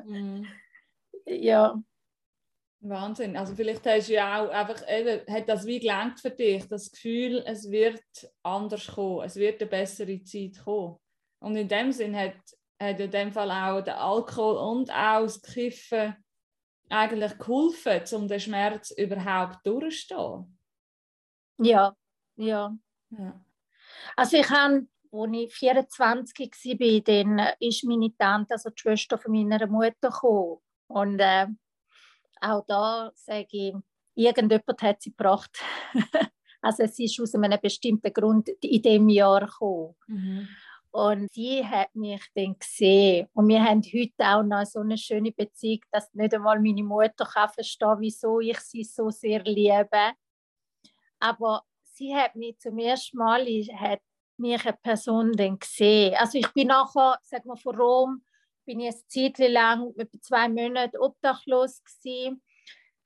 Mhm. 0.04 0.46
Ja. 1.24 1.80
Wahnsinn. 2.80 3.36
Also 3.36 3.54
vielleicht 3.54 3.86
hast 3.86 4.08
du 4.08 4.14
ja 4.14 4.42
auch 4.42 4.48
einfach, 4.48 4.82
eben, 4.88 5.24
hat 5.32 5.48
das 5.48 5.64
wie 5.66 5.78
gelangt 5.78 6.18
für 6.18 6.30
dich, 6.30 6.66
das 6.66 6.90
Gefühl, 6.90 7.44
es 7.46 7.70
wird 7.70 8.02
anders 8.42 8.88
kommen, 8.88 9.24
es 9.24 9.36
wird 9.36 9.60
eine 9.60 9.70
bessere 9.70 10.20
Zeit 10.24 10.64
kommen. 10.64 10.96
Und 11.38 11.54
in 11.54 11.68
dem 11.68 11.92
Sinn 11.92 12.16
hat, 12.16 12.34
hat 12.80 12.98
in 12.98 13.10
dem 13.12 13.30
Fall 13.30 13.52
auch 13.52 13.82
der 13.82 14.02
Alkohol 14.02 14.56
und 14.56 14.90
auch 14.90 15.22
das 15.22 15.40
Kiffen 15.40 16.16
eigentlich 16.88 17.38
geholfen, 17.38 18.02
um 18.16 18.26
den 18.26 18.40
Schmerz 18.40 18.90
überhaupt 18.90 19.64
durchzustehen. 19.64 20.58
Ja, 21.58 21.94
ja. 22.34 22.76
ja. 23.10 23.44
Also 24.16 24.36
ich 24.36 24.50
habe, 24.50 24.86
als 25.12 25.30
ich 25.32 25.54
24 25.54 26.50
war, 26.50 27.00
dann 27.00 27.54
ist 27.60 27.84
meine 27.84 28.16
Tante, 28.16 28.54
also 28.54 28.70
die 28.70 28.80
Schwester 28.80 29.18
von 29.18 29.32
meiner 29.32 29.66
Mutter, 29.66 30.10
gekommen. 30.10 30.58
Und 30.88 31.20
äh, 31.20 31.46
auch 32.40 32.64
da 32.66 33.12
sage 33.14 33.46
ich, 33.50 33.74
irgendjemand 34.14 34.82
hat 34.82 35.02
sie 35.02 35.10
gebracht. 35.10 35.58
also 36.60 36.82
es 36.82 36.98
ist 36.98 37.20
aus 37.20 37.34
einem 37.34 37.58
bestimmten 37.60 38.12
Grund 38.12 38.48
in 38.48 38.82
diesem 38.82 39.08
Jahr 39.08 39.46
gekommen. 39.46 39.94
Mhm. 40.06 40.48
Und 40.94 41.32
sie 41.32 41.64
hat 41.66 41.94
mich 41.94 42.22
dann 42.34 42.54
gesehen. 42.58 43.26
Und 43.32 43.48
wir 43.48 43.64
haben 43.64 43.82
heute 43.82 44.12
auch 44.18 44.42
noch 44.42 44.66
so 44.66 44.80
eine 44.80 44.98
schöne 44.98 45.32
Beziehung, 45.32 45.80
dass 45.90 46.12
nicht 46.12 46.34
einmal 46.34 46.60
meine 46.60 46.84
Mutter 46.84 47.24
kann 47.24 47.48
verstehen 47.48 47.96
wieso 47.98 48.40
ich 48.40 48.60
sie 48.60 48.84
so 48.84 49.08
sehr 49.08 49.42
liebe. 49.42 50.12
Aber 51.18 51.62
sie 52.02 52.14
hat 52.16 52.34
mich 52.34 52.58
zum 52.58 52.78
ersten 52.78 53.16
Mal 53.16 53.46
hat 53.78 54.00
mich 54.36 54.64
eine 54.66 54.76
Person 54.82 55.32
dann 55.32 55.58
gesehen. 55.58 56.14
Also 56.18 56.38
ich 56.38 56.48
bin 56.52 56.68
nachher, 56.68 57.18
sag 57.22 57.44
mal, 57.46 57.56
von 57.56 57.76
Rom, 57.76 58.24
bin 58.64 58.80
ich 58.80 58.94
eine 58.94 59.06
Zeit 59.06 59.50
lang, 59.50 59.92
etwa 59.96 60.20
zwei 60.20 60.48
Monate 60.48 61.00
obdachlos 61.00 61.82
gewesen. 61.84 62.42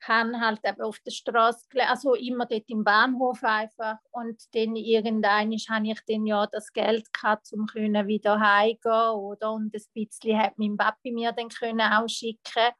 habe 0.07 0.39
halt 0.39 0.61
auf 0.81 0.99
der 0.99 1.11
Straße, 1.11 1.65
also 1.87 2.13
immer 2.13 2.45
dort 2.45 2.69
im 2.69 2.83
Bahnhof 2.83 3.43
einfach. 3.43 3.97
Und 4.11 4.41
dann 4.53 4.75
irgendwann 4.75 5.51
habe 5.51 5.87
ich 5.87 5.99
dann 6.07 6.25
ja 6.25 6.47
das 6.47 6.71
Geld 6.71 7.11
gehabt, 7.13 7.51
um 7.53 7.67
wieder 7.73 8.39
heimzugehen, 8.39 9.11
oder? 9.11 9.53
Und 9.53 9.75
ein 9.75 9.83
bisschen 9.93 10.39
hat 10.39 10.57
mein 10.57 10.77
Papi 10.77 11.11
mir 11.11 11.33
dann 11.33 11.81
auch 11.81 12.07
schicken 12.07 12.73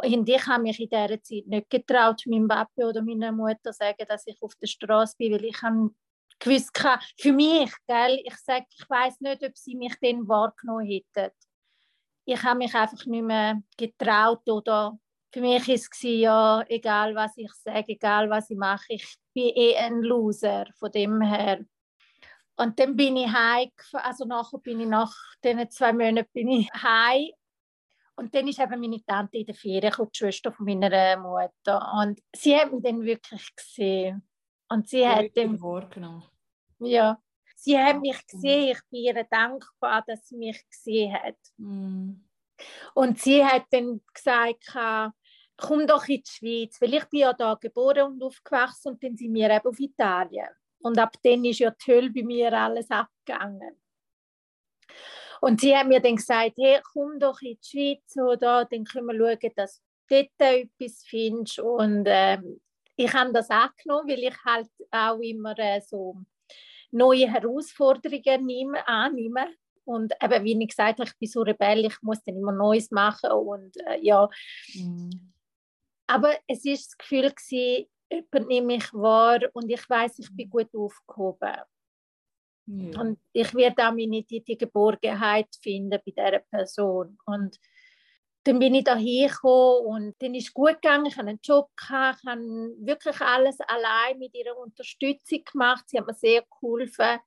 und 0.00 0.28
ich 0.28 0.46
habe 0.46 0.62
mich 0.62 0.80
in 0.80 0.88
dieser 0.88 1.22
Zeit 1.22 1.46
nicht 1.46 1.70
getraut, 1.70 2.22
meinem 2.26 2.48
Papi 2.48 2.84
oder 2.84 3.02
meiner 3.02 3.32
Mutter 3.32 3.72
zu 3.72 3.72
sagen, 3.72 4.04
dass 4.08 4.26
ich 4.26 4.40
auf 4.40 4.54
der 4.56 4.66
Straße 4.66 5.14
bin, 5.18 5.32
weil 5.32 5.44
ich 5.44 5.62
habe 5.62 5.90
gewusst, 6.38 6.70
für 7.18 7.32
mich, 7.32 7.70
gell, 7.86 8.20
ich 8.24 8.36
sage, 8.36 8.66
ich 8.70 8.88
weiß 8.88 9.20
nicht, 9.20 9.44
ob 9.44 9.56
sie 9.56 9.76
mich 9.76 9.94
dann 10.00 10.26
wahrgenommen 10.26 10.86
hätten. 10.86 11.32
Ich 12.24 12.42
habe 12.42 12.58
mich 12.58 12.74
einfach 12.74 13.04
nicht 13.06 13.24
mehr 13.24 13.60
getraut 13.76 14.48
oder 14.48 14.98
für 15.32 15.40
mich 15.40 15.66
war 15.66 15.74
es 15.74 15.88
ja, 16.02 16.64
egal 16.68 17.14
was 17.14 17.36
ich 17.36 17.52
sage, 17.52 17.92
egal 17.92 18.28
was 18.28 18.50
ich 18.50 18.56
mache, 18.56 18.84
ich 18.88 19.16
bin 19.34 19.52
eh 19.54 19.76
ein 19.76 20.02
Loser 20.02 20.66
von 20.78 20.90
dem 20.90 21.20
her. 21.20 21.64
Und 22.56 22.78
dann 22.78 22.96
bin 22.96 23.16
ich 23.16 23.32
heim, 23.32 23.70
also 23.92 24.24
nachher 24.24 24.58
bin 24.58 24.80
ich 24.80 24.86
nach 24.86 25.14
diesen 25.42 25.70
zwei 25.70 25.92
Monaten 25.92 26.30
bin 26.32 26.48
ich 26.48 26.68
heim 26.74 27.30
Und 28.14 28.34
dann 28.34 28.46
ist 28.48 28.60
eben 28.60 28.80
meine 28.80 29.02
Tante 29.04 29.38
in 29.38 29.46
der 29.46 29.54
Ferien, 29.54 29.92
die 29.98 30.16
Schwester 30.18 30.52
von 30.52 30.66
meiner 30.66 31.16
Mutter. 31.16 31.92
Und 32.00 32.20
sie 32.34 32.56
hat 32.56 32.72
mich 32.72 32.82
dann 32.82 33.02
wirklich 33.02 33.54
gesehen. 33.56 34.26
Und 34.68 34.88
sie 34.88 35.00
Ja, 35.00 35.16
hat 35.16 35.30
dann, 35.34 35.60
wahrgenommen. 35.60 36.24
ja, 36.78 37.18
sie 37.56 37.78
hat 37.78 38.00
mich 38.00 38.26
gesehen. 38.26 38.72
Ich 38.72 38.80
bin 38.90 39.00
ihr 39.02 39.24
dankbar, 39.24 40.02
dass 40.06 40.28
sie 40.28 40.36
mich 40.36 40.62
gesehen 40.68 41.14
hat. 41.14 41.36
Mm. 41.56 42.12
Und 42.94 43.18
sie 43.18 43.44
hat 43.44 43.64
dann 43.70 44.00
gesagt, 44.12 44.64
komm 45.56 45.86
doch 45.86 46.06
in 46.08 46.22
die 46.22 46.30
Schweiz, 46.30 46.80
weil 46.80 46.94
ich 46.94 47.04
bin 47.06 47.20
ja 47.20 47.32
da 47.32 47.54
geboren 47.54 48.12
und 48.12 48.22
aufgewachsen 48.22 48.92
und 48.92 49.02
dann 49.02 49.16
sind 49.16 49.34
wir 49.34 49.50
eben 49.50 49.66
auf 49.66 49.78
Italien. 49.80 50.48
Und 50.80 50.98
ab 50.98 51.14
dann 51.22 51.44
ist 51.44 51.60
ja 51.60 51.70
die 51.70 51.90
Hölle 51.90 52.10
bei 52.10 52.22
mir 52.22 52.52
alles 52.52 52.90
abgegangen. 52.90 53.80
Und 55.44 55.60
sie 55.60 55.76
hat 55.76 55.88
mir 55.88 55.98
dann 55.98 56.14
gesagt, 56.14 56.52
hey, 56.56 56.78
komm 56.92 57.18
doch 57.18 57.40
in 57.40 57.58
die 57.60 57.98
Schweiz 58.00 58.16
oder 58.16 58.64
dann 58.64 58.84
können 58.84 59.06
wir 59.06 59.16
schauen, 59.16 59.52
dass 59.56 59.82
du 60.08 60.22
dort 60.22 60.30
etwas 60.38 61.02
findest. 61.04 61.58
Und 61.58 62.04
ähm, 62.06 62.60
ich 62.94 63.12
habe 63.12 63.32
das 63.32 63.50
angenommen, 63.50 64.08
weil 64.08 64.20
ich 64.20 64.36
halt 64.44 64.68
auch 64.92 65.18
immer 65.18 65.58
äh, 65.58 65.80
so 65.80 66.16
neue 66.92 67.28
Herausforderungen 67.28 68.46
nehme, 68.46 68.86
annehme. 68.86 69.48
Und 69.84 70.12
eben, 70.22 70.44
wie 70.44 70.62
ich 70.62 70.68
gesagt 70.68 71.00
habe, 71.00 71.08
ich 71.10 71.18
bin 71.18 71.28
so 71.28 71.42
rebellisch, 71.42 71.94
ich 71.96 72.02
muss 72.02 72.22
dann 72.22 72.36
immer 72.36 72.52
Neues 72.52 72.92
machen. 72.92 73.32
Und 73.32 73.76
äh, 73.88 73.98
ja, 74.00 74.28
Mm. 74.74 75.10
aber 76.06 76.36
es 76.46 76.64
ist 76.64 76.86
das 76.86 76.98
Gefühl 76.98 77.32
gewesen, 77.32 77.88
jemand 78.08 78.48
nimmt 78.48 78.66
mich 78.68 78.94
wahr 78.94 79.40
und 79.54 79.68
ich 79.68 79.90
weiß, 79.90 80.20
ich 80.20 80.36
bin 80.36 80.48
gut 80.48 80.68
aufgehoben. 80.72 81.62
Ja. 82.66 83.00
Und 83.00 83.18
ich 83.32 83.52
werde 83.54 83.88
auch 83.88 83.92
meine 83.92 84.22
die, 84.22 84.42
die 84.42 84.56
Geborgenheit 84.56 85.48
finden 85.60 85.90
bei 85.90 86.12
dieser 86.12 86.38
Person. 86.38 87.18
Und 87.26 87.58
dann 88.44 88.58
bin 88.58 88.74
ich 88.74 88.84
da 88.84 88.96
hingekommen 88.96 89.86
und 89.86 90.14
dann 90.20 90.34
ist 90.34 90.48
es 90.48 90.54
gut 90.54 90.80
gegangen. 90.82 91.06
Ich 91.06 91.16
hatte 91.16 91.28
einen 91.28 91.40
Job, 91.42 91.70
gehabt, 91.76 92.20
ich 92.22 92.28
habe 92.28 92.40
wirklich 92.80 93.20
alles 93.20 93.58
allein 93.60 94.18
mit 94.18 94.34
ihrer 94.34 94.56
Unterstützung 94.58 95.44
gemacht. 95.44 95.84
Sie 95.86 95.98
hat 95.98 96.06
mir 96.06 96.14
sehr 96.14 96.42
geholfen. 96.42 97.18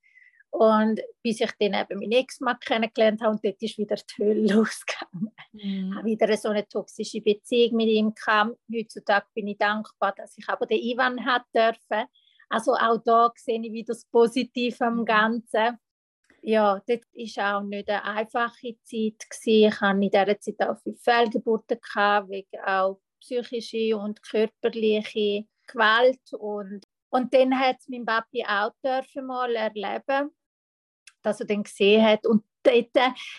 Und 0.57 1.01
bis 1.21 1.41
ich 1.41 1.51
dann 1.59 1.73
eben 1.73 1.99
meinen 1.99 2.13
Ex-Mann 2.13 2.57
kennengelernt 2.61 3.21
habe 3.21 3.31
und 3.31 3.43
dort 3.43 3.61
ist 3.61 3.77
wieder 3.77 3.95
die 3.95 4.23
Hölle 4.23 4.47
losgegangen. 4.53 5.33
Mm. 5.51 5.95
habe 5.95 6.05
wieder 6.05 6.37
so 6.37 6.49
eine 6.49 6.65
toxische 6.65 7.19
Beziehung 7.19 7.75
mit 7.75 7.87
ihm 7.87 8.13
gehabt. 8.13 8.57
Heutzutage 8.73 9.25
bin 9.33 9.47
ich 9.47 9.57
dankbar, 9.57 10.13
dass 10.15 10.37
ich 10.37 10.47
aber 10.47 10.65
den 10.65 10.79
Ivan 10.79 11.25
hat 11.25 11.43
dürfen. 11.53 12.07
Also 12.49 12.73
auch 12.73 12.97
da 13.03 13.31
sehe 13.35 13.61
ich 13.61 13.71
wieder 13.71 13.93
das 13.93 14.05
Positive 14.05 14.85
am 14.85 15.05
Ganzen. 15.05 15.77
Ja, 16.41 16.79
das 16.85 16.99
war 17.37 17.57
auch 17.57 17.63
nicht 17.63 17.89
eine 17.89 18.03
einfache 18.03 18.77
Zeit. 18.83 19.27
Gewesen. 19.29 19.67
Ich 19.67 19.81
hatte 19.81 19.95
in 19.95 20.01
dieser 20.01 20.39
Zeit 20.39 20.69
auch 20.69 20.77
viele 20.83 20.95
Fehlgeburten, 20.95 21.79
wegen 22.27 22.59
auch 22.65 22.99
psychische 23.19 23.97
und 23.97 24.21
körperliche 24.21 25.45
Gewalt. 25.65 26.21
Und, 26.37 26.81
und 27.09 27.33
dann 27.33 27.59
hat 27.59 27.77
es 27.79 27.87
mein 27.87 28.05
Papi 28.05 28.45
auch 28.47 28.71
dürfen 28.83 29.25
mal 29.25 29.55
erleben, 29.55 30.35
dass 31.23 31.39
er 31.39 31.47
dann 31.47 31.63
gesehen 31.63 32.05
hat. 32.05 32.25
Und 32.27 32.43
dort, 32.61 32.89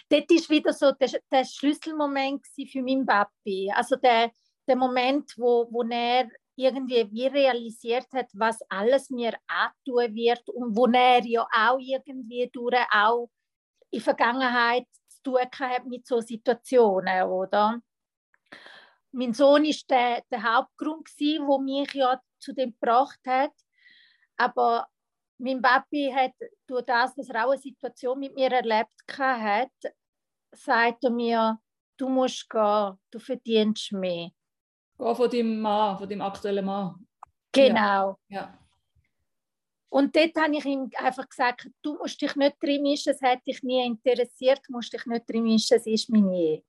dort 0.09 0.31
ist 0.31 0.51
wieder 0.51 0.73
so 0.73 0.93
der, 0.93 1.11
der 1.31 1.45
Schlüsselmoment 1.45 2.45
für 2.47 2.83
meinen 2.83 3.07
Papi. 3.07 3.71
Also 3.75 3.97
der, 3.97 4.33
der 4.67 4.77
Moment, 4.77 5.33
wo, 5.37 5.69
wo 5.71 5.83
er 5.85 6.29
irgendwie 6.57 7.11
wie 7.13 7.27
realisiert 7.27 8.07
hat, 8.13 8.29
was 8.33 8.59
alles 8.69 9.11
mir 9.11 9.35
antun 9.47 10.15
wird 10.15 10.49
und 10.49 10.77
wo 10.77 10.87
er 10.87 11.25
ja 11.25 11.47
auch 11.53 11.79
irgendwie 11.79 12.49
durch 12.53 12.75
auch 12.91 13.31
in 13.91 13.99
der 13.99 14.03
Vergangenheit 14.03 14.87
zu 15.09 15.23
tun 15.23 15.41
hat 15.59 15.87
mit 15.87 16.07
so 16.07 16.21
Situationen, 16.21 17.23
oder? 17.25 17.81
Mein 19.13 19.33
Sohn 19.33 19.65
ist 19.65 19.89
der, 19.91 20.23
der 20.31 20.43
Hauptgrund 20.43 21.07
gewesen, 21.07 21.47
wo 21.47 21.59
mich 21.59 21.93
ja 21.95 22.21
zu 22.39 22.53
dem 22.53 22.73
gebracht 22.73 23.21
hat, 23.27 23.53
aber 24.37 24.87
mein 25.39 25.61
Papi 25.61 26.13
hat 26.15 26.33
durch 26.67 26.85
das, 26.85 27.15
dass 27.15 27.29
er 27.29 27.47
auch 27.47 27.51
eine 27.51 27.61
Situation 27.61 28.19
mit 28.19 28.35
mir 28.35 28.51
erlebt 28.51 28.91
hat, 29.19 29.71
sagt 30.53 31.03
mir, 31.05 31.59
du 31.97 32.09
musst 32.09 32.49
gehen, 32.49 32.99
du 33.11 33.19
verdienst 33.19 33.93
mehr. 33.93 34.31
Geh 34.99 35.15
von 35.15 35.31
deinem 35.31 35.61
Mann, 35.61 35.99
von 35.99 36.09
deinem 36.09 36.23
aktuellen 36.23 36.65
Mann. 36.65 37.07
Genau. 37.53 38.19
Ja. 38.29 38.59
Und 39.89 40.15
dort 40.15 40.35
habe 40.37 40.57
ich 40.57 40.65
ihm 40.65 40.91
einfach 40.97 41.29
gesagt, 41.29 41.71
du 41.83 41.97
musst 41.97 42.21
dich 42.21 42.35
nicht 42.37 42.57
drin 42.63 42.83
mischen, 42.83 43.13
es 43.13 43.23
hat 43.23 43.47
dich 43.47 43.63
nie 43.63 43.85
interessiert, 43.87 44.61
du 44.67 44.73
musst 44.73 44.93
dich 44.93 45.07
nicht 45.07 45.29
drin 45.31 45.45
mischen, 45.45 45.77
es 45.77 45.87
ist 45.87 46.11
meine 46.11 46.37
Ehe. 46.37 46.65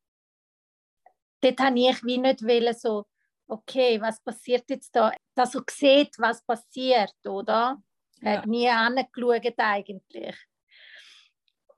Dort 1.41 1.59
habe 1.59 1.79
ich 1.79 2.03
wie 2.03 2.17
nicht 2.17 2.41
wollen, 2.43 2.73
so, 2.73 3.05
okay, 3.47 3.99
was 4.01 4.21
passiert 4.21 4.69
jetzt 4.69 4.95
da? 4.95 5.11
Dass 5.35 5.55
er 5.55 5.63
sieht, 5.69 6.17
was 6.19 6.43
passiert, 6.45 7.13
oder? 7.25 7.81
Er 8.21 8.33
Ja. 8.33 8.37
hat 8.39 8.47
nie 8.47 8.69
angeschaut 8.69 9.53
eigentlich. 9.57 10.35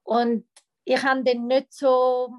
Und 0.04 0.48
ich 0.86 1.02
habe 1.04 1.24
dann 1.24 1.48
nicht 1.48 1.74
so 1.74 2.34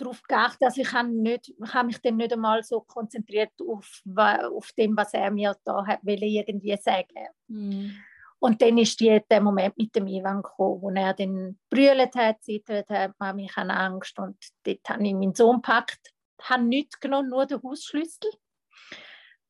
darauf 0.00 0.22
geachtet, 0.22 0.62
also 0.62 0.80
ich 0.80 0.92
habe, 0.92 1.08
nicht, 1.08 1.48
ich 1.48 1.74
habe 1.74 1.86
mich 1.86 2.00
dann 2.00 2.16
nicht 2.16 2.32
einmal 2.32 2.62
so 2.62 2.80
konzentriert 2.80 3.52
auf, 3.66 4.02
auf 4.16 4.72
dem, 4.72 4.96
was 4.96 5.14
er 5.14 5.30
mir 5.30 5.56
da 5.64 5.86
hat 5.86 6.04
wollte 6.04 6.24
irgendwie 6.24 6.76
sagen. 6.76 7.28
Mm. 7.48 7.90
Und 8.38 8.62
dann 8.62 8.78
ist 8.78 8.98
die, 9.00 9.20
der 9.30 9.40
Moment 9.42 9.76
mit 9.76 9.94
dem 9.94 10.06
Ivan 10.06 10.42
gekommen, 10.42 10.80
wo 10.80 10.90
er 10.90 11.12
dann 11.12 11.58
brüllt 11.68 12.14
hat, 12.14 12.42
zittert 12.42 12.88
hat, 12.88 13.12
Mami, 13.18 13.44
ich 13.44 13.56
habe 13.56 13.70
Angst. 13.70 14.18
Und 14.18 14.36
dort 14.64 14.88
habe 14.88 15.06
ich 15.06 15.12
meinen 15.12 15.34
Sohn 15.34 15.56
gepackt, 15.56 16.14
habe 16.42 16.62
nichts 16.62 16.98
genommen, 16.98 17.28
nur 17.28 17.44
den 17.44 17.62
Hausschlüssel 17.62 18.30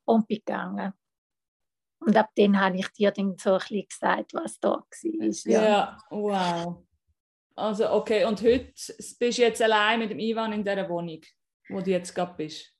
und 0.03 0.27
bin 0.27 0.39
gegangen. 0.45 0.93
Und 1.99 2.17
ab 2.17 2.31
dann 2.35 2.59
habe 2.59 2.77
ich 2.77 2.87
dir 2.89 3.11
dann 3.11 3.37
so 3.37 3.53
ein 3.53 3.59
bisschen 3.59 3.87
gesagt, 3.87 4.33
was 4.33 4.59
da 4.59 4.69
war. 4.69 4.85
Ja. 5.45 5.63
Ja. 5.63 5.97
wow. 6.09 6.83
Also 7.55 7.91
okay, 7.91 8.25
und 8.25 8.41
heute 8.41 8.71
bist 9.19 9.19
du 9.19 9.41
jetzt 9.41 9.61
allein 9.61 9.99
mit 9.99 10.09
dem 10.09 10.19
Ivan 10.19 10.53
in 10.53 10.63
dieser 10.63 10.87
Wohnung, 10.89 11.21
wo 11.69 11.81
du 11.81 11.91
jetzt 11.91 12.13
gerade 12.13 12.33
bist. 12.35 12.73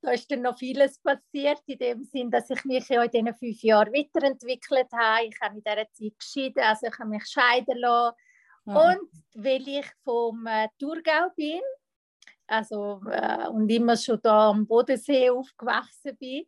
Da 0.00 0.12
ist 0.12 0.30
dann 0.30 0.42
noch 0.42 0.56
vieles 0.56 0.98
passiert, 1.00 1.60
in 1.66 1.78
dem 1.78 2.04
Sinn, 2.04 2.30
dass 2.30 2.48
ich 2.50 2.64
mich 2.64 2.88
ja 2.88 3.02
in 3.02 3.10
diesen 3.10 3.34
fünf 3.34 3.62
Jahren 3.62 3.92
weiterentwickelt 3.92 4.86
habe. 4.92 5.26
Ich 5.26 5.40
habe 5.40 5.56
in 5.56 5.64
dieser 5.64 5.90
Zeit 5.90 6.18
geschieden, 6.18 6.62
also 6.62 6.86
ich 6.86 6.98
habe 6.98 7.08
mich 7.08 7.26
scheiden 7.26 7.78
lassen. 7.78 8.16
Ja. 8.66 8.90
Und 8.90 9.10
weil 9.34 9.66
ich 9.66 9.86
vom 10.04 10.46
äh, 10.46 10.68
Thurgau 10.78 11.30
bin, 11.34 11.60
also 12.46 13.00
äh, 13.10 13.48
und 13.48 13.68
immer 13.70 13.96
schon 13.96 14.20
da 14.22 14.50
am 14.50 14.66
Bodensee 14.66 15.30
aufgewachsen 15.30 16.16
bin, 16.16 16.46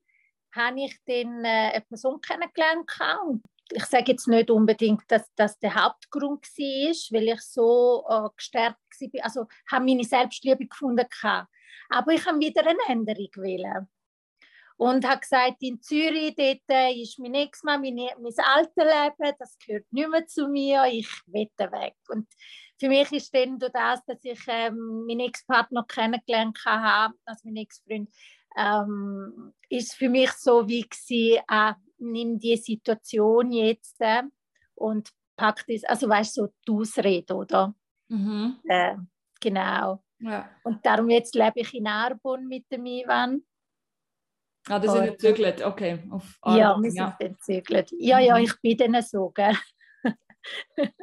habe 0.55 0.85
ich 0.85 0.97
dann 1.05 1.45
äh, 1.45 1.73
eine 1.73 1.85
Person 1.89 2.21
kennengelernt. 2.21 2.89
Und 3.27 3.43
ich 3.73 3.85
sage 3.85 4.13
jetzt 4.13 4.29
nicht 4.29 4.51
unbedingt, 4.51 5.03
dass 5.09 5.23
das 5.37 5.59
der 5.59 5.75
Hauptgrund 5.75 6.45
war, 6.45 7.19
weil 7.19 7.29
ich 7.29 7.41
so 7.41 8.05
äh, 8.09 8.29
gestärkt 8.37 8.79
war. 9.01 9.25
Also 9.25 9.47
habe 9.71 9.85
meine 9.85 10.05
Selbstliebe 10.05 10.67
gefunden. 10.67 11.07
gehabt. 11.09 11.49
Aber 11.89 12.13
ich 12.13 12.25
habe 12.27 12.39
wieder 12.39 12.67
eine 12.67 12.79
Änderung 12.89 13.31
wählen. 13.37 13.89
Und 14.77 15.07
habe 15.07 15.21
gesagt, 15.21 15.57
in 15.61 15.83
Zürich 15.83 16.35
dort 16.37 16.63
äh, 16.71 16.93
ist 16.95 17.19
mein 17.19 17.35
Ex-Mann, 17.35 17.83
mein, 17.83 17.97
mein 17.97 18.33
altes 18.39 18.77
Leben, 18.77 19.37
das 19.39 19.59
gehört 19.59 19.93
nicht 19.93 20.09
mehr 20.09 20.27
zu 20.27 20.49
mir, 20.49 20.87
ich 20.91 21.07
will 21.27 21.51
weg. 21.59 21.97
Und 22.09 22.27
für 22.79 22.89
mich 22.89 23.13
ist 23.13 23.35
dann 23.35 23.59
durch 23.59 23.73
das, 23.73 24.03
dass 24.07 24.25
ich 24.25 24.41
ähm, 24.49 25.05
meinen 25.07 25.21
Ex-Partner 25.21 25.85
kennengelernt 25.87 26.59
habe, 26.65 27.13
also 27.27 27.47
meinen 27.47 27.59
Ex-Freund, 27.59 28.09
ähm, 28.57 29.53
ist 29.69 29.95
für 29.95 30.09
mich 30.09 30.33
so 30.33 30.67
wie 30.67 30.89
gewesen, 30.89 31.43
ah, 31.49 31.75
nimm 32.01 32.39
die 32.39 32.57
Situation 32.57 33.53
jetzt 33.53 33.97
äh, 34.01 34.23
und 34.75 35.11
pack 35.37 35.65
das, 35.69 35.85
also 35.85 36.09
weißt 36.09 36.37
du, 36.37 36.43
so 36.47 36.53
die 36.67 36.73
Ausrede, 36.73 37.35
oder? 37.35 37.75
Mhm. 38.09 38.59
Äh, 38.69 38.97
genau. 39.41 40.03
Ja. 40.19 40.51
Und 40.65 40.85
darum 40.85 41.09
jetzt 41.11 41.35
lebe 41.35 41.61
ich 41.61 41.73
in 41.75 41.87
Arbon 41.87 42.47
mit 42.47 42.71
dem 42.71 42.85
Ivan. 42.87 43.43
Ah, 44.69 44.79
das 44.79 44.93
sind 44.93 45.05
wir 45.05 45.13
gezügelt, 45.13 45.65
okay. 45.65 46.03
Auf 46.11 46.39
ja, 46.45 46.71
Arbon, 46.71 46.83
wir 46.85 46.91
sind 46.91 47.15
dann 47.19 47.33
gezügelt. 47.33 47.91
Ja, 47.99 48.19
ja, 48.19 48.37
Mhm. 48.37 48.45
ich 48.45 48.61
bin 48.61 48.77
dann 48.93 49.03
so, 49.03 49.31
gell? 49.31 49.57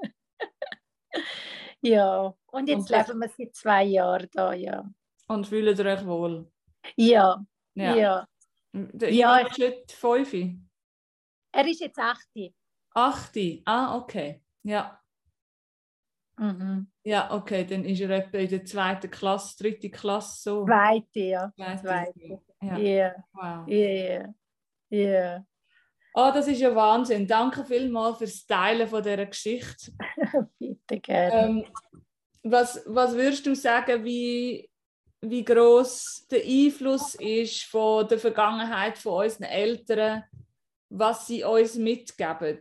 ja, 1.82 2.34
und 2.48 2.70
jetzt 2.70 2.92
Und 2.92 2.98
leben 3.08 3.20
wir 3.20 3.30
seit 3.30 3.56
zwei 3.56 3.84
Jahren 3.86 4.28
da, 4.32 4.54
ja. 4.54 4.88
Und 5.28 5.48
fühlt 5.48 5.78
ihr 5.80 5.86
euch 5.86 6.06
wohl? 6.06 6.52
Ja, 6.96 7.44
Ja. 7.74 7.96
ja. 7.96 8.28
Der 8.74 9.12
Ja, 9.12 9.40
Ivan 9.40 9.48
ist 9.52 10.04
heute 10.04 10.26
fünf. 10.26 10.58
Er 11.58 11.68
ist 11.68 11.82
jetzt 11.82 11.98
80. 11.98 12.54
Achte. 12.94 13.62
Ah, 13.66 13.98
okay. 13.98 14.44
Ja. 14.62 15.02
Mhm. 16.38 16.92
Ja, 17.04 17.34
okay. 17.34 17.66
Dann 17.66 17.84
ist 17.84 18.00
er 18.00 18.12
etwa 18.12 18.38
in 18.38 18.50
der 18.50 18.64
zweiten 18.64 19.10
Klasse, 19.10 19.58
dritte 19.58 19.90
Klasse 19.90 20.40
so. 20.40 20.66
Zweite, 20.66 21.20
ja. 21.20 21.52
Zweite. 21.56 21.82
Zweite. 21.82 22.42
Ja. 22.62 22.78
Ja, 22.78 23.16
Wow. 23.34 23.68
ja, 23.68 24.34
ja. 24.90 25.46
Oh, 26.14 26.30
das 26.32 26.48
ist 26.48 26.60
ja 26.62 26.76
Wahnsinn. 26.76 27.26
Danke 27.26 27.66
vielmals 27.66 28.20
fürs 28.20 28.46
Teilen 28.46 28.88
von 28.88 29.02
dieser 29.02 29.26
Geschichte. 29.26 29.92
Bitte 30.60 31.00
gerne. 31.00 31.42
Ähm, 31.42 31.66
was, 32.44 32.84
was 32.86 33.16
würdest 33.16 33.48
du 33.48 33.56
sagen, 33.56 34.04
wie, 34.04 34.70
wie 35.22 35.44
groß 35.44 36.28
der 36.30 36.44
Einfluss 36.44 37.16
ist 37.16 37.64
von 37.64 38.08
der 38.08 38.20
Vergangenheit 38.20 39.00
von 39.00 39.24
unseren 39.26 39.44
Eltern, 39.46 40.24
was 40.90 41.28
sie 41.28 41.44
uns 41.44 41.76
mitgeben 41.76 42.60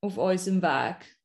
auf 0.00 0.18
unserem 0.18 0.62
Weg? 0.62 1.16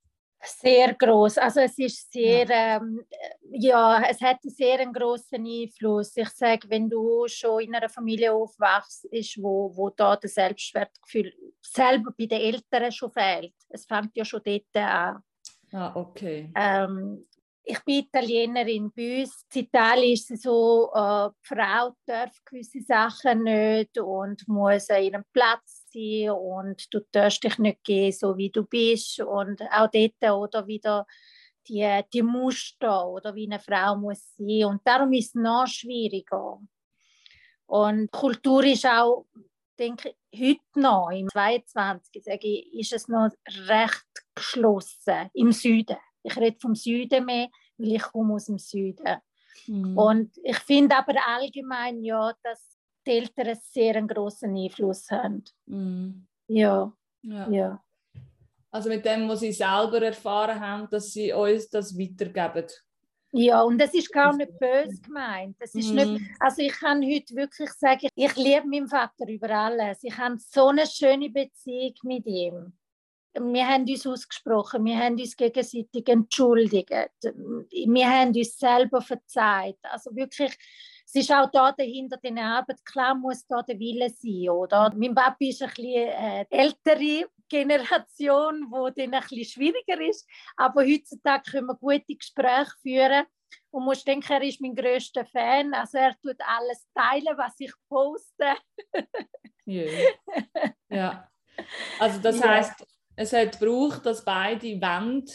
Sehr 0.43 0.95
groß. 0.95 1.37
Also 1.37 1.59
es 1.59 1.77
ist 1.77 2.11
sehr, 2.11 2.47
ja. 2.47 2.77
Ähm, 2.77 3.05
ja, 3.51 4.01
es 4.09 4.19
hat 4.21 4.39
einen 4.43 4.53
sehr 4.53 4.85
großen 4.87 5.45
Einfluss. 5.45 6.17
Ich 6.17 6.29
sage, 6.29 6.67
wenn 6.67 6.89
du 6.89 7.27
schon 7.27 7.61
in 7.61 7.75
einer 7.75 7.89
Familie 7.89 8.33
aufwachst, 8.33 9.05
ist 9.05 9.41
wo, 9.41 9.71
wo 9.75 9.91
da 9.91 10.15
das 10.15 10.33
Selbstwertgefühl 10.33 11.31
selber 11.61 12.11
bei 12.17 12.25
den 12.25 12.41
Eltern 12.41 12.91
schon 12.91 13.11
fehlt. 13.11 13.53
Es 13.69 13.85
fängt 13.85 14.15
ja 14.15 14.25
schon 14.25 14.41
dort 14.43 14.75
an. 14.75 15.23
Ah, 15.73 15.95
okay. 15.95 16.51
Ähm, 16.55 17.27
ich 17.63 17.79
bin 17.85 18.05
Italienerin. 18.05 18.91
Bei 18.95 19.21
uns 19.21 19.45
in 19.53 19.61
Italien 19.61 20.13
ist 20.13 20.31
es 20.31 20.41
so, 20.41 20.91
äh, 20.93 21.29
die 21.29 21.55
Frau 21.55 21.95
darf 22.05 22.35
gewisse 22.43 22.81
Sachen 22.81 23.43
nicht 23.43 23.97
und 23.99 24.47
muss 24.47 24.89
an 24.89 25.03
ihrem 25.03 25.23
Platz 25.31 25.80
sein 25.93 26.31
und 26.31 26.93
du 26.93 26.99
darfst 27.11 27.43
dich 27.43 27.57
nicht 27.57 27.83
gehen, 27.83 28.11
so 28.11 28.37
wie 28.37 28.49
du 28.49 28.63
bist. 28.63 29.19
Und 29.21 29.61
auch 29.71 29.89
dort 29.91 30.31
oder 30.31 30.67
wieder 30.67 31.05
die, 31.67 32.01
die 32.13 32.23
Muster 32.23 33.07
oder 33.07 33.35
wie 33.35 33.45
eine 33.45 33.59
Frau 33.59 33.95
muss 33.95 34.35
sein. 34.35 34.65
Und 34.65 34.81
darum 34.85 35.13
ist 35.13 35.27
es 35.27 35.35
noch 35.35 35.67
schwieriger. 35.67 36.59
Und 37.65 38.11
Kultur 38.11 38.63
ist 38.65 38.85
auch, 38.85 39.25
denke 39.79 40.15
ich, 40.29 40.41
heute 40.41 40.79
noch, 40.79 41.09
im 41.11 41.29
22. 41.29 42.23
Sage 42.23 42.47
ich, 42.47 42.73
ist 42.73 42.93
es 42.93 43.07
noch 43.07 43.29
recht 43.67 44.05
geschlossen 44.35 45.29
im 45.33 45.51
Süden. 45.51 45.97
Ich 46.23 46.35
rede 46.37 46.59
vom 46.59 46.75
Süden 46.75 47.25
mehr, 47.25 47.47
weil 47.77 47.93
ich 47.93 48.03
komme 48.03 48.33
aus 48.33 48.45
dem 48.45 48.57
Süden. 48.57 49.17
Mhm. 49.67 49.97
Und 49.97 50.37
ich 50.43 50.57
finde 50.59 50.97
aber 50.97 51.13
allgemein 51.27 52.03
ja, 52.03 52.33
dass 52.43 52.70
Eltern 53.11 53.47
einen 53.47 53.59
sehr 53.61 54.01
großen 54.01 54.55
Einfluss 54.55 55.09
haben. 55.11 55.43
Mhm. 55.65 56.27
Ja. 56.47 56.91
ja. 57.23 57.49
ja. 57.49 57.83
Also 58.71 58.89
mit 58.89 59.05
dem, 59.05 59.27
was 59.27 59.41
sie 59.41 59.51
selber 59.51 60.01
erfahren 60.01 60.59
haben, 60.59 60.89
dass 60.89 61.11
sie 61.11 61.33
uns 61.33 61.69
das 61.69 61.97
weitergeben. 61.97 62.67
Ja, 63.33 63.61
und 63.61 63.77
das 63.77 63.93
ist 63.93 64.11
gar 64.11 64.35
nicht 64.35 64.57
böse 64.59 65.01
gemeint. 65.01 65.55
Das 65.59 65.73
ist 65.73 65.91
mm. 65.91 65.95
nicht, 65.95 66.07
mhm. 66.07 66.35
also 66.37 66.61
ich 66.61 66.73
kann 66.73 67.01
heute 67.01 67.33
wirklich 67.33 67.71
sagen, 67.71 68.09
ich 68.13 68.35
liebe 68.35 68.67
meinen 68.67 68.89
Vater 68.89 69.25
über 69.27 69.49
alles. 69.49 69.99
Ich 70.03 70.17
habe 70.17 70.35
so 70.37 70.67
eine 70.67 70.85
schöne 70.85 71.29
Beziehung 71.29 71.93
mit 72.03 72.25
ihm 72.25 72.73
wir 73.33 73.67
haben 73.67 73.87
uns 73.87 74.05
ausgesprochen, 74.05 74.83
wir 74.85 74.97
haben 74.97 75.13
uns 75.13 75.35
gegenseitig 75.35 76.07
entschuldigt, 76.07 76.89
wir 76.89 78.09
haben 78.09 78.35
uns 78.35 78.57
selber 78.57 79.01
verzeiht. 79.01 79.77
Also 79.83 80.13
wirklich, 80.15 80.53
es 81.13 81.23
ist 81.23 81.31
auch 81.31 81.51
da 81.51 81.73
dahinter 81.73 82.15
den 82.17 82.39
Arbeit, 82.39 82.85
klar 82.85 83.13
muss 83.13 83.45
da 83.45 83.61
der 83.61 83.77
Wille 83.77 84.09
sein, 84.09 84.49
oder? 84.49 84.93
Mein 84.95 85.13
Papi 85.13 85.49
ist 85.49 85.61
ein 85.61 85.69
bisschen 85.69 86.07
äh, 86.07 86.45
ältere 86.49 87.29
Generation, 87.49 88.67
wo 88.71 88.89
dann 88.89 89.13
ein 89.13 89.21
bisschen 89.21 89.43
schwieriger 89.43 89.99
ist, 89.99 90.25
aber 90.55 90.83
heutzutage 90.83 91.51
können 91.51 91.67
wir 91.67 91.75
gute 91.75 92.15
Gespräche 92.15 92.71
führen 92.81 93.25
und 93.71 93.83
muss 93.83 94.05
denken, 94.05 94.31
er 94.31 94.41
ist 94.41 94.61
mein 94.61 94.73
größter 94.73 95.25
Fan, 95.25 95.73
also 95.73 95.97
er 95.97 96.15
tut 96.21 96.37
alles 96.47 96.87
teilen, 96.95 97.37
was 97.37 97.55
ich 97.59 97.73
poste. 97.89 98.55
yeah. 99.67 100.13
Ja, 100.89 101.29
also 101.99 102.19
das 102.21 102.39
ja. 102.39 102.49
heißt 102.49 102.85
es 103.17 103.33
hat 103.33 103.59
gebraucht, 103.59 104.05
dass 104.05 104.23
beide 104.23 104.79
wollen 104.81 105.25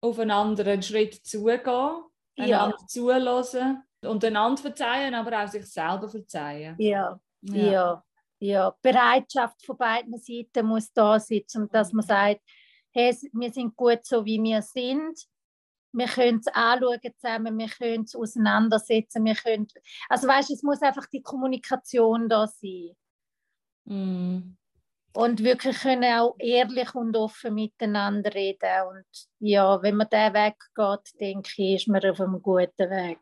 aufeinander 0.00 0.66
einen 0.66 0.82
Schritt 0.82 1.14
zugehen, 1.24 2.02
einander 2.36 2.76
ja. 2.80 2.86
zulassen 2.88 3.84
und 4.06 4.24
einander 4.24 4.60
verzeihen, 4.60 5.14
aber 5.14 5.42
auch 5.42 5.48
sich 5.48 5.66
selber 5.66 6.08
verzeihen. 6.08 6.76
Ja, 6.78 7.18
ja, 7.42 7.56
ja. 7.56 8.04
ja. 8.38 8.76
Bereitschaft 8.82 9.64
von 9.64 9.76
beiden 9.76 10.18
Seiten 10.18 10.66
muss 10.66 10.92
da 10.92 11.18
sein, 11.18 11.44
dass 11.70 11.92
man 11.92 12.04
sagt, 12.04 12.40
hey, 12.92 13.16
wir 13.32 13.52
sind 13.52 13.76
gut 13.76 14.04
so, 14.04 14.24
wie 14.24 14.42
wir 14.42 14.62
sind. 14.62 15.18
Wir 15.92 16.06
können 16.06 16.40
es 16.40 16.48
anschauen 16.48 16.98
zusammen, 17.16 17.56
wir 17.56 17.68
können 17.68 18.02
es 18.02 18.16
auseinandersetzen, 18.16 19.24
wir 19.24 19.36
können... 19.36 19.68
Also 20.08 20.26
weißt, 20.26 20.50
es 20.50 20.62
muss 20.64 20.82
einfach 20.82 21.06
die 21.06 21.22
Kommunikation 21.22 22.28
da 22.28 22.48
sein. 22.48 22.96
Mm 23.84 24.56
und 25.16 25.44
wirklich 25.44 25.78
können 25.78 26.12
auch 26.18 26.34
ehrlich 26.38 26.94
und 26.94 27.16
offen 27.16 27.54
miteinander 27.54 28.34
reden. 28.34 28.88
Und 28.88 29.06
ja, 29.38 29.80
wenn 29.80 29.96
man 29.96 30.08
diesen 30.10 30.34
Weg 30.34 30.56
geht, 30.74 31.20
denke 31.20 31.52
ich, 31.56 31.82
ist 31.82 31.88
man 31.88 32.04
auf 32.04 32.20
einem 32.20 32.42
guten 32.42 32.90
Weg. 32.90 33.20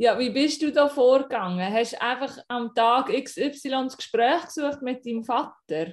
Ja, 0.00 0.18
wie 0.18 0.30
bist 0.30 0.62
du 0.62 0.72
da 0.72 0.88
vorgegangen? 0.88 1.74
Hast 1.74 1.92
du 1.92 2.00
einfach 2.00 2.38
am 2.48 2.74
Tag 2.74 3.08
XY 3.08 3.68
das 3.84 3.98
Gespräch 3.98 4.44
gesucht 4.46 4.80
mit 4.80 5.04
deinem 5.04 5.22
Vater? 5.22 5.92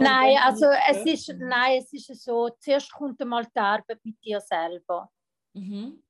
Nein, 0.00 0.36
also 0.42 0.66
es 0.90 1.06
ist, 1.06 1.32
nein, 1.38 1.80
es 1.80 1.92
ist 1.92 2.24
so, 2.24 2.50
zuerst 2.58 2.90
kommt 2.90 3.22
einmal 3.22 3.44
die 3.44 3.60
Arbeit 3.60 4.00
mit 4.02 4.16
dir 4.24 4.40
selber. 4.40 5.08
Mhm. 5.52 6.02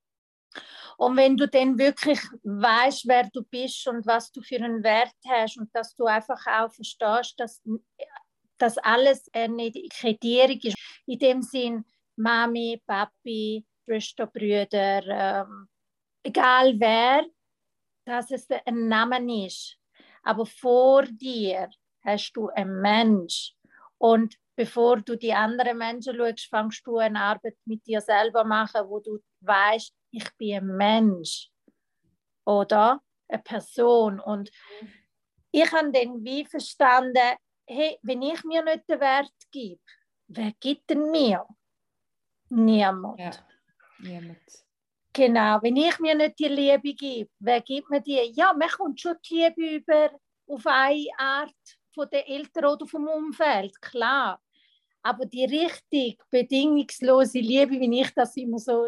Und 0.96 1.16
wenn 1.18 1.36
du 1.36 1.46
dann 1.46 1.78
wirklich 1.78 2.18
weißt, 2.42 3.06
wer 3.06 3.28
du 3.30 3.42
bist 3.42 3.86
und 3.86 4.06
was 4.06 4.32
du 4.32 4.40
für 4.40 4.56
einen 4.56 4.82
Wert 4.82 5.12
hast 5.28 5.58
und 5.58 5.68
dass 5.74 5.94
du 5.94 6.06
einfach 6.06 6.40
auch 6.46 6.72
verstehst, 6.72 7.34
dass 7.36 7.62
das 8.56 8.78
alles 8.78 9.28
eine 9.34 9.70
Kriterium 9.90 10.60
ist. 10.62 10.78
In 11.04 11.18
dem 11.18 11.42
Sinn, 11.42 11.84
Mami, 12.16 12.80
Papi, 12.86 13.62
Schwester, 13.84 14.26
Brüder, 14.26 15.02
ähm, 15.06 15.68
egal 16.26 16.74
wer, 16.78 17.24
dass 18.04 18.30
es 18.30 18.48
ein 18.50 18.88
Name 18.88 19.46
ist. 19.46 19.78
Aber 20.22 20.46
vor 20.46 21.02
dir 21.04 21.70
hast 22.04 22.32
du 22.32 22.48
einen 22.48 22.80
Mensch. 22.80 23.54
Und 23.98 24.36
bevor 24.56 25.00
du 25.00 25.16
die 25.16 25.32
anderen 25.32 25.78
Menschen 25.78 26.16
schaust, 26.16 26.48
fängst 26.48 26.86
du 26.86 26.98
eine 26.98 27.20
Arbeit 27.20 27.56
mit 27.64 27.86
dir 27.86 28.00
selber 28.00 28.44
machen, 28.44 28.88
wo 28.88 29.00
du 29.00 29.18
weißt, 29.40 29.94
ich 30.10 30.36
bin 30.36 30.56
ein 30.56 30.76
Mensch 30.76 31.50
oder 32.44 33.00
eine 33.28 33.42
Person. 33.42 34.20
Und 34.20 34.50
ich 35.50 35.72
habe 35.72 35.92
dann 35.92 36.24
wie 36.24 36.44
verstanden, 36.44 37.36
hey, 37.66 37.98
wenn 38.02 38.22
ich 38.22 38.44
mir 38.44 38.62
nicht 38.62 38.88
den 38.88 39.00
Wert 39.00 39.32
gebe, 39.50 39.80
wer 40.28 40.52
gibt 40.60 40.90
denn 40.90 41.10
mir? 41.10 41.44
Niemand. 42.48 43.18
Ja, 43.18 43.30
niemand. 43.98 44.65
Genau, 45.16 45.58
wenn 45.62 45.76
ich 45.76 45.98
mir 45.98 46.14
nicht 46.14 46.38
die 46.38 46.48
Liebe 46.48 46.92
gebe, 46.92 47.30
wer 47.38 47.62
gibt 47.62 47.88
mir 47.88 48.02
die? 48.02 48.32
Ja, 48.34 48.52
man 48.52 48.68
kommt 48.68 49.00
schon 49.00 49.16
die 49.26 49.34
Liebe 49.56 49.76
über 49.76 50.10
auf 50.46 50.66
eine 50.66 51.06
Art 51.16 51.54
von 51.94 52.06
den 52.12 52.20
Eltern 52.26 52.66
oder 52.66 52.86
vom 52.86 53.08
Umfeld, 53.08 53.80
klar. 53.80 54.42
Aber 55.02 55.24
die 55.24 55.46
richtig 55.46 56.20
bedingungslose 56.28 57.38
Liebe, 57.38 57.80
wie 57.80 58.00
ich 58.02 58.12
das 58.12 58.36
immer 58.36 58.58
so 58.58 58.86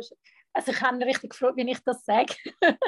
also 0.52 0.72
ich 0.72 0.80
habe 0.82 0.98
mich 0.98 1.06
richtig 1.06 1.30
gefreut, 1.30 1.56
wenn 1.56 1.68
ich 1.68 1.78
das 1.80 2.04
sage. 2.04 2.34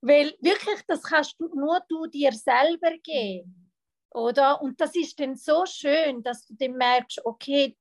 Weil 0.00 0.34
wirklich, 0.40 0.80
das 0.88 1.02
kannst 1.02 1.36
du 1.38 1.46
nur 1.54 1.80
du 1.88 2.06
dir 2.06 2.32
selber 2.32 2.90
geben. 3.04 3.70
Oder? 4.10 4.60
Und 4.62 4.80
das 4.80 4.96
ist 4.96 5.20
dann 5.20 5.36
so 5.36 5.64
schön, 5.64 6.22
dass 6.24 6.44
du 6.46 6.54
dann 6.54 6.72
merkst, 6.72 7.24
okay, 7.24 7.76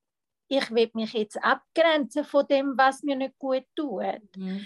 ich 0.48 0.72
will 0.72 0.90
mich 0.94 1.14
jetzt 1.14 1.44
abgrenzen 1.44 2.24
von 2.24 2.48
dem, 2.48 2.78
was 2.78 3.04
mir 3.04 3.16
nicht 3.16 3.38
gut 3.38 3.66
tut. 3.76 4.36
Mhm. 4.36 4.66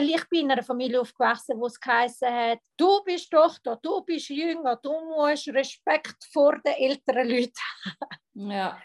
Ich 0.00 0.28
bin 0.28 0.46
in 0.46 0.50
einer 0.50 0.64
Familie 0.64 1.00
aufgewachsen, 1.00 1.60
wo 1.60 1.66
es 1.66 1.78
geheißen 1.78 2.28
hat, 2.28 2.58
du 2.76 3.04
bist 3.04 3.30
Tochter, 3.30 3.78
du 3.80 4.00
bist 4.02 4.28
jünger, 4.28 4.74
du 4.76 4.92
musst 4.92 5.46
Respekt 5.48 6.16
vor 6.32 6.58
den 6.58 6.74
älteren 6.74 7.28
Leuten 7.28 7.52
haben. 7.84 8.50
Ja 8.50 8.78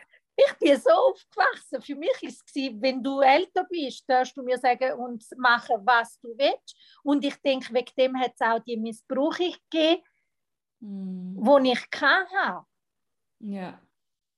ich 0.47 0.53
bin 0.59 0.79
so 0.79 0.89
aufgewachsen. 0.89 1.81
Für 1.81 1.95
mich 1.95 2.23
ist 2.23 2.43
es, 2.45 2.55
wenn 2.55 3.03
du 3.03 3.21
älter 3.21 3.65
bist, 3.65 4.03
darfst 4.07 4.35
du 4.35 4.43
mir 4.43 4.57
sagen 4.57 4.93
und 4.93 5.23
machen, 5.37 5.77
was 5.83 6.19
du 6.19 6.29
willst. 6.37 6.75
Und 7.03 7.23
ich 7.23 7.35
denke, 7.41 7.73
wegen 7.73 7.91
dem 7.97 8.19
hat 8.19 8.33
es 8.33 8.41
auch 8.41 8.59
die 8.59 8.77
Missbrauche 8.77 9.51
gegeben, 9.69 10.03
mm. 10.79 11.35
wo 11.45 11.57
ich 11.59 11.87
hatte. 12.01 12.65
Ja, 13.39 13.81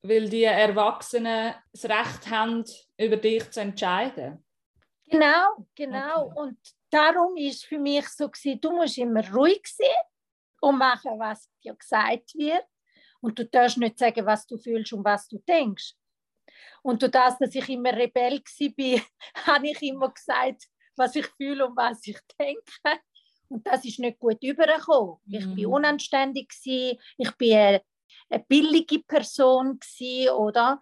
weil 0.04 0.30
die 0.30 0.44
Erwachsenen 0.44 1.56
das 1.72 1.86
Recht 1.86 2.30
haben, 2.30 2.64
über 2.98 3.18
dich 3.18 3.50
zu 3.50 3.62
entscheiden. 3.62 4.46
Genau, 5.10 5.66
genau. 5.76 6.28
Okay. 6.28 6.40
Und 6.40 6.58
darum 6.90 7.38
ist 7.38 7.66
für 7.66 7.80
mich 7.80 8.08
so 8.10 8.30
gewesen, 8.30 8.60
du 8.60 8.72
musst 8.72 8.98
immer 8.98 9.28
ruhig 9.34 9.66
sein 9.66 9.88
und 10.62 10.78
machen, 10.78 11.18
was 11.18 11.50
dir 11.64 11.74
gesagt 11.76 12.36
wird. 12.36 12.66
Und 13.22 13.40
du 13.40 13.46
darfst 13.46 13.78
nicht 13.78 13.98
sagen, 13.98 14.26
was 14.26 14.46
du 14.46 14.58
fühlst 14.58 14.92
und 14.92 15.06
was 15.06 15.28
du 15.30 15.38
denkst. 15.40 15.94
Und 16.82 17.02
durch 17.02 17.12
das, 17.12 17.38
dass 17.38 17.56
ich 17.56 17.70
immer 17.70 17.94
Rebell 17.94 18.42
war, 18.42 19.02
habe 19.56 19.70
ich 19.70 19.82
immer 19.82 20.12
gesagt, 20.12 20.68
was 20.98 21.16
ich 21.16 21.28
fühle 21.28 21.68
und 21.68 21.78
was 21.78 22.06
ich 22.06 22.20
denke. 22.38 22.62
Und 23.48 23.66
das 23.66 23.86
ist 23.86 24.00
nicht 24.00 24.20
gut 24.20 24.44
übergekommen. 24.44 25.18
Mhm. 25.26 25.36
Ich 25.36 25.46
war 25.46 25.54
mhm. 25.56 25.74
unanständig, 25.74 26.52
ich 26.66 27.00
war 27.18 27.82
eine, 28.30 28.44
billige 28.48 29.00
Person, 29.00 29.80
oder? 30.36 30.80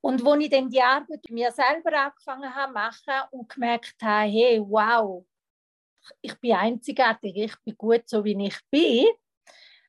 Und 0.00 0.24
als 0.24 0.44
ich 0.44 0.50
dann 0.50 0.70
die 0.70 0.80
Arbeit 0.80 1.28
mir 1.30 1.50
selber 1.50 1.92
angefangen 1.98 2.54
habe 2.54 2.72
machen 2.72 3.28
und 3.32 3.48
gemerkt 3.48 3.96
habe, 4.02 4.30
hey, 4.30 4.60
wow, 4.60 5.26
ich 6.20 6.38
bin 6.40 6.52
einzigartig, 6.52 7.36
ich 7.36 7.54
bin 7.64 7.76
gut 7.76 8.08
so, 8.08 8.24
wie 8.24 8.46
ich 8.46 8.58
bin, 8.70 9.06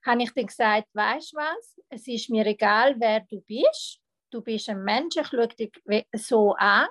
habe 0.06 0.24
ich 0.24 0.34
dann 0.34 0.48
gesagt, 0.48 0.88
weißt 0.94 1.34
du 1.34 1.38
was, 1.38 1.80
es 1.90 2.08
ist 2.08 2.30
mir 2.30 2.46
egal, 2.46 2.96
wer 2.98 3.22
du 3.22 3.42
bist, 3.42 4.00
du 4.32 4.42
bist 4.42 4.70
ein 4.70 4.84
Mensch, 4.84 5.18
ich 5.18 5.28
schaue 5.28 5.48
dich 5.48 5.72
so 6.14 6.54
an. 6.56 6.88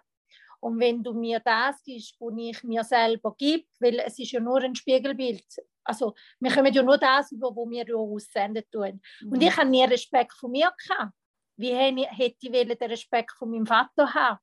Und 0.60 0.80
wenn 0.80 1.02
du 1.02 1.12
mir 1.12 1.40
das 1.40 1.82
gibst, 1.82 2.16
was 2.18 2.34
ich 2.36 2.62
mir 2.64 2.84
selber 2.84 3.34
gebe, 3.36 3.66
weil 3.78 4.00
es 4.00 4.18
ist 4.18 4.32
ja 4.32 4.40
nur 4.40 4.62
ein 4.62 4.74
Spiegelbild, 4.74 5.44
also 5.86 6.14
wir 6.40 6.50
können 6.50 6.72
ja 6.72 6.82
nur 6.82 6.98
das 6.98 7.32
über, 7.32 7.48
was 7.48 7.70
wir 7.70 7.86
ja 7.86 7.94
aussenden 7.94 8.64
tun. 8.70 9.00
Mhm. 9.20 9.32
Und 9.32 9.42
ich 9.42 9.56
habe 9.56 9.68
nie 9.68 9.84
Respekt 9.84 10.34
von 10.34 10.50
mir 10.50 10.72
gehabt. 10.76 11.12
Wie 11.56 11.74
hätte 11.74 12.36
ich 12.40 12.50
den 12.50 12.90
Respekt 12.90 13.32
von 13.32 13.50
meinem 13.50 13.66
Vater 13.66 14.12
haben? 14.12 14.38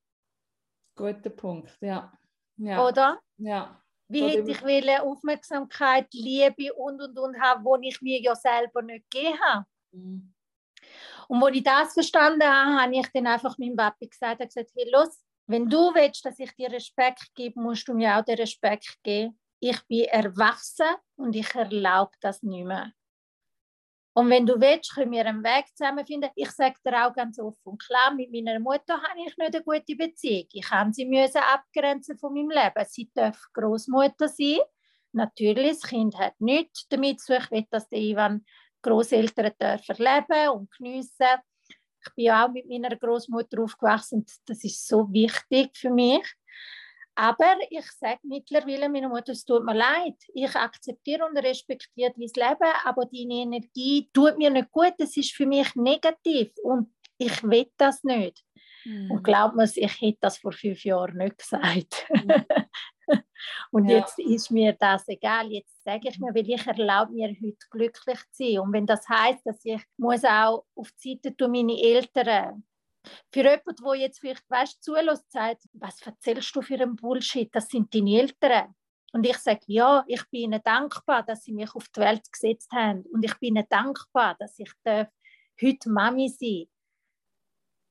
Guter 0.96 1.30
Punkt, 1.30 1.78
ja. 1.82 2.12
ja. 2.58 2.88
Oder? 2.88 3.20
Ja. 3.38 3.80
Wie 4.08 4.28
hätte 4.28 4.52
ich 4.52 4.64
will 4.64 4.90
Aufmerksamkeit, 5.02 6.14
Liebe 6.14 6.74
und 6.74 7.02
und 7.02 7.18
und 7.18 7.40
haben, 7.40 7.64
wo 7.64 7.78
ich 7.82 8.02
mir 8.02 8.20
ja 8.20 8.36
selber 8.36 8.82
nicht 8.82 9.10
gegeben 9.10 9.40
habe. 9.42 9.66
Mhm. 9.92 10.34
Und 11.28 11.44
als 11.44 11.56
ich 11.56 11.64
das 11.64 11.94
verstanden 11.94 12.44
habe, 12.44 12.82
habe 12.82 12.96
ich 12.96 13.08
dann 13.14 13.28
einfach 13.28 13.58
meinem 13.58 13.76
Papi 13.76 14.08
gesagt, 14.08 14.42
er 14.42 14.48
gesagt, 14.48 14.72
hey, 14.76 14.90
los, 14.92 15.24
wenn 15.48 15.70
du 15.70 15.94
willst, 15.94 16.26
dass 16.26 16.40
ich 16.40 16.54
dir 16.56 16.72
Respekt 16.72 17.34
gebe, 17.36 17.60
musst 17.60 17.88
du 17.88 17.94
mir 17.94 18.18
auch 18.18 18.24
den 18.24 18.38
Respekt 18.38 18.98
geben. 19.04 19.40
Ich 19.66 19.82
bin 19.88 20.04
erwachsen 20.04 20.94
und 21.16 21.38
ich 21.38 21.56
erlaube 21.56 22.12
das 22.20 22.44
nicht 22.44 22.66
mehr. 22.66 22.92
Und 24.14 24.30
wenn 24.30 24.46
du 24.46 24.60
willst, 24.60 24.94
können 24.94 25.14
wir 25.14 25.26
einen 25.26 25.42
Weg 25.42 25.68
zusammenfinden. 25.74 26.32
Ich 26.36 26.52
sage 26.52 26.76
dir 26.86 27.08
auch 27.08 27.14
ganz 27.14 27.40
offen 27.40 27.78
klar, 27.78 28.14
mit 28.14 28.30
meiner 28.30 28.60
Mutter 28.60 29.02
habe 29.02 29.20
ich 29.26 29.38
nicht 29.38 29.56
eine 29.56 29.64
gute 29.64 29.96
Beziehung. 29.96 30.48
Ich 30.52 30.70
habe 30.70 30.92
sie 30.92 31.06
müssen 31.06 31.38
abgrenzen 31.38 32.18
von 32.18 32.34
meinem 32.34 32.50
Leben. 32.50 32.86
Sie 32.90 33.10
darf 33.14 33.42
Großmutter 33.54 34.28
sein. 34.28 34.60
Natürlich, 35.14 35.80
das 35.80 35.90
Kind 35.90 36.18
hat 36.20 36.34
nichts 36.42 36.86
damit 36.90 37.22
zu 37.22 37.34
tun. 37.34 37.44
Ich 37.46 37.52
will, 37.52 37.68
dass 37.72 37.88
der 37.88 38.00
Ivan 38.00 38.46
Großeltern 38.82 39.54
dürfen 39.58 39.96
leben 39.96 40.50
und 40.50 40.72
geniessen. 40.72 41.40
Ich 42.06 42.14
bin 42.16 42.32
auch 42.32 42.52
mit 42.52 42.68
meiner 42.68 42.98
Großmutter 42.98 43.64
aufgewachsen 43.64 44.20
und 44.20 44.32
das 44.46 44.62
ist 44.66 44.86
so 44.86 45.10
wichtig 45.10 45.78
für 45.78 45.90
mich. 45.90 46.36
Aber 47.16 47.58
ich 47.70 47.86
sage 47.92 48.20
mittlerweile 48.24 48.90
meiner 48.90 49.10
Mutter, 49.10 49.34
es 49.34 49.46
tut 49.46 49.64
mir 49.64 49.76
leid. 49.76 50.16
Ich 50.34 50.56
akzeptiere 50.56 51.26
und 51.26 51.38
respektiere 51.38 52.12
dein 52.12 52.50
Leben, 52.50 52.74
aber 52.84 53.06
deine 53.06 53.44
Energie 53.44 54.10
tut 54.12 54.38
mir 54.38 54.50
nicht 54.50 54.72
gut. 54.72 54.94
Das 54.98 55.16
ist 55.16 55.34
für 55.34 55.46
mich 55.46 55.76
negativ 55.76 56.52
und 56.64 56.92
ich 57.18 57.44
will 57.44 57.70
das 57.78 58.04
nicht. 58.04 58.44
Mhm. 58.86 59.12
Und 59.12 59.24
glaub 59.24 59.54
mir, 59.56 59.66
ich 59.66 60.02
hätte 60.02 60.18
das 60.22 60.38
vor 60.40 60.52
fünf 60.52 60.84
Jahren 60.84 61.18
nicht 61.18 61.38
gesagt. 61.38 62.08
Mhm. 62.10 62.46
und 63.72 63.90
ja. 63.90 63.98
jetzt 63.98 64.18
ist 64.20 64.50
mir 64.50 64.74
das 64.74 65.08
egal. 65.08 65.52
Jetzt 65.52 65.84
sage 65.84 66.10
ich 66.10 66.20
mir, 66.20 66.34
weil 66.34 66.50
ich 66.50 66.66
erlaube 66.66 67.14
mir 67.14 67.30
heute 67.30 67.68
glücklich 67.70 68.20
zu 68.32 68.44
sein. 68.44 68.60
Und 68.60 68.74
wenn 68.74 68.86
das 68.86 69.08
heißt, 69.08 69.46
dass 69.46 69.64
ich 69.64 69.82
muss 69.98 70.24
auch 70.24 70.66
auf 70.76 70.90
die 71.04 71.20
Seite 71.24 71.48
meine 71.48 71.80
Eltern 71.80 72.64
für 73.32 73.42
jemanden, 73.42 73.84
der 73.84 73.96
jetzt 73.96 74.20
vielleicht 74.20 74.50
weißt, 74.50 74.84
zulässt, 74.84 75.32
sagt, 75.32 75.64
was 75.74 76.02
erzählst 76.02 76.56
du 76.56 76.62
für 76.62 76.76
einen 76.76 76.96
Bullshit, 76.96 77.54
das 77.54 77.68
sind 77.68 77.94
deine 77.94 78.20
Eltern. 78.20 78.76
Und 79.14 79.26
ich 79.26 79.38
sage, 79.38 79.62
ja, 79.68 80.04
ich 80.08 80.28
bin 80.30 80.42
ihnen 80.42 80.62
dankbar, 80.64 81.24
dass 81.24 81.44
sie 81.44 81.54
mich 81.54 81.74
auf 81.76 81.88
die 81.90 82.00
Welt 82.00 82.32
gesetzt 82.32 82.72
haben. 82.72 83.04
Und 83.14 83.24
ich 83.24 83.38
bin 83.40 83.56
ihnen 83.56 83.68
dankbar, 83.70 84.36
dass 84.40 84.58
ich 84.58 84.72
darf 84.84 85.10
heute 85.62 85.90
Mami 85.90 86.30
sein 86.30 86.66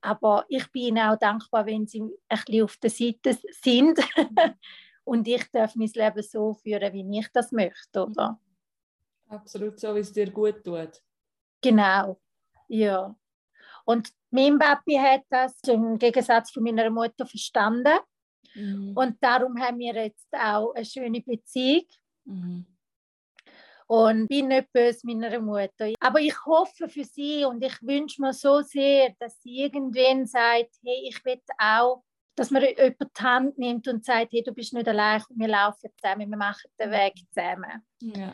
Aber 0.00 0.44
ich 0.48 0.70
bin 0.72 0.82
ihnen 0.82 1.08
auch 1.08 1.18
dankbar, 1.18 1.64
wenn 1.64 1.86
sie 1.86 2.00
ein 2.00 2.10
bisschen 2.28 2.64
auf 2.64 2.76
der 2.78 2.90
Seite 2.90 3.38
sind. 3.62 4.00
und 5.04 5.28
ich 5.28 5.48
darf 5.52 5.76
mein 5.76 5.90
Leben 5.94 6.22
so 6.22 6.54
führen, 6.54 6.92
wie 6.92 7.18
ich 7.20 7.28
das 7.32 7.52
möchte, 7.52 8.04
oder? 8.04 8.40
Absolut 9.28 9.78
so, 9.78 9.94
wie 9.94 10.00
es 10.00 10.12
dir 10.12 10.30
gut 10.30 10.64
tut. 10.64 11.02
Genau, 11.60 12.20
ja. 12.66 13.14
Und 13.84 14.10
mein 14.30 14.58
Papi 14.58 14.94
hat 14.96 15.22
das 15.28 15.58
im 15.66 15.98
Gegensatz 15.98 16.52
zu 16.52 16.60
meiner 16.60 16.90
Mutter 16.90 17.26
verstanden. 17.26 17.98
Mhm. 18.54 18.92
Und 18.96 19.16
darum 19.20 19.58
haben 19.60 19.78
wir 19.78 19.94
jetzt 19.94 20.28
auch 20.32 20.72
eine 20.74 20.84
schöne 20.84 21.20
Beziehung. 21.20 21.86
Mhm. 22.24 22.66
Und 23.86 24.28
bin 24.28 24.48
nicht 24.48 24.72
böse 24.72 25.06
meiner 25.06 25.38
Mutter. 25.40 25.92
Aber 26.00 26.20
ich 26.20 26.34
hoffe 26.46 26.88
für 26.88 27.04
sie 27.04 27.44
und 27.44 27.62
ich 27.62 27.74
wünsche 27.82 28.22
mir 28.22 28.32
so 28.32 28.62
sehr, 28.62 29.14
dass 29.18 29.42
sie 29.42 29.64
irgendwann 29.64 30.26
sagt, 30.26 30.70
hey, 30.82 31.08
ich 31.08 31.22
will 31.24 31.40
auch, 31.58 32.02
dass 32.34 32.50
man 32.50 32.62
jemand 32.62 32.96
die 33.00 33.22
Hand 33.22 33.58
nimmt 33.58 33.88
und 33.88 34.04
sagt, 34.04 34.32
hey, 34.32 34.42
du 34.42 34.52
bist 34.52 34.72
nicht 34.72 34.88
allein, 34.88 35.22
wir 35.28 35.48
laufen 35.48 35.90
zusammen, 36.00 36.30
wir 36.30 36.38
machen 36.38 36.70
den 36.80 36.90
Weg 36.90 37.14
zusammen. 37.28 37.84
Ja. 38.00 38.32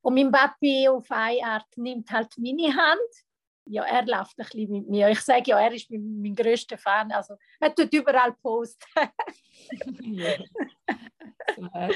Und 0.00 0.14
mein 0.14 0.30
Papi 0.30 0.88
auf 0.88 1.10
eine 1.10 1.44
Art 1.44 1.66
nimmt 1.76 2.10
halt 2.10 2.32
meine 2.38 2.74
Hand 2.74 3.25
ja, 3.66 3.84
er 3.84 4.04
läuft 4.06 4.38
ein 4.38 4.44
bisschen 4.44 4.70
mit 4.70 4.88
mir. 4.88 5.08
Ich 5.10 5.20
sage 5.20 5.50
ja, 5.50 5.60
er 5.60 5.72
ist 5.72 5.90
mein, 5.90 6.20
mein 6.20 6.34
größter 6.34 6.78
Fan. 6.78 7.12
Also, 7.12 7.36
er 7.60 7.74
tut 7.74 7.92
überall 7.92 8.32
Post. 8.34 8.84
ja. 10.00 10.36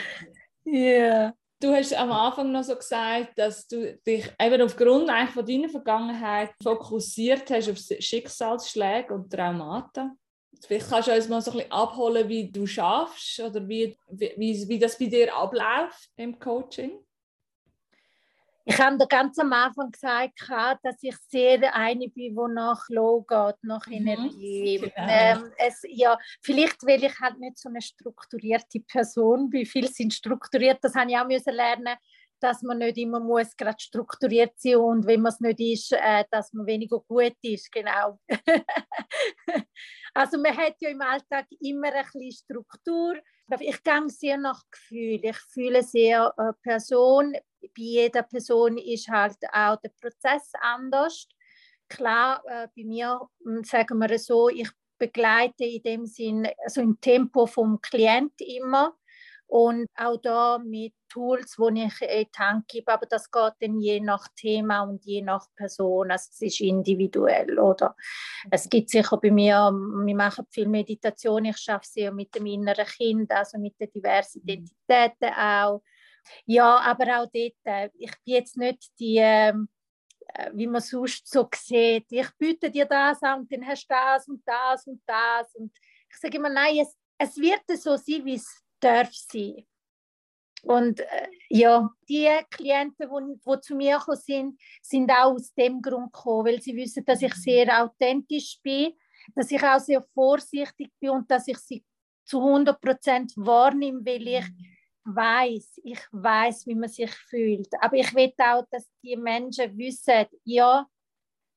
yeah. 0.66 1.34
Du 1.62 1.74
hast 1.74 1.92
am 1.92 2.10
Anfang 2.10 2.52
noch 2.52 2.64
so 2.64 2.74
gesagt, 2.74 3.38
dass 3.38 3.68
du 3.68 3.98
dich 4.06 4.32
eben 4.40 4.62
aufgrund 4.62 5.10
eigentlich 5.10 5.34
von 5.34 5.44
deiner 5.44 5.68
Vergangenheit 5.68 6.54
fokussiert 6.62 7.50
hast 7.50 7.68
auf 7.68 7.76
Schicksalsschläge 7.76 9.12
und 9.12 9.30
Traumata. 9.30 10.12
Vielleicht 10.66 10.88
kannst 10.88 11.08
du 11.08 11.12
uns 11.12 11.28
mal 11.28 11.42
so 11.42 11.50
ein 11.50 11.58
bisschen 11.58 11.72
abholen, 11.72 12.28
wie 12.28 12.50
du 12.50 12.66
schaffst 12.66 13.40
oder 13.40 13.68
wie, 13.68 13.94
wie, 14.08 14.68
wie 14.68 14.78
das 14.78 14.98
bei 14.98 15.06
dir 15.06 15.36
abläuft 15.36 16.10
im 16.16 16.38
Coaching. 16.38 16.98
Ich 18.64 18.78
habe 18.78 19.06
ganz 19.08 19.38
am 19.38 19.52
Anfang 19.52 19.90
gesagt, 19.90 20.38
dass 20.82 20.96
ich 21.02 21.16
sehr 21.28 21.74
eine 21.74 22.08
bin, 22.08 22.34
die 22.36 22.54
nach 22.54 22.82
Low 22.88 23.22
geht, 23.22 23.56
nach 23.62 23.86
mhm. 23.86 23.92
Energie. 23.92 24.78
Genau. 24.78 24.92
Ähm, 24.96 25.52
es, 25.56 25.82
ja, 25.88 26.18
vielleicht, 26.42 26.86
weil 26.86 27.02
ich 27.02 27.18
halt 27.20 27.38
nicht 27.38 27.58
so 27.58 27.68
eine 27.68 27.80
strukturierte 27.80 28.80
Person 28.80 29.50
bin. 29.50 29.66
Viele 29.66 29.88
sind 29.88 30.12
strukturiert, 30.12 30.78
das 30.82 30.94
habe 30.94 31.10
ich 31.10 31.16
auch 31.16 31.26
müssen 31.26 31.54
lernen 31.54 31.96
dass 32.40 32.62
man 32.62 32.78
nicht 32.78 32.96
immer 32.98 33.20
muss 33.20 33.56
gerade 33.56 33.78
strukturiert 33.78 34.54
sein 34.56 34.76
und 34.76 35.06
wenn 35.06 35.20
man 35.20 35.32
es 35.32 35.40
nicht 35.40 35.60
ist, 35.60 35.92
äh, 35.92 36.24
dass 36.30 36.52
man 36.52 36.66
weniger 36.66 36.98
gut 37.00 37.36
ist, 37.42 37.70
genau. 37.70 38.18
also 40.14 40.38
man 40.38 40.56
hat 40.56 40.76
ja 40.80 40.88
im 40.88 41.02
Alltag 41.02 41.46
immer 41.60 41.92
ein 41.92 42.04
bisschen 42.12 42.32
Struktur. 42.32 43.16
Ich 43.58 43.82
gehe 43.82 44.08
sehr 44.08 44.38
nach 44.38 44.62
Gefühl. 44.70 45.20
Ich 45.22 45.38
fühle 45.52 45.82
sehr 45.82 46.32
äh, 46.36 46.52
Person. 46.62 47.34
Bei 47.60 47.68
jeder 47.74 48.22
Person 48.22 48.78
ist 48.78 49.08
halt 49.08 49.38
auch 49.52 49.76
der 49.76 49.90
Prozess 50.00 50.52
anders. 50.60 51.28
Klar, 51.88 52.42
äh, 52.46 52.68
bei 52.76 52.84
mir 52.84 53.20
hm, 53.44 53.64
sagen 53.64 53.98
wir 53.98 54.18
so, 54.18 54.48
ich 54.48 54.70
begleite 54.98 55.64
in 55.64 55.82
dem 55.82 56.06
Sinn, 56.06 56.48
also 56.64 56.80
im 56.80 57.00
Tempo 57.00 57.46
vom 57.46 57.80
Klient 57.80 58.40
immer 58.40 58.94
und 59.50 59.88
auch 59.96 60.16
da 60.18 60.58
mit 60.58 60.94
Tools, 61.08 61.56
die 61.56 61.82
ich 61.82 62.00
in 62.02 62.26
die 62.32 62.38
Hand 62.38 62.68
gebe, 62.68 62.92
aber 62.92 63.06
das 63.06 63.28
geht 63.28 63.54
dann 63.60 63.80
je 63.80 63.98
nach 63.98 64.28
Thema 64.36 64.82
und 64.82 65.04
je 65.04 65.22
nach 65.22 65.44
Person, 65.56 66.10
also 66.12 66.28
es 66.30 66.40
ist 66.40 66.60
individuell, 66.60 67.58
oder? 67.58 67.96
Es 68.48 68.68
gibt 68.68 68.90
sicher 68.90 69.16
bei 69.16 69.32
mir, 69.32 69.72
wir 69.72 70.14
machen 70.14 70.46
viel 70.50 70.68
Meditation, 70.68 71.46
ich 71.46 71.68
arbeite 71.68 71.88
sehr 71.88 72.12
mit 72.12 72.32
dem 72.34 72.46
inneren 72.46 72.86
Kind, 72.86 73.32
also 73.32 73.58
mit 73.58 73.74
den 73.80 73.90
diversen 73.90 74.40
mhm. 74.44 74.48
Identitäten 74.48 75.34
auch. 75.36 75.82
Ja, 76.46 76.78
aber 76.78 77.20
auch 77.20 77.28
dort, 77.32 77.54
äh, 77.64 77.90
ich 77.98 78.12
bin 78.24 78.34
jetzt 78.34 78.56
nicht 78.56 78.90
die, 78.98 79.18
ähm, 79.18 79.68
äh, 80.34 80.50
wie 80.54 80.66
man 80.66 80.80
sonst 80.80 81.30
so 81.30 81.48
sieht, 81.54 82.06
ich 82.10 82.28
biete 82.38 82.70
dir 82.70 82.86
das 82.86 83.22
an 83.22 83.40
und 83.40 83.52
dann 83.52 83.66
hast 83.66 83.84
du 83.84 83.94
das 83.94 84.28
und 84.28 84.42
das 84.46 84.86
und 84.86 85.02
das. 85.06 85.54
Und 85.54 85.72
ich 86.10 86.16
sage 86.18 86.36
immer, 86.36 86.48
nein, 86.48 86.78
es, 86.78 86.96
es 87.18 87.36
wird 87.36 87.62
so 87.78 87.96
sein, 87.96 88.24
wie 88.24 88.34
es 88.34 88.62
darf 88.80 89.12
sein. 89.12 89.66
Und 90.62 91.00
äh, 91.00 91.28
ja, 91.48 91.90
die 92.08 92.28
Klienten, 92.50 93.08
die 93.08 93.60
zu 93.60 93.74
mir 93.74 93.98
gekommen 93.98 94.18
sind, 94.18 94.60
sind 94.82 95.10
auch 95.10 95.32
aus 95.32 95.54
dem 95.54 95.80
Grund 95.80 96.12
gekommen, 96.12 96.46
weil 96.46 96.60
sie 96.60 96.76
wissen, 96.76 97.04
dass 97.04 97.22
ich 97.22 97.34
sehr 97.34 97.82
authentisch 97.82 98.58
bin, 98.62 98.92
dass 99.34 99.50
ich 99.50 99.62
auch 99.62 99.78
sehr 99.78 100.04
vorsichtig 100.12 100.92
bin 101.00 101.10
und 101.10 101.30
dass 101.30 101.48
ich 101.48 101.58
sie 101.58 101.84
zu 102.24 102.40
100 102.40 102.80
Prozent 102.80 103.32
wahrnehme, 103.36 104.04
weil 104.04 104.28
ich 104.28 104.44
weiß, 105.04 105.80
ich 105.84 106.00
weiß, 106.12 106.66
wie 106.66 106.74
man 106.74 106.88
sich 106.88 107.10
fühlt. 107.10 107.68
Aber 107.80 107.96
ich 107.96 108.14
will 108.14 108.32
auch, 108.38 108.64
dass 108.70 108.90
die 109.02 109.16
Menschen 109.16 109.76
wissen, 109.76 110.26
ja, 110.44 110.86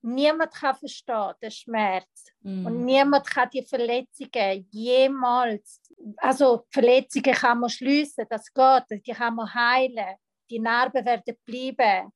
niemand 0.02 0.54
kann 0.54 0.76
verstehen 0.76 1.34
den 1.42 1.52
Schmerz 1.52 2.26
mm. 2.42 2.66
und 2.66 2.86
niemand 2.86 3.26
kann 3.26 3.50
die 3.50 3.66
Verletzungen 3.66 4.68
jemals, 4.70 5.82
also 6.18 6.66
Verletzungen 6.70 7.34
kann 7.34 7.60
man 7.60 7.70
schließen, 7.70 8.26
das 8.30 8.54
geht, 8.54 9.06
die 9.06 9.14
kann 9.14 9.36
man 9.36 9.54
heilen, 9.54 10.16
die 10.50 10.60
Narben 10.60 11.06
werden 11.06 11.38
bleiben, 11.46 12.12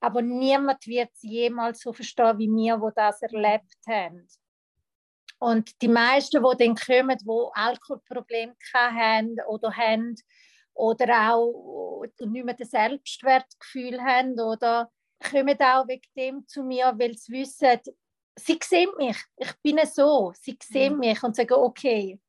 aber 0.00 0.22
niemand 0.22 0.86
wird 0.86 1.10
es 1.12 1.22
jemals 1.22 1.80
so 1.80 1.92
verstehen 1.92 2.38
wie 2.38 2.48
wir, 2.48 2.80
wo 2.80 2.90
das 2.90 3.22
erlebt 3.22 3.76
haben. 3.86 4.26
Und 5.38 5.82
die 5.82 5.88
meisten, 5.88 6.42
die 6.42 6.64
dann 6.64 6.74
kommen, 6.74 7.18
die 7.18 7.50
Alkoholprobleme 7.52 8.54
haben 8.72 9.36
oder 9.48 9.70
haben 9.70 10.14
oder 10.76 11.34
auch 11.34 12.04
nicht 12.20 12.44
mehr 12.44 12.54
das 12.54 12.70
Selbstwertgefühl 12.70 14.00
haben 14.00 14.38
oder 14.38 14.90
kommen 15.30 15.58
auch 15.60 15.88
wegen 15.88 16.08
dem 16.16 16.46
zu 16.46 16.62
mir, 16.62 16.92
weil 16.96 17.16
sie 17.16 17.32
wissen, 17.32 17.80
sie 18.38 18.58
sehen 18.62 18.90
mich, 18.98 19.16
ich 19.36 19.52
bin 19.62 19.78
so, 19.86 20.32
sie 20.40 20.58
sehen 20.62 20.94
mhm. 20.94 21.00
mich 21.00 21.22
und 21.22 21.34
sagen, 21.34 21.54
okay, 21.54 22.20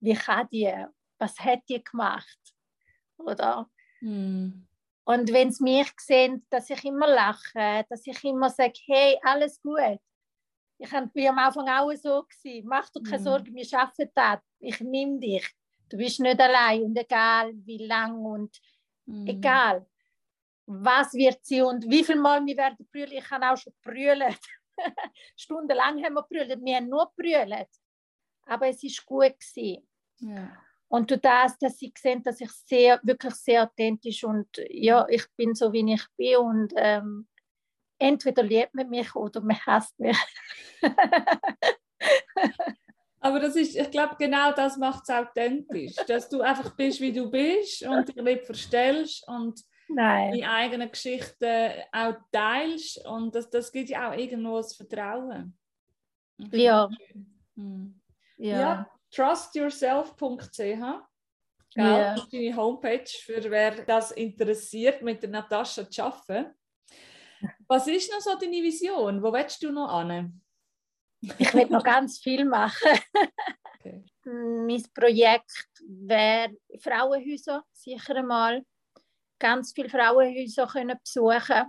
wie 0.00 0.14
kann 0.14 0.48
die, 0.50 0.72
was 1.18 1.38
hat 1.38 1.60
die 1.68 1.82
gemacht, 1.82 2.38
oder? 3.18 3.68
Mhm. 4.00 4.66
Und 5.04 5.32
wenn 5.32 5.50
sie 5.50 5.62
mich 5.62 5.92
sehen, 5.98 6.46
dass 6.50 6.70
ich 6.70 6.84
immer 6.84 7.08
lache, 7.08 7.84
dass 7.88 8.06
ich 8.06 8.24
immer 8.24 8.48
sage, 8.48 8.78
hey, 8.86 9.18
alles 9.22 9.60
gut. 9.60 9.98
Ich 10.78 10.90
war 10.92 11.02
am 11.02 11.38
Anfang 11.38 11.68
auch 11.68 11.92
so, 11.94 12.22
gewesen. 12.22 12.66
mach 12.66 12.88
dir 12.88 13.02
keine 13.02 13.18
mhm. 13.18 13.24
Sorgen, 13.24 13.54
wir 13.54 13.64
schaffen 13.64 14.08
das, 14.14 14.38
ich 14.60 14.80
nehme 14.80 15.18
dich. 15.18 15.46
Du 15.90 15.96
bist 15.96 16.20
nicht 16.20 16.40
allein 16.40 16.82
und 16.82 16.96
egal 16.96 17.52
wie 17.64 17.86
lang 17.86 18.24
und 18.24 18.58
mhm. 19.06 19.26
egal 19.26 19.86
was 20.72 21.12
wird 21.14 21.44
sie 21.44 21.62
und 21.62 21.84
wie 21.90 22.04
viel 22.04 22.16
Mal 22.16 22.46
wir 22.46 22.56
werden 22.56 22.86
brüllen. 22.92 23.12
Ich 23.12 23.30
habe 23.30 23.50
auch 23.50 23.56
schon 23.56 23.72
brüllt. 23.82 24.38
Stundenlang 25.36 26.02
haben 26.02 26.14
wir 26.14 26.22
brüllt. 26.22 26.64
Wir 26.64 26.76
haben 26.76 26.88
nur 26.88 27.10
brüllt. 27.16 27.68
Aber 28.46 28.68
es 28.68 28.82
ist 28.84 29.04
gut 29.04 29.34
gewesen. 29.40 29.88
Ja. 30.18 30.56
Und 30.88 31.10
du 31.10 31.18
das, 31.18 31.58
dass 31.58 31.78
sie 31.78 31.92
sehen, 31.96 32.22
dass 32.22 32.40
ich 32.40 32.50
sehr, 32.50 33.00
wirklich 33.02 33.34
sehr 33.34 33.64
authentisch 33.64 34.24
und 34.24 34.48
ja, 34.68 35.06
ich 35.08 35.24
bin 35.36 35.54
so, 35.54 35.72
wie 35.72 35.92
ich 35.92 36.04
bin 36.16 36.36
und 36.36 36.72
ähm, 36.76 37.28
entweder 37.98 38.42
liebt 38.42 38.74
man 38.74 38.88
mich 38.90 39.14
oder 39.14 39.40
man 39.40 39.58
hasst 39.66 39.98
mich. 39.98 40.18
Aber 43.20 43.38
das 43.38 43.54
ist, 43.54 43.76
ich 43.76 43.90
glaube, 43.90 44.16
genau 44.18 44.52
das 44.52 44.76
macht 44.78 45.02
es 45.04 45.10
authentisch, 45.14 45.94
dass 46.06 46.28
du 46.28 46.40
einfach 46.40 46.74
bist, 46.74 47.00
wie 47.00 47.12
du 47.12 47.30
bist 47.30 47.82
und 47.82 48.08
dich 48.08 48.16
nicht 48.16 48.46
verstellst 48.46 49.28
und 49.28 49.60
Nein. 49.88 50.32
die 50.32 50.44
eigenen 50.44 50.90
Geschichten 50.90 51.70
auch 51.92 52.14
teilst 52.32 53.04
und 53.06 53.34
das, 53.34 53.50
das 53.50 53.70
gibt 53.70 53.90
ja 53.90 54.10
auch 54.10 54.16
irgendwo 54.16 54.56
das 54.56 54.74
Vertrauen. 54.74 55.56
Ja. 56.50 56.88
Hm. 57.56 58.00
ja. 58.38 58.60
ja. 58.60 58.90
Trustyourself.ch 59.10 60.60
ja. 61.76 62.14
Das 62.14 62.24
ist 62.24 62.32
deine 62.32 62.56
Homepage, 62.56 63.04
für 63.06 63.50
wer 63.50 63.84
das 63.84 64.10
interessiert, 64.12 65.02
mit 65.02 65.22
der 65.22 65.30
Natascha 65.30 65.88
zu 65.88 66.04
arbeiten. 66.04 66.54
Was 67.68 67.86
ist 67.86 68.12
noch 68.12 68.20
so 68.20 68.36
deine 68.38 68.62
Vision? 68.62 69.22
Wo 69.22 69.32
willst 69.32 69.62
du 69.62 69.70
noch 69.70 69.88
an? 69.88 70.39
Ich 71.20 71.54
will 71.54 71.66
noch 71.66 71.84
ganz 71.84 72.18
viel 72.18 72.44
machen. 72.44 72.98
Okay. 73.80 74.04
mein 74.24 74.84
Projekt 74.94 75.64
wäre 75.86 76.54
Frauenhäuser, 76.78 77.64
sicher 77.72 78.16
einmal 78.16 78.62
ganz 79.40 79.72
viele 79.72 79.88
Frauenhäuser 79.88 80.66
können 80.66 80.98
besuchen 81.02 81.66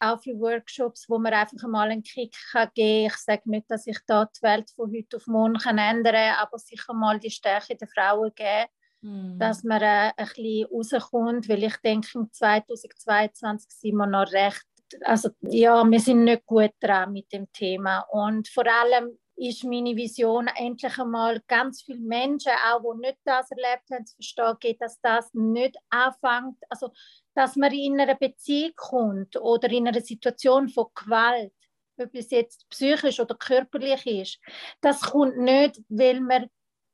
auch 0.00 0.20
für 0.20 0.38
Workshops, 0.38 1.08
wo 1.08 1.18
man 1.18 1.32
einfach 1.32 1.68
mal 1.68 1.88
einen 1.90 2.02
Kick 2.02 2.36
kann 2.50 2.68
geben 2.74 3.08
kann. 3.08 3.14
Ich 3.14 3.16
sage 3.16 3.42
nicht, 3.50 3.70
dass 3.70 3.86
ich 3.86 3.98
da 4.06 4.26
die 4.26 4.42
Welt 4.42 4.70
von 4.74 4.92
heute 4.92 5.16
auf 5.16 5.26
morgen 5.26 5.56
kann 5.56 5.78
ändern 5.78 6.14
kann, 6.14 6.36
aber 6.40 6.58
sicher 6.58 6.92
mal 6.92 7.18
die 7.18 7.30
Stärke 7.30 7.76
der 7.76 7.88
Frauen 7.88 8.32
geben, 8.34 8.68
mm. 9.00 9.38
dass 9.38 9.62
man 9.62 9.80
äh, 9.80 10.12
ein 10.16 10.26
bisschen 10.26 10.66
rauskommt, 10.66 11.48
weil 11.48 11.64
ich 11.64 11.76
denke, 11.78 12.08
im 12.14 12.30
2022 12.30 13.70
sind 13.70 13.96
wir 13.96 14.06
noch 14.06 14.30
recht, 14.32 14.66
also 15.02 15.30
ja, 15.40 15.84
wir 15.84 16.00
sind 16.00 16.24
nicht 16.24 16.46
gut 16.46 16.72
dran 16.80 17.12
mit 17.12 17.32
dem 17.32 17.50
Thema. 17.52 18.00
Und 18.10 18.48
vor 18.48 18.66
allem 18.66 19.18
ist 19.36 19.64
meine 19.64 19.96
Vision, 19.96 20.48
endlich 20.54 20.98
einmal 20.98 21.40
ganz 21.46 21.82
viele 21.82 22.00
Menschen, 22.00 22.52
auch 22.66 22.80
die 22.94 23.06
nicht 23.06 23.18
das 23.24 23.50
erlebt 23.50 23.90
haben, 23.90 24.06
zu 24.06 24.14
verstehen, 24.14 24.76
dass 24.78 25.00
das 25.00 25.32
nicht 25.34 25.76
anfängt, 25.90 26.56
also 26.68 26.90
dass 27.34 27.56
man 27.56 27.72
in 27.72 28.00
einer 28.00 28.14
Beziehung 28.14 28.72
kommt 28.76 29.36
oder 29.36 29.68
in 29.70 29.88
einer 29.88 30.00
Situation 30.00 30.68
von 30.68 30.86
Gewalt, 30.94 31.52
ob 31.96 32.14
es 32.14 32.30
jetzt 32.30 32.68
psychisch 32.68 33.20
oder 33.20 33.34
körperlich 33.34 34.06
ist, 34.06 34.40
das 34.80 35.00
kommt 35.00 35.38
nicht, 35.38 35.80
weil 35.88 36.20
man, 36.20 36.48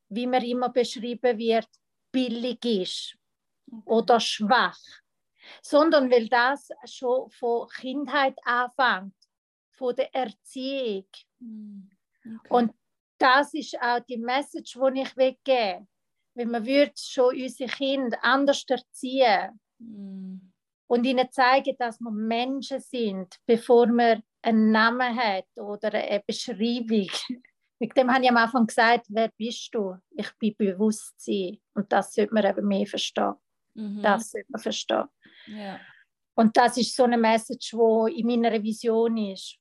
wie 0.08 0.26
man 0.26 0.42
immer 0.42 0.70
beschrieben 0.70 1.38
wird, 1.38 1.68
billig 2.10 2.64
ist 2.64 3.16
oder 3.84 4.18
schwach, 4.18 4.78
sondern 5.62 6.10
weil 6.10 6.28
das 6.28 6.68
schon 6.84 7.30
von 7.30 7.68
Kindheit 7.68 8.38
anfängt, 8.44 9.14
von 9.72 9.94
der 9.94 10.14
Erziehung. 10.14 11.06
Mhm 11.38 11.90
Okay. 12.24 12.48
Und 12.48 12.72
das 13.18 13.54
ist 13.54 13.80
auch 13.80 14.00
die 14.00 14.18
Message, 14.18 14.74
die 14.74 15.00
ich 15.00 15.16
weggebe. 15.16 15.86
Weil 16.34 16.46
man 16.46 16.64
würde 16.64 16.92
schon 16.96 17.34
unsere 17.34 17.70
Kinder 17.70 18.18
anders 18.22 18.64
erziehen 18.68 19.60
mm. 19.78 20.36
und 20.86 21.04
ihnen 21.04 21.30
zeigen, 21.30 21.76
dass 21.78 21.98
wir 22.00 22.12
Menschen 22.12 22.80
sind, 22.80 23.36
bevor 23.46 23.86
man 23.88 24.22
einen 24.42 24.70
Namen 24.70 25.16
hat 25.16 25.46
oder 25.56 25.92
eine 25.92 26.22
Beschreibung. 26.24 27.08
Mit 27.80 27.96
dem 27.96 28.12
habe 28.12 28.22
ich 28.22 28.30
am 28.30 28.36
Anfang 28.36 28.66
gesagt, 28.66 29.06
wer 29.08 29.30
bist 29.36 29.74
du? 29.74 29.96
Ich 30.10 30.30
bin 30.38 30.54
Bewusstsein. 30.56 31.58
Und 31.74 31.90
das 31.92 32.12
sollte 32.12 32.34
man 32.34 32.44
eben 32.44 32.68
mehr 32.68 32.86
verstehen. 32.86 33.34
Mhm. 33.74 34.02
Das 34.02 34.30
sollte 34.30 34.50
man 34.50 34.60
verstehen. 34.60 35.04
Ja. 35.46 35.80
Und 36.34 36.56
das 36.56 36.76
ist 36.76 36.96
so 36.96 37.04
eine 37.04 37.18
Message, 37.18 37.72
die 37.72 38.20
in 38.20 38.26
meiner 38.26 38.62
Vision 38.62 39.16
ist 39.16 39.56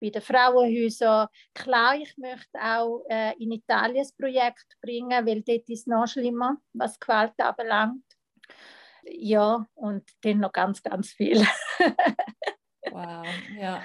bei 0.00 0.10
den 0.10 0.22
Frauenhäusern. 0.22 1.28
Klar, 1.54 1.96
ich 1.96 2.16
möchte 2.16 2.58
auch 2.60 3.04
äh, 3.08 3.34
in 3.38 3.52
Italien 3.52 4.02
das 4.02 4.12
Projekt 4.12 4.66
bringen, 4.80 5.26
weil 5.26 5.42
dort 5.42 5.68
ist 5.68 5.80
es 5.80 5.86
noch 5.86 6.06
schlimmer, 6.06 6.56
was 6.72 6.98
Gewalt 6.98 7.38
anbelangt. 7.38 8.04
Ja, 9.04 9.66
und 9.74 10.08
dann 10.22 10.38
noch 10.38 10.52
ganz, 10.52 10.82
ganz 10.82 11.10
viel. 11.10 11.44
wow, 12.90 13.26
ja. 13.58 13.84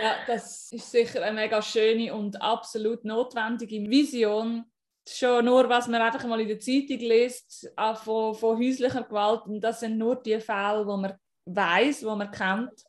Ja, 0.00 0.16
das 0.26 0.72
ist 0.72 0.90
sicher 0.90 1.22
eine 1.22 1.34
mega 1.34 1.60
schöne 1.60 2.14
und 2.14 2.40
absolut 2.40 3.04
notwendige 3.04 3.90
Vision. 3.90 4.64
Schon 5.08 5.44
nur, 5.44 5.68
was 5.68 5.88
man 5.88 6.00
einfach 6.00 6.24
mal 6.26 6.40
in 6.40 6.48
der 6.48 6.60
Zeitung 6.60 6.98
liest 6.98 7.72
von, 8.04 8.34
von 8.34 8.58
häuslicher 8.58 9.02
Gewalt, 9.02 9.46
und 9.46 9.60
das 9.60 9.80
sind 9.80 9.98
nur 9.98 10.16
die 10.22 10.38
Fälle, 10.40 10.86
wo 10.86 10.96
man 10.96 11.14
weiß, 11.44 12.04
wo 12.04 12.14
man 12.14 12.30
kennt 12.30 12.84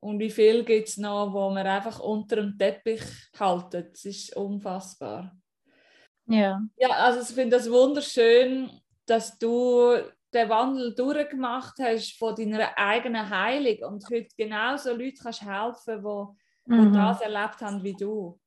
und 0.00 0.18
wie 0.18 0.30
viel 0.30 0.64
gibt 0.64 0.88
es 0.88 0.96
noch, 0.96 1.32
wo 1.32 1.50
man 1.50 1.66
einfach 1.66 2.00
unter 2.00 2.36
dem 2.36 2.58
Teppich 2.58 3.02
haltet? 3.38 3.92
Das 3.92 4.04
ist 4.04 4.36
unfassbar. 4.36 5.36
Ja. 6.26 6.60
Ja, 6.76 6.88
also 6.90 7.20
ich 7.20 7.28
finde 7.28 7.56
das 7.56 7.70
wunderschön, 7.70 8.68
dass 9.06 9.38
du 9.38 9.94
den 10.34 10.48
Wandel 10.48 10.94
durchgemacht 10.94 11.74
hast 11.78 12.18
von 12.18 12.34
deiner 12.34 12.76
eigenen 12.76 13.28
Heilung 13.28 13.92
und 13.92 14.04
heute 14.10 14.34
genauso 14.36 14.90
Leute 14.90 15.22
kannst 15.22 15.42
helfen, 15.42 16.02
wo, 16.02 16.34
mhm. 16.66 16.92
das 16.92 17.20
erlebt 17.20 17.60
haben 17.60 17.82
wie 17.84 17.94
du. 17.94 18.40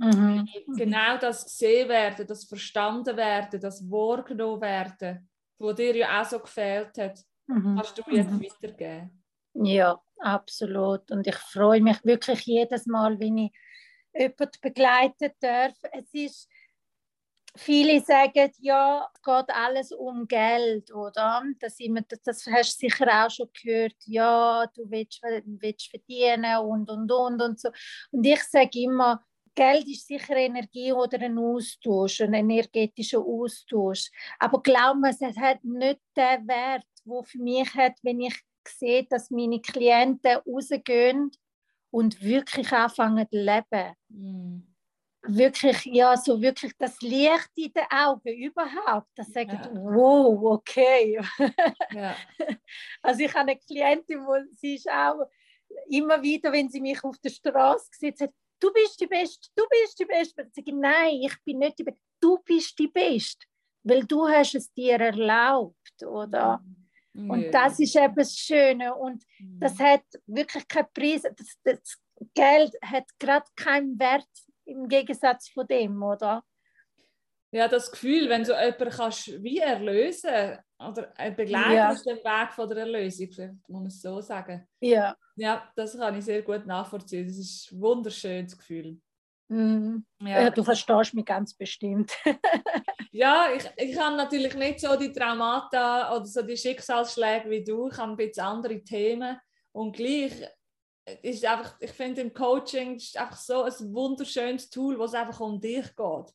Mhm. 0.00 0.48
Genau 0.78 1.18
das 1.18 1.44
gesehen 1.44 1.88
werden, 1.90 2.26
das 2.26 2.44
verstanden 2.44 3.16
werden, 3.18 3.60
das 3.60 3.82
wahrgenommen 3.90 4.62
werden, 4.62 5.28
wo 5.58 5.74
dir 5.74 5.94
ja 5.94 6.22
auch 6.22 6.24
so 6.24 6.38
gefehlt 6.38 6.96
hat, 6.96 7.20
mhm. 7.46 7.76
kannst 7.76 7.98
du 7.98 8.02
jetzt 8.10 8.30
mhm. 8.30 8.42
weitergeben. 8.42 9.22
Ja, 9.52 10.00
absolut. 10.18 11.10
Und 11.10 11.26
ich 11.26 11.36
freue 11.36 11.82
mich 11.82 12.02
wirklich 12.02 12.46
jedes 12.46 12.86
Mal, 12.86 13.20
wenn 13.20 13.36
ich 13.36 13.52
jemanden 14.14 14.58
begleiten 14.62 15.32
darf. 15.38 15.74
Es 15.92 16.14
ist, 16.14 16.48
viele 17.56 18.00
sagen, 18.00 18.52
ja, 18.58 19.06
es 19.12 19.20
geht 19.20 19.50
alles 19.54 19.92
um 19.92 20.26
Geld, 20.26 20.94
oder? 20.94 21.42
Das, 21.58 21.78
immer, 21.78 22.00
das 22.08 22.46
hast 22.46 22.80
du 22.80 22.86
sicher 22.86 23.06
auch 23.26 23.30
schon 23.30 23.50
gehört. 23.52 23.96
Ja, 24.06 24.64
du 24.74 24.90
willst, 24.90 25.20
willst 25.22 25.90
verdienen 25.90 26.56
und, 26.56 26.88
und, 26.88 27.12
und, 27.12 27.42
und 27.42 27.60
so. 27.60 27.68
Und 28.12 28.24
ich 28.24 28.42
sage 28.44 28.80
immer, 28.80 29.22
Geld 29.54 29.88
ist 29.88 30.06
sicher 30.06 30.36
Energie 30.36 30.92
oder 30.92 31.20
ein 31.20 31.38
Austausch, 31.38 32.20
ein 32.20 32.34
energetischer 32.34 33.20
Austausch. 33.20 34.10
Aber 34.38 34.62
glaub 34.62 34.96
mir, 34.96 35.10
es 35.10 35.36
hat 35.36 35.64
nicht 35.64 36.00
den 36.16 36.48
Wert, 36.48 36.86
wo 37.04 37.22
für 37.22 37.38
mich 37.38 37.74
hat, 37.74 37.94
wenn 38.02 38.20
ich 38.20 38.40
sehe, 38.66 39.04
dass 39.04 39.30
meine 39.30 39.60
Klienten 39.60 40.38
rausgehen 40.46 41.30
und 41.90 42.22
wirklich 42.22 42.72
anfangen 42.72 43.26
zu 43.28 43.36
leben. 43.36 43.94
Mm. 44.08 44.66
Wirklich, 45.22 45.84
ja, 45.84 46.16
so 46.16 46.40
wirklich 46.40 46.72
das 46.78 46.98
Licht 47.02 47.50
in 47.54 47.72
den 47.74 47.84
Augen 47.90 48.32
überhaupt. 48.32 49.08
Das 49.14 49.30
sagt, 49.30 49.52
ja. 49.52 49.70
wow, 49.74 50.54
okay. 50.54 51.20
Ja. 51.92 52.16
Also 53.02 53.20
ich 53.20 53.34
habe 53.34 53.50
eine 53.50 53.58
Klientin, 53.58 54.24
wo 54.24 54.36
sie 54.56 54.76
ist 54.76 54.88
auch 54.90 55.26
immer 55.88 56.22
wieder, 56.22 56.52
wenn 56.52 56.70
sie 56.70 56.80
mich 56.80 57.04
auf 57.04 57.18
der 57.18 57.30
Straße 57.30 57.88
sieht, 57.92 58.16
sagt, 58.16 58.32
du 58.60 58.72
bist 58.72 59.00
die 59.00 59.06
Beste, 59.06 59.48
du 59.56 59.64
bist 59.68 59.98
die 59.98 60.04
Beste. 60.04 60.42
Ich 60.42 60.54
sage, 60.54 60.78
nein, 60.78 61.22
ich 61.22 61.34
bin 61.44 61.58
nicht 61.58 61.78
die 61.78 61.84
Beste, 61.84 62.00
du 62.20 62.38
bist 62.44 62.78
die 62.78 62.88
Beste, 62.88 63.46
weil 63.82 64.04
du 64.04 64.28
hast 64.28 64.54
es 64.54 64.72
dir 64.72 65.00
erlaubt, 65.00 66.02
oder? 66.04 66.62
Mhm. 67.12 67.30
Und 67.30 67.50
das 67.50 67.80
ist 67.80 67.96
eben 67.96 68.14
das 68.14 68.36
Schöne. 68.36 68.94
Und 68.94 69.24
mhm. 69.38 69.60
das 69.60 69.78
hat 69.78 70.04
wirklich 70.26 70.68
keinen 70.68 70.92
Preis. 70.92 71.22
Das, 71.22 71.58
das 71.64 71.98
Geld 72.34 72.76
hat 72.82 73.06
gerade 73.18 73.46
keinen 73.56 73.98
Wert 73.98 74.28
im 74.64 74.88
Gegensatz 74.88 75.48
von 75.48 75.66
dem, 75.66 76.02
oder? 76.02 76.44
Ja, 77.52 77.66
das 77.66 77.90
Gefühl, 77.90 78.28
wenn 78.28 78.44
du 78.44 78.52
jemanden 78.52 78.90
kannst 78.90 79.42
wie 79.42 79.58
erlösen 79.58 80.58
oder 80.78 81.12
begleiten 81.36 81.72
ja. 81.72 81.90
auf 81.90 82.02
dem 82.02 82.18
Weg 82.18 82.52
von 82.52 82.68
der 82.68 82.78
Erlösung, 82.78 83.28
vielleicht 83.32 83.68
muss 83.68 83.80
man 83.80 83.86
es 83.86 84.00
so 84.00 84.20
sagen. 84.20 84.68
Ja. 84.80 85.16
Ja, 85.34 85.70
das 85.74 85.96
kann 85.98 86.16
ich 86.16 86.24
sehr 86.24 86.42
gut 86.42 86.66
nachvollziehen. 86.66 87.26
Das 87.26 87.36
ist 87.36 87.72
ein 87.72 87.80
wunderschönes 87.80 88.56
Gefühl. 88.56 89.00
Mhm. 89.48 90.06
Ja. 90.20 90.42
ja. 90.42 90.50
du 90.50 90.62
verstehst 90.62 91.12
mich 91.14 91.24
ganz 91.24 91.54
bestimmt. 91.54 92.12
ja, 93.10 93.48
ich, 93.54 93.68
ich 93.76 93.98
habe 93.98 94.16
natürlich 94.16 94.54
nicht 94.54 94.80
so 94.80 94.94
die 94.96 95.12
Traumata 95.12 96.14
oder 96.14 96.26
so 96.26 96.42
die 96.42 96.56
Schicksalsschläge 96.56 97.50
wie 97.50 97.64
du. 97.64 97.88
Ich 97.88 97.98
habe 97.98 98.12
ein 98.12 98.16
bisschen 98.16 98.44
andere 98.44 98.80
Themen. 98.84 99.40
Und 99.72 99.96
gleich 99.96 100.32
ist 101.22 101.44
einfach, 101.44 101.74
ich 101.80 101.90
finde 101.90 102.20
im 102.20 102.32
Coaching 102.32 102.94
ist 102.94 103.18
einfach 103.18 103.36
so 103.36 103.64
ein 103.64 103.92
wunderschönes 103.92 104.70
Tool, 104.70 104.96
wo 104.96 105.04
es 105.04 105.14
einfach 105.14 105.40
um 105.40 105.60
dich 105.60 105.96
geht. 105.96 106.34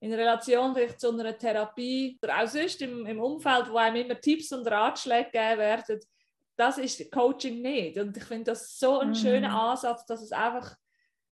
In 0.00 0.14
Relation 0.14 0.74
vielleicht 0.74 1.00
zu 1.00 1.10
einer 1.10 1.36
Therapie 1.36 2.18
oder 2.22 2.42
auch 2.42 2.46
sonst 2.46 2.80
im, 2.82 3.04
im 3.06 3.20
Umfeld, 3.20 3.70
wo 3.70 3.76
einem 3.76 3.96
immer 3.96 4.20
Tipps 4.20 4.52
und 4.52 4.66
Ratschläge 4.66 5.30
gegeben 5.30 5.58
werden, 5.58 6.00
das 6.56 6.78
ist 6.78 7.10
Coaching 7.10 7.60
nicht. 7.62 7.98
Und 7.98 8.16
ich 8.16 8.24
finde 8.24 8.52
das 8.52 8.78
so 8.78 9.00
ein 9.00 9.10
mhm. 9.10 9.14
schöner 9.14 9.60
Ansatz, 9.60 10.04
dass 10.06 10.22
es 10.22 10.32
einfach 10.32 10.76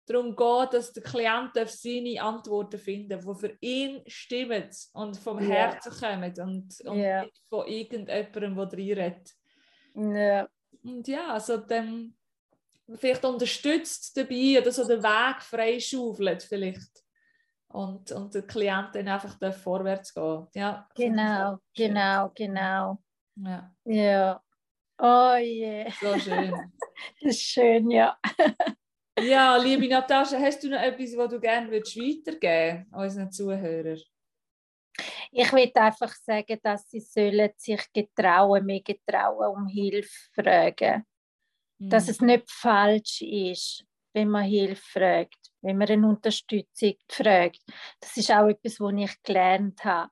darum 0.06 0.36
geht, 0.36 0.74
dass 0.74 0.92
der 0.92 1.04
Klient 1.04 1.52
seine 1.70 2.22
Antworten 2.22 2.78
finden 2.78 3.20
die 3.20 3.36
für 3.36 3.58
ihn 3.62 4.02
stimmen 4.08 4.70
und 4.94 5.18
vom 5.18 5.40
yeah. 5.40 5.50
Herzen 5.50 5.94
kommen 5.94 6.34
und, 6.40 6.82
und 6.86 6.98
yeah. 6.98 7.24
nicht 7.24 7.38
von 7.48 7.68
irgendjemandem, 7.68 8.56
der 8.56 8.80
reinredet. 8.80 9.32
Yeah. 9.96 10.50
Und 10.84 11.08
ja, 11.08 11.34
also 11.34 11.58
dann 11.58 12.16
vielleicht 12.96 13.24
unterstützt 13.24 14.18
dabei 14.18 14.60
oder 14.62 14.72
so 14.72 14.86
den 14.86 15.02
Weg 15.02 15.42
freischaufelt 15.42 16.44
vielleicht. 16.44 17.03
Und, 17.74 18.12
und 18.12 18.36
der 18.36 18.44
Klient 18.44 18.94
dann 18.94 19.08
einfach 19.08 19.36
vorwärts 19.56 20.14
gehen. 20.14 20.48
Ja, 20.54 20.88
genau, 20.96 21.58
genau, 21.76 22.32
genau. 22.36 23.00
Ja. 23.36 23.76
ja. 23.86 24.44
Oh 25.00 25.36
je. 25.36 25.82
Yeah. 25.82 25.92
So 26.00 26.20
schön. 26.20 26.52
das 27.22 27.36
ist 27.36 27.42
schön, 27.42 27.90
ja. 27.90 28.18
Ja, 29.20 29.58
liebe 29.58 29.88
Natascha, 29.88 30.40
hast 30.40 30.64
du 30.64 30.70
noch 30.70 30.82
etwas, 30.82 31.16
was 31.16 31.30
du 31.30 31.40
gerne 31.40 31.72
weitergeben 31.72 32.88
würdest, 32.92 32.94
unseren 32.94 33.32
Zuhörern? 33.32 34.00
Ich 35.32 35.54
würde 35.54 35.76
einfach 35.76 36.16
sagen, 36.16 36.60
dass 36.64 36.90
sie 36.90 37.00
sollen 37.00 37.52
sich 37.56 37.82
getrauen, 37.94 38.66
mehr 38.66 38.82
getrauen, 38.82 39.56
um 39.56 39.68
Hilfe 39.68 40.10
fragen. 40.34 41.06
Mhm. 41.78 41.90
Dass 41.90 42.08
es 42.08 42.22
nicht 42.22 42.50
falsch 42.50 43.22
ist, 43.22 43.86
wenn 44.14 44.30
man 44.30 44.46
Hilfe 44.46 44.82
fragt, 44.82 45.43
wenn 45.64 45.78
man 45.78 45.88
eine 45.88 46.08
Unterstützung 46.08 46.96
fragt. 47.08 47.62
Das 48.00 48.16
ist 48.18 48.32
auch 48.32 48.48
etwas, 48.48 48.80
was 48.80 48.94
ich 48.96 49.24
gelernt 49.24 49.84
habe. 49.84 50.12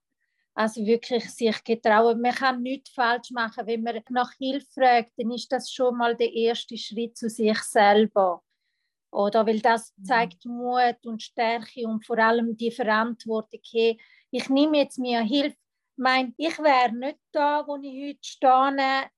Also 0.54 0.86
wirklich 0.86 1.30
sich 1.30 1.64
getrauen. 1.64 2.20
Man 2.20 2.34
kann 2.34 2.62
nichts 2.62 2.89
falsch 2.89 3.32
machen. 3.32 3.68
Wenn 3.68 3.84
man 3.84 4.02
nach 4.10 4.34
Hilfe 4.34 4.68
fragt, 4.74 5.12
dann 5.18 5.32
ist 5.32 5.52
das 5.52 5.72
schon 5.72 5.97
mal 5.97 6.16
der 6.16 6.34
erste 6.34 6.78
Schritt 6.78 7.18
zu 7.18 7.30
sich 7.30 7.60
selber. 7.60 8.43
Oder 9.12 9.45
weil 9.45 9.60
das 9.60 9.93
mhm. 9.97 10.04
zeigt 10.06 10.45
Mut 10.45 11.06
und 11.06 11.22
Stärke 11.22 11.86
und 11.86 12.06
vor 12.06 12.18
allem 12.18 12.56
die 12.56 12.72
Verantwortung, 12.72 13.60
hey, 13.72 13.99
ich 14.32 14.49
nehme 14.49 14.78
jetzt 14.78 14.97
mir 14.97 15.22
Hilfe. 15.22 15.58
Ich 15.97 16.04
meine, 16.04 16.34
ich 16.38 16.58
wäre 16.60 16.95
nicht 16.95 17.20
da, 17.32 17.66
wo 17.68 17.76
ich 17.76 18.10
heute 18.10 18.20
stehe, 18.22 19.10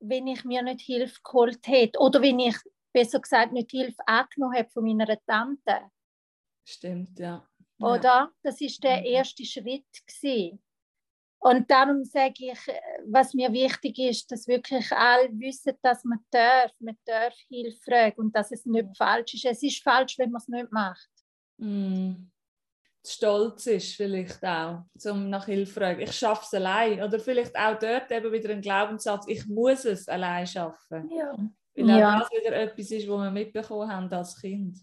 wenn 0.00 0.26
ich 0.26 0.44
mir 0.44 0.62
nicht 0.62 0.80
Hilfe 0.80 1.20
geholt 1.22 1.66
hätte. 1.66 1.98
Oder 1.98 2.22
wenn 2.22 2.38
ich, 2.38 2.56
besser 2.94 3.20
gesagt, 3.20 3.52
nicht 3.52 3.70
Hilfe 3.70 4.06
angenommen 4.06 4.56
habe 4.56 4.70
von 4.70 4.84
meiner 4.84 5.18
Tante. 5.26 5.90
Stimmt, 6.64 7.18
ja. 7.18 7.46
Oder? 7.78 8.32
Das 8.42 8.60
ist 8.60 8.82
der 8.82 9.00
mhm. 9.00 9.06
erste 9.06 9.44
Schritt. 9.44 9.84
Gewesen. 10.06 10.62
Und 11.40 11.70
darum 11.70 12.04
sage 12.04 12.52
ich, 12.52 12.58
was 13.06 13.34
mir 13.34 13.52
wichtig 13.52 13.98
ist, 13.98 14.32
dass 14.32 14.48
wirklich 14.48 14.90
alle 14.92 15.28
wissen, 15.38 15.74
dass 15.82 16.02
man 16.04 16.24
darf, 16.30 16.72
man 16.78 16.96
darf 17.04 17.34
Hilfe 17.48 17.78
fragen 17.84 18.18
und 18.18 18.34
dass 18.34 18.50
es 18.50 18.64
nicht 18.64 18.96
falsch 18.96 19.34
ist. 19.34 19.44
Es 19.44 19.62
ist 19.62 19.82
falsch, 19.82 20.16
wenn 20.18 20.30
man 20.30 20.40
es 20.40 20.48
nicht 20.48 20.72
macht. 20.72 21.10
Mm. 21.58 22.30
Stolz 23.06 23.66
ist 23.66 23.94
vielleicht 23.94 24.42
auch, 24.42 24.84
um 25.04 25.28
nach 25.28 25.44
Hilfe 25.44 25.74
zu 25.74 25.80
fragen. 25.80 26.00
Ich 26.00 26.12
schaffe 26.12 26.44
es 26.46 26.54
allein. 26.54 27.02
Oder 27.02 27.20
vielleicht 27.20 27.54
auch 27.54 27.78
dort 27.78 28.10
eben 28.10 28.32
wieder 28.32 28.48
ein 28.48 28.62
Glaubenssatz, 28.62 29.26
ich 29.28 29.46
muss 29.46 29.84
es 29.84 30.08
allein 30.08 30.46
schaffen. 30.46 31.10
Ja. 31.10 31.36
Weil 31.74 31.90
auch 31.90 31.98
ja. 31.98 32.18
das 32.20 32.30
wieder 32.30 32.56
etwas 32.56 32.90
ist, 32.90 33.08
was 33.08 33.22
wir 33.22 33.30
mitbekommen 33.30 33.90
haben 33.90 34.12
als 34.12 34.40
Kind. 34.40 34.78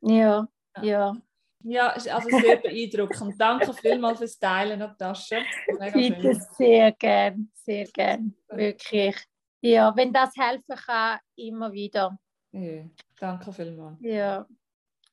Ja, 0.00 0.46
ja. 0.76 0.82
ja. 0.82 1.16
Ja, 1.64 1.88
also 1.90 2.28
sehr 2.40 2.56
beeindruckend. 2.56 3.40
Danke 3.40 3.72
vielmals 3.72 4.18
fürs 4.18 4.38
Teilen, 4.38 4.80
Natascha. 4.80 5.42
Bitte 5.92 6.34
sehr 6.56 6.90
gern, 6.92 7.50
sehr 7.54 7.84
gern, 7.84 8.34
wirklich. 8.48 9.16
Ja, 9.60 9.94
wenn 9.94 10.12
das 10.12 10.34
helfen 10.36 10.74
kann, 10.74 11.20
immer 11.36 11.72
wieder. 11.72 12.18
Ja, 12.50 12.84
danke 13.18 13.52
vielmals. 13.52 13.98
Ja, 14.00 14.44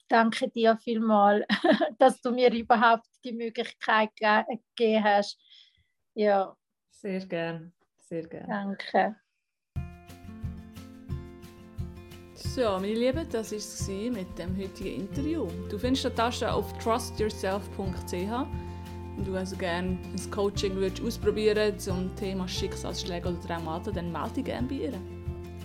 danke 0.08 0.50
dir 0.50 0.76
vielmals, 0.78 1.46
dass 2.00 2.20
du 2.20 2.32
mir 2.32 2.52
überhaupt 2.52 3.06
die 3.24 3.34
Möglichkeit 3.34 4.10
gegeben 4.16 5.04
hast. 5.04 5.40
Ja. 6.16 6.56
Sehr 6.90 7.26
gern, 7.28 7.74
sehr 7.98 8.28
gern. 8.28 8.50
Danke. 8.50 9.16
So, 12.56 12.62
meine 12.62 12.94
Lieben, 12.94 13.28
das 13.32 13.52
war 13.52 13.58
es 13.60 13.88
mit 13.88 14.38
dem 14.40 14.58
heutigen 14.58 15.02
Interview. 15.02 15.48
Du 15.70 15.78
findest 15.78 16.06
Natascha 16.06 16.52
auf 16.52 16.74
trustyourself.ch 16.80 18.14
wenn 19.20 19.26
du 19.26 19.38
also 19.38 19.58
gerne 19.58 19.90
ein 19.90 20.32
Coaching 20.32 20.76
würdest 20.76 21.04
ausprobieren 21.04 21.78
zum 21.78 22.16
Thema 22.16 22.48
Schicksalsschläge 22.48 23.28
oder 23.28 23.42
Traumata, 23.42 23.92
dann 23.92 24.12
melde 24.12 24.36
dich 24.36 24.46
gerne 24.46 24.68
bei 24.68 24.76
ihr. 24.76 24.94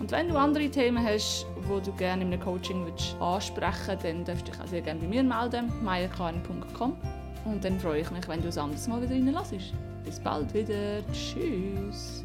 Und 0.00 0.10
wenn 0.10 0.28
du 0.28 0.36
andere 0.36 0.68
Themen 0.68 1.02
hast, 1.06 1.46
die 1.56 1.84
du 1.84 1.92
gerne 1.92 2.22
in 2.22 2.32
einem 2.32 2.40
Coaching 2.40 2.84
würdest 2.84 3.16
ansprechen 3.20 3.96
dann 4.02 4.24
darfst 4.24 4.48
du 4.48 4.50
dich 4.50 4.60
auch 4.60 4.66
sehr 4.66 4.82
gerne 4.82 5.00
bei 5.00 5.06
mir 5.06 5.22
melden, 5.22 5.72
meierkn.com. 5.84 6.96
Und 7.44 7.64
dann 7.64 7.78
freue 7.78 8.00
ich 8.00 8.10
mich, 8.10 8.26
wenn 8.26 8.42
du 8.42 8.48
es 8.48 8.58
anderes 8.58 8.88
Mal 8.88 9.02
wieder 9.02 9.14
reinlässt. 9.14 9.72
Bis 10.04 10.18
bald 10.18 10.52
wieder. 10.52 11.00
Tschüss. 11.12 12.24